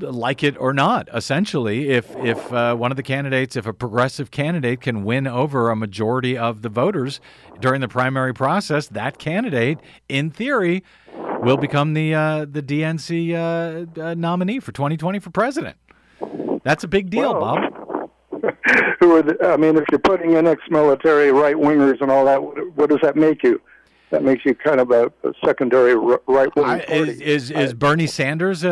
like 0.00 0.42
it 0.42 0.56
or 0.58 0.72
not. 0.72 1.08
Essentially, 1.12 1.90
if 1.90 2.14
if 2.16 2.52
uh, 2.52 2.74
one 2.74 2.90
of 2.90 2.96
the 2.96 3.02
candidates, 3.02 3.56
if 3.56 3.66
a 3.66 3.72
progressive 3.72 4.30
candidate 4.30 4.80
can 4.80 5.04
win 5.04 5.26
over 5.26 5.70
a 5.70 5.76
majority 5.76 6.38
of 6.38 6.62
the 6.62 6.68
voters 6.68 7.20
during 7.60 7.80
the 7.80 7.88
primary 7.88 8.32
process, 8.32 8.88
that 8.88 9.18
candidate, 9.18 9.78
in 10.08 10.30
theory, 10.30 10.82
will 11.42 11.58
become 11.58 11.92
the 11.94 12.14
uh, 12.14 12.46
the 12.50 12.62
DNC 12.62 13.34
uh, 13.34 14.00
uh, 14.00 14.14
nominee 14.14 14.60
for 14.60 14.72
2020 14.72 15.18
for 15.18 15.30
president. 15.30 15.76
That's 16.64 16.84
a 16.84 16.88
big 16.88 17.10
deal, 17.10 17.34
Well, 17.34 17.40
Bob. 17.40 18.10
Who 19.00 19.16
are 19.16 19.22
the, 19.22 19.36
I 19.42 19.56
mean, 19.56 19.76
if 19.76 19.84
you're 19.90 20.00
putting 20.00 20.32
in 20.32 20.46
ex-military 20.46 21.32
right 21.32 21.56
wingers 21.56 22.00
and 22.00 22.10
all 22.10 22.24
that, 22.24 22.42
what, 22.42 22.72
what 22.74 22.90
does 22.90 22.98
that 23.02 23.16
make 23.16 23.42
you? 23.42 23.60
That 24.10 24.24
makes 24.24 24.44
you 24.44 24.54
kind 24.54 24.80
of 24.80 24.90
a, 24.90 25.12
a 25.22 25.32
secondary 25.44 25.94
right 25.94 26.54
wing 26.56 26.80
is 26.88 27.20
is, 27.20 27.50
is 27.50 27.74
Bernie 27.74 28.06
Sanders 28.06 28.64
a, 28.64 28.70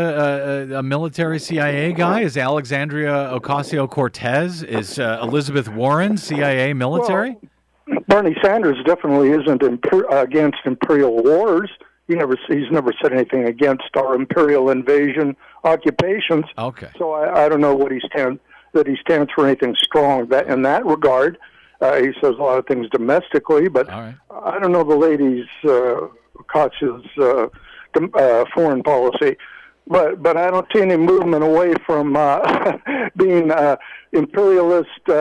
a, 0.73 0.79
a 0.79 0.83
military 0.83 1.39
CIA 1.39 1.93
guy? 1.93 2.21
Is 2.21 2.37
Alexandria 2.39 3.31
Ocasio 3.39 3.89
Cortez? 3.89 4.63
Is 4.63 4.99
uh, 4.99 5.21
Elizabeth 5.23 5.69
Warren 5.69 6.17
CIA 6.17 6.73
military? 6.73 7.37
Bernie 8.09 8.37
Sanders 8.43 8.79
definitely 8.87 9.31
isn't 9.31 9.61
imper- 9.61 10.23
against 10.23 10.59
imperial 10.65 11.23
wars. 11.23 11.71
He 12.09 12.15
never 12.15 12.37
he's 12.49 12.71
never 12.71 12.93
said 13.03 13.13
anything 13.13 13.45
against 13.45 13.91
our 13.97 14.15
imperial 14.15 14.71
invasion 14.71 15.37
occupations. 15.65 16.45
Okay. 16.57 16.89
So 16.99 17.13
I, 17.13 17.45
I 17.45 17.49
don't 17.49 17.61
know 17.61 17.75
what 17.75 17.93
he 17.93 18.01
stands 18.07 18.41
that 18.73 18.87
he 18.87 18.97
stands 19.01 19.31
for 19.35 19.47
anything 19.47 19.75
strong 19.83 20.29
that 20.29 20.47
in 20.47 20.63
that 20.63 20.87
regard. 20.87 21.39
Uh, 21.81 21.97
he 21.97 22.13
says 22.21 22.35
a 22.39 22.43
lot 22.43 22.59
of 22.59 22.67
things 22.67 22.89
domestically, 22.91 23.69
but 23.69 23.89
I 24.31 24.59
don't 24.59 24.73
know 24.73 24.85
the 24.85 24.97
lady's 24.97 25.47
uh, 25.65 26.09
Koch's 26.53 27.05
uh, 27.19 27.49
dom- 27.93 28.11
uh, 28.15 28.45
foreign 28.55 28.83
policy. 28.83 29.37
But 29.89 30.23
but 30.23 30.37
I 30.37 30.51
don't 30.51 30.67
see 30.75 30.81
any 30.83 30.97
movement 30.97 31.45
away 31.45 31.75
from 31.87 32.17
uh, 32.17 32.77
being 33.17 33.51
uh, 33.53 33.77
imperialist 34.13 34.89
uh, 35.09 35.13
uh, 35.13 35.15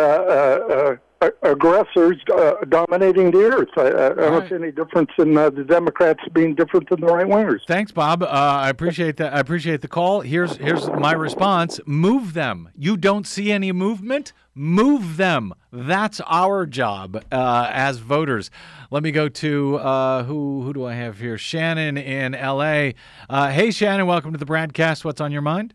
uh, 0.69 0.95
aggressors 1.43 2.17
uh, 2.33 2.53
dominating 2.69 3.31
the 3.31 3.43
earth. 3.45 3.69
I, 3.77 3.87
I, 3.87 4.09
don't 4.09 4.17
right. 4.17 4.49
see 4.49 4.55
any 4.55 4.71
difference 4.71 5.11
in 5.17 5.37
uh, 5.37 5.49
the 5.49 5.63
Democrats 5.63 6.21
being 6.33 6.55
different 6.55 6.89
than 6.89 7.01
the 7.01 7.07
right 7.07 7.25
wingers. 7.25 7.59
Thanks, 7.67 7.91
Bob. 7.91 8.23
Uh, 8.23 8.27
I 8.27 8.69
appreciate 8.69 9.17
that. 9.17 9.33
I 9.33 9.39
appreciate 9.39 9.81
the 9.81 9.87
call. 9.87 10.21
Here's 10.21 10.57
here's 10.57 10.89
my 10.89 11.13
response: 11.13 11.79
Move 11.85 12.33
them. 12.33 12.69
You 12.75 12.97
don't 12.97 13.25
see 13.25 13.51
any 13.51 13.71
movement. 13.71 14.33
Move 14.53 15.17
them. 15.17 15.53
That's 15.71 16.21
our 16.21 16.65
job 16.65 17.23
uh, 17.31 17.69
as 17.71 17.97
voters. 17.97 18.49
Let 18.89 19.03
me 19.03 19.11
go 19.11 19.27
to 19.27 19.75
uh, 19.77 20.23
who 20.23 20.63
who 20.63 20.73
do 20.73 20.85
I 20.85 20.93
have 20.93 21.19
here? 21.19 21.37
Shannon 21.37 21.97
in 21.97 22.33
L.A. 22.35 22.95
Uh, 23.29 23.49
hey, 23.49 23.71
Shannon. 23.71 24.05
Welcome 24.05 24.31
to 24.31 24.37
the 24.37 24.45
BradCast. 24.45 25.03
What's 25.03 25.21
on 25.21 25.31
your 25.31 25.41
mind? 25.41 25.73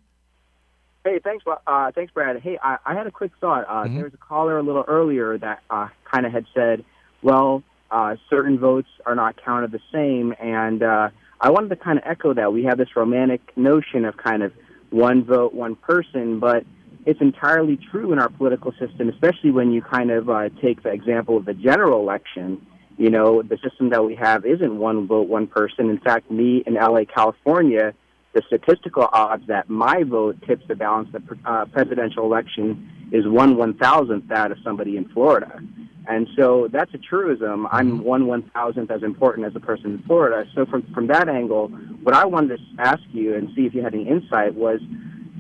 Hey, 1.05 1.19
thanks, 1.25 1.45
uh, 1.67 1.91
thanks, 1.93 2.13
Brad. 2.13 2.41
Hey, 2.41 2.59
I, 2.63 2.77
I 2.85 2.95
had 2.95 3.07
a 3.07 3.11
quick 3.11 3.33
thought. 3.41 3.65
Uh, 3.67 3.85
Mhm. 3.85 3.95
There 3.95 4.05
was 4.05 4.15
a 4.15 4.19
caller 4.19 4.59
a 4.59 4.63
little 4.63 4.85
earlier 4.87 5.39
that 5.39 5.61
uh, 5.71 5.89
kind 6.05 6.27
of 6.27 6.33
had 6.33 6.45
said, 6.55 6.85
well, 7.23 7.63
uh, 7.91 8.17
certain 8.29 8.59
votes 8.59 8.89
are 9.07 9.15
not 9.15 9.43
counted 9.43 9.73
the 9.73 9.81
same, 9.93 10.35
and 10.39 10.83
uh, 10.83 11.09
I 11.41 11.51
wanted 11.51 11.71
to 11.71 11.77
kind 11.77 11.99
of 11.99 12.05
echo 12.07 12.35
that. 12.35 12.53
We 12.53 12.65
have 12.65 12.77
this 12.77 12.95
romantic 12.97 13.41
notion 13.57 14.05
of 14.05 14.17
kind 14.19 14.43
of 14.43 14.53
one 14.91 15.25
vote, 15.25 15.55
one 15.55 15.75
person, 15.75 16.39
but 16.39 16.65
it's 17.07 17.21
entirely 17.23 17.79
true 17.91 18.13
in 18.13 18.19
our 18.19 18.29
political 18.29 18.73
system, 18.73 19.09
especially 19.09 19.51
when 19.51 19.73
you 19.73 19.81
kind 19.81 20.11
of 20.11 20.29
uh, 20.29 20.51
take 20.61 20.83
the 20.83 20.91
example 20.91 21.39
of 21.39 21.47
the 21.47 21.55
general 21.55 22.01
election. 22.01 22.65
You 22.99 23.09
know, 23.09 23.41
the 23.41 23.57
system 23.57 23.89
that 23.91 24.05
we 24.05 24.15
have 24.17 24.45
isn't 24.45 24.77
one 24.79 25.07
vote, 25.07 25.27
one 25.29 25.47
person. 25.47 25.89
In 25.89 25.99
fact, 25.99 26.31
me 26.31 26.63
in 26.67 26.75
LA, 26.75 27.05
California, 27.07 27.95
the 28.33 28.43
statistical 28.47 29.09
odds 29.13 29.47
that 29.49 29.69
my 29.69 30.03
vote 30.05 30.37
tips 30.47 30.65
the 30.69 30.75
balance 30.75 31.09
of 31.15 31.27
the 31.27 31.39
uh, 31.45 31.65
presidential 31.67 32.25
election 32.25 33.09
is 33.13 33.27
one 33.27 33.57
one 33.57 33.75
thousandth 33.75 34.29
that 34.29 34.53
of 34.53 34.59
somebody 34.63 34.97
in 34.97 35.09
Florida. 35.09 35.61
And 36.09 36.27
so 36.37 36.69
that's 36.73 36.93
a 36.95 36.99
truism. 36.99 37.67
I'm 37.71 38.03
one 38.05 38.27
one 38.27 38.43
thousandth 38.55 38.91
as 38.91 39.03
important 39.03 39.47
as 39.47 39.55
a 39.55 39.61
person 39.61 39.93
in 39.93 40.03
Florida. 40.05 40.49
So 40.55 40.65
from 40.65 40.83
from 40.95 41.09
that 41.09 41.29
angle, 41.29 41.69
what 42.03 42.15
I 42.15 42.25
wanted 42.25 42.59
to 42.59 42.83
ask 42.83 43.03
you 43.13 43.35
and 43.35 43.49
see 43.55 43.67
if 43.67 43.75
you 43.75 43.83
had 43.83 43.95
any 43.95 44.09
insight 44.09 44.55
was, 44.55 44.81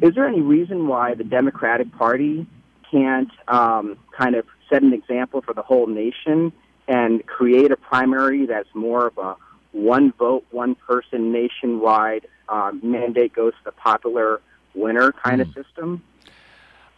is 0.03 0.14
there 0.14 0.26
any 0.26 0.41
reason 0.41 0.88
why 0.88 1.14
the 1.14 1.24
Democratic 1.24 1.93
Party 1.93 2.47
can't 2.91 3.30
um, 3.49 3.97
kind 4.16 4.34
of 4.34 4.45
set 4.68 4.82
an 4.82 4.93
example 4.93 5.43
for 5.43 5.55
the 5.55 5.62
whole 5.62 5.86
nation 5.86 6.53
and 6.88 7.24
create 7.26 7.70
a 7.70 7.76
primary 7.76 8.47
that's 8.47 8.68
more 8.74 9.07
of 9.07 9.18
a 9.18 9.36
one 9.73 10.12
vote, 10.18 10.45
one 10.51 10.75
person 10.75 11.33
nationwide 11.33 12.27
uh, 12.49 12.73
mandate 12.83 13.33
goes 13.33 13.53
to 13.53 13.64
the 13.64 13.73
popular 13.73 14.41
winner 14.75 15.12
kind 15.12 15.41
of 15.41 15.49
system? 15.53 16.03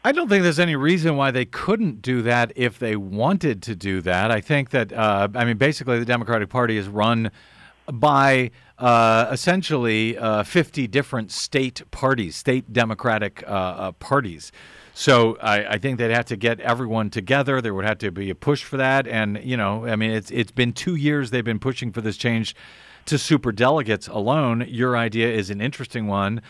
I 0.05 0.11
don't 0.11 0.29
think 0.29 0.43
there's 0.43 0.59
any 0.59 0.75
reason 0.75 1.17
why 1.17 1.31
they 1.31 1.45
couldn't 1.45 2.03
do 2.03 2.23
that 2.23 2.53
if 2.57 2.79
they 2.79 2.97
wanted 2.97 3.63
to 3.63 3.77
do 3.77 4.01
that. 4.01 4.33
I 4.33 4.41
think 4.41 4.71
that, 4.71 4.93
uh, 4.93 5.29
I 5.35 5.45
mean, 5.45 5.59
basically, 5.59 6.01
the 6.01 6.05
Democratic 6.05 6.49
Party 6.49 6.77
is 6.77 6.89
run 6.89 7.31
by 7.87 8.51
uh, 8.79 9.29
essentially 9.31 10.19
uh, 10.19 10.43
50 10.43 10.89
different 10.89 11.31
state 11.31 11.83
parties, 11.93 12.35
state 12.35 12.73
Democratic 12.73 13.45
uh, 13.47 13.51
uh, 13.51 13.93
parties. 13.93 14.51
So 14.95 15.39
I, 15.41 15.65
I 15.65 15.79
think 15.79 15.99
they'd 15.99 16.11
have 16.11 16.27
to 16.27 16.37
get 16.37 16.61
everyone 16.61 17.11
together. 17.11 17.61
There 17.61 17.75
would 17.75 17.85
have 17.85 17.99
to 17.99 18.11
be 18.11 18.31
a 18.31 18.35
push 18.35 18.63
for 18.63 18.77
that, 18.77 19.07
and 19.07 19.41
you 19.43 19.57
know, 19.57 19.87
I 19.87 19.97
mean, 19.97 20.11
it's 20.11 20.31
it's 20.31 20.53
been 20.53 20.73
two 20.73 20.97
years 20.97 21.31
they've 21.31 21.45
been 21.45 21.59
pushing 21.59 21.93
for 21.93 22.01
this 22.01 22.17
change 22.17 22.55
to 23.07 23.19
super 23.19 23.53
delegates 23.53 24.07
alone. 24.07 24.65
Your 24.69 24.97
idea 24.97 25.33
is 25.33 25.51
an 25.51 25.61
interesting 25.61 26.07
one. 26.07 26.43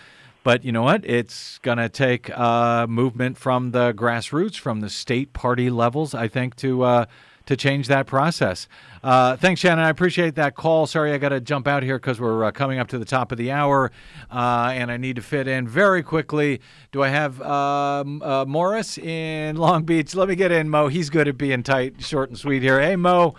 But 0.44 0.64
you 0.64 0.72
know 0.72 0.82
what? 0.82 1.04
It's 1.06 1.58
going 1.58 1.78
to 1.78 1.88
take 1.88 2.28
uh, 2.36 2.88
movement 2.88 3.38
from 3.38 3.70
the 3.70 3.92
grassroots, 3.94 4.58
from 4.58 4.80
the 4.80 4.90
state 4.90 5.32
party 5.32 5.70
levels, 5.70 6.14
I 6.14 6.26
think, 6.26 6.56
to 6.56 6.82
uh, 6.82 7.04
to 7.46 7.56
change 7.56 7.88
that 7.88 8.06
process. 8.06 8.68
Uh, 9.02 9.36
thanks, 9.36 9.60
Shannon. 9.60 9.84
I 9.84 9.88
appreciate 9.88 10.36
that 10.36 10.54
call. 10.54 10.86
Sorry, 10.86 11.12
I 11.12 11.18
got 11.18 11.30
to 11.30 11.40
jump 11.40 11.66
out 11.66 11.82
here 11.82 11.98
because 11.98 12.20
we're 12.20 12.44
uh, 12.44 12.52
coming 12.52 12.78
up 12.78 12.88
to 12.88 12.98
the 12.98 13.04
top 13.04 13.32
of 13.32 13.38
the 13.38 13.50
hour, 13.50 13.90
uh, 14.30 14.70
and 14.72 14.90
I 14.90 14.96
need 14.96 15.16
to 15.16 15.22
fit 15.22 15.48
in 15.48 15.66
very 15.66 16.02
quickly. 16.02 16.60
Do 16.92 17.02
I 17.02 17.08
have 17.08 17.40
um, 17.42 18.22
uh, 18.22 18.44
Morris 18.44 18.98
in 18.98 19.56
Long 19.56 19.84
Beach? 19.84 20.14
Let 20.14 20.28
me 20.28 20.36
get 20.36 20.52
in, 20.52 20.68
Mo. 20.68 20.88
He's 20.88 21.10
good 21.10 21.28
at 21.28 21.36
being 21.36 21.62
tight, 21.62 22.02
short, 22.02 22.28
and 22.28 22.38
sweet 22.38 22.62
here. 22.62 22.80
Hey, 22.80 22.96
Mo, 22.96 23.34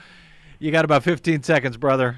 you 0.59 0.71
got 0.71 0.85
about 0.85 1.03
15 1.03 1.43
seconds, 1.43 1.77
brother. 1.77 2.17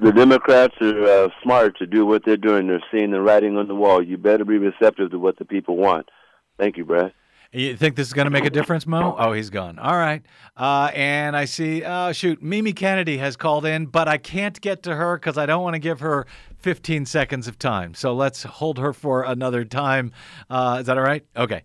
The 0.00 0.12
Democrats 0.12 0.74
are 0.80 1.24
uh, 1.24 1.28
smart 1.42 1.76
to 1.78 1.86
do 1.86 2.06
what 2.06 2.24
they're 2.24 2.36
doing. 2.36 2.68
They're 2.68 2.84
seeing 2.92 3.10
the 3.10 3.20
writing 3.20 3.56
on 3.56 3.66
the 3.66 3.74
wall. 3.74 4.00
You 4.00 4.16
better 4.16 4.44
be 4.44 4.56
receptive 4.56 5.10
to 5.10 5.18
what 5.18 5.38
the 5.38 5.44
people 5.44 5.76
want. 5.76 6.08
Thank 6.56 6.76
you, 6.76 6.84
Brad. 6.84 7.12
You 7.52 7.76
think 7.78 7.96
this 7.96 8.06
is 8.06 8.12
going 8.12 8.26
to 8.26 8.30
make 8.30 8.44
a 8.44 8.50
difference, 8.50 8.86
Mo? 8.86 9.16
Oh, 9.18 9.32
he's 9.32 9.48
gone. 9.48 9.78
All 9.78 9.96
right. 9.96 10.22
Uh, 10.54 10.90
and 10.94 11.34
I 11.34 11.46
see, 11.46 11.82
oh, 11.82 12.12
shoot, 12.12 12.42
Mimi 12.42 12.74
Kennedy 12.74 13.16
has 13.18 13.36
called 13.36 13.64
in, 13.64 13.86
but 13.86 14.06
I 14.06 14.18
can't 14.18 14.60
get 14.60 14.82
to 14.82 14.94
her 14.94 15.16
because 15.16 15.38
I 15.38 15.46
don't 15.46 15.62
want 15.62 15.72
to 15.72 15.78
give 15.78 16.00
her 16.00 16.26
15 16.58 17.06
seconds 17.06 17.48
of 17.48 17.58
time. 17.58 17.94
So 17.94 18.14
let's 18.14 18.42
hold 18.42 18.78
her 18.78 18.92
for 18.92 19.22
another 19.22 19.64
time. 19.64 20.12
Uh, 20.50 20.78
is 20.80 20.86
that 20.86 20.98
all 20.98 21.04
right? 21.04 21.24
Okay. 21.36 21.62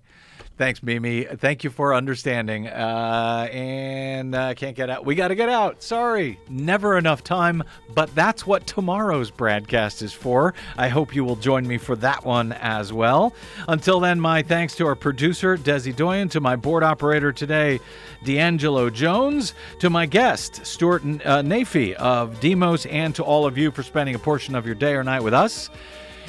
Thanks, 0.56 0.84
Mimi. 0.84 1.24
Thank 1.24 1.64
you 1.64 1.72
for 1.72 1.96
understanding. 1.96 2.68
Uh, 2.68 3.48
and 3.52 4.36
I 4.36 4.52
uh, 4.52 4.54
can't 4.54 4.76
get 4.76 4.88
out. 4.88 5.04
We 5.04 5.16
got 5.16 5.30
to 5.30 5.36
get 5.36 5.50
out. 5.50 5.82
Sorry. 5.82 6.40
Never 6.48 6.96
enough 6.96 7.24
time, 7.24 7.64
but 7.96 8.14
that's 8.14 8.46
what 8.46 8.68
tomorrow's 8.68 9.32
BradCast 9.32 10.04
is 10.04 10.14
for. 10.14 10.54
I 10.78 10.90
hope 10.90 11.16
you 11.16 11.24
will 11.24 11.38
join 11.38 11.66
me 11.66 11.80
for 11.80 11.96
that 11.98 12.24
one 12.24 12.52
as 12.54 12.94
well. 12.94 13.34
Until 13.68 14.00
then, 14.00 14.20
my 14.20 14.44
thanks 14.44 14.76
to 14.76 14.86
our 14.86 14.96
producer, 14.96 15.58
Desi 15.58 15.96
Doyen, 15.96 16.30
to 16.30 16.40
my 16.40 16.56
board 16.56 16.84
operator 16.84 17.32
today, 17.32 17.80
D'Angelo 18.24 18.92
Jones, 18.92 19.56
to 19.80 19.90
my 19.90 20.06
guest, 20.06 20.64
Stuart 20.68 21.02
uh, 21.02 21.42
Naifeh 21.42 21.94
of 21.94 22.40
Demos, 22.40 22.86
and 22.86 23.16
to 23.16 23.24
all 23.24 23.48
of 23.48 23.58
you 23.58 23.72
for 23.72 23.82
spending 23.82 24.14
a 24.14 24.20
portion 24.20 24.54
of 24.54 24.68
your 24.68 24.76
day 24.76 24.94
or 24.94 25.04
night 25.04 25.24
with 25.24 25.34
us. 25.34 25.72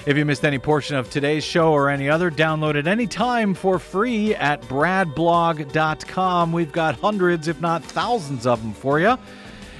If 0.06 0.18
you 0.18 0.26
missed 0.26 0.44
any 0.44 0.58
portion 0.58 0.96
of 0.96 1.08
today's 1.08 1.44
show 1.44 1.72
or 1.72 1.88
any 1.88 2.10
other, 2.10 2.30
download 2.30 2.74
it 2.74 2.86
anytime 2.86 3.54
for 3.54 3.78
free 3.78 4.34
at 4.34 4.60
bradblog.com. 4.62 6.52
We've 6.52 6.72
got 6.72 6.96
hundreds, 6.96 7.48
if 7.48 7.58
not 7.62 7.82
thousands 7.82 8.46
of 8.46 8.60
them 8.60 8.74
for 8.74 9.00
you 9.00 9.16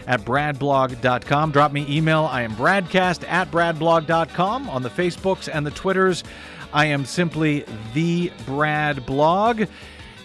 at 0.07 0.23
bradblog.com. 0.23 1.53
Drop 1.53 1.73
me 1.73 1.85
email. 1.89 2.25
I 2.25 2.41
am 2.41 2.53
bradcast 2.53 3.29
at 3.29 3.51
bradblog.com. 3.51 4.71
On 4.71 4.83
the 4.83 4.89
Facebooks 4.89 5.49
and 5.53 5.67
the 5.67 5.71
Twitters, 5.71 6.25
I 6.73 6.87
am 6.87 7.05
simply 7.05 7.67
the 7.93 8.33
Brad 8.47 9.05
Blog. 9.05 9.65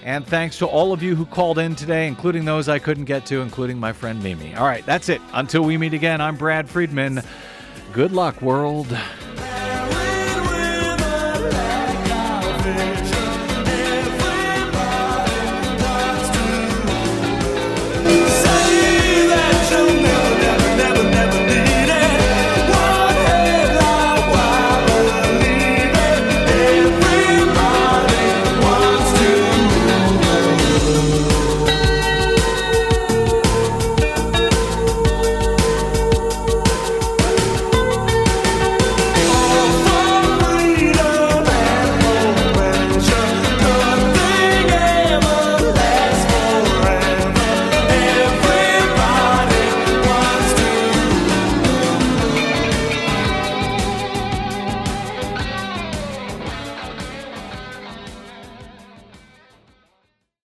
And 0.06 0.26
thanks 0.26 0.58
to 0.60 0.66
all 0.66 0.94
of 0.94 1.04
you 1.04 1.14
who 1.14 1.26
called 1.26 1.60
in 1.60 1.76
today, 1.76 2.08
including 2.08 2.46
those 2.46 2.70
I 2.70 2.80
couldn't 2.80 3.04
get 3.04 3.26
to, 3.28 3.42
including 3.42 3.78
my 3.78 3.92
friend 3.92 4.24
Mimi. 4.24 4.56
All 4.56 4.66
right, 4.66 4.86
that's 4.86 5.10
it. 5.10 5.22
Until 5.34 5.64
we 5.64 5.78
meet 5.78 5.94
again, 5.94 6.22
I'm 6.22 6.38
Brad 6.38 6.70
Friedman. 6.70 7.22
Good 7.92 8.14
luck, 8.14 8.42
world. 8.42 8.88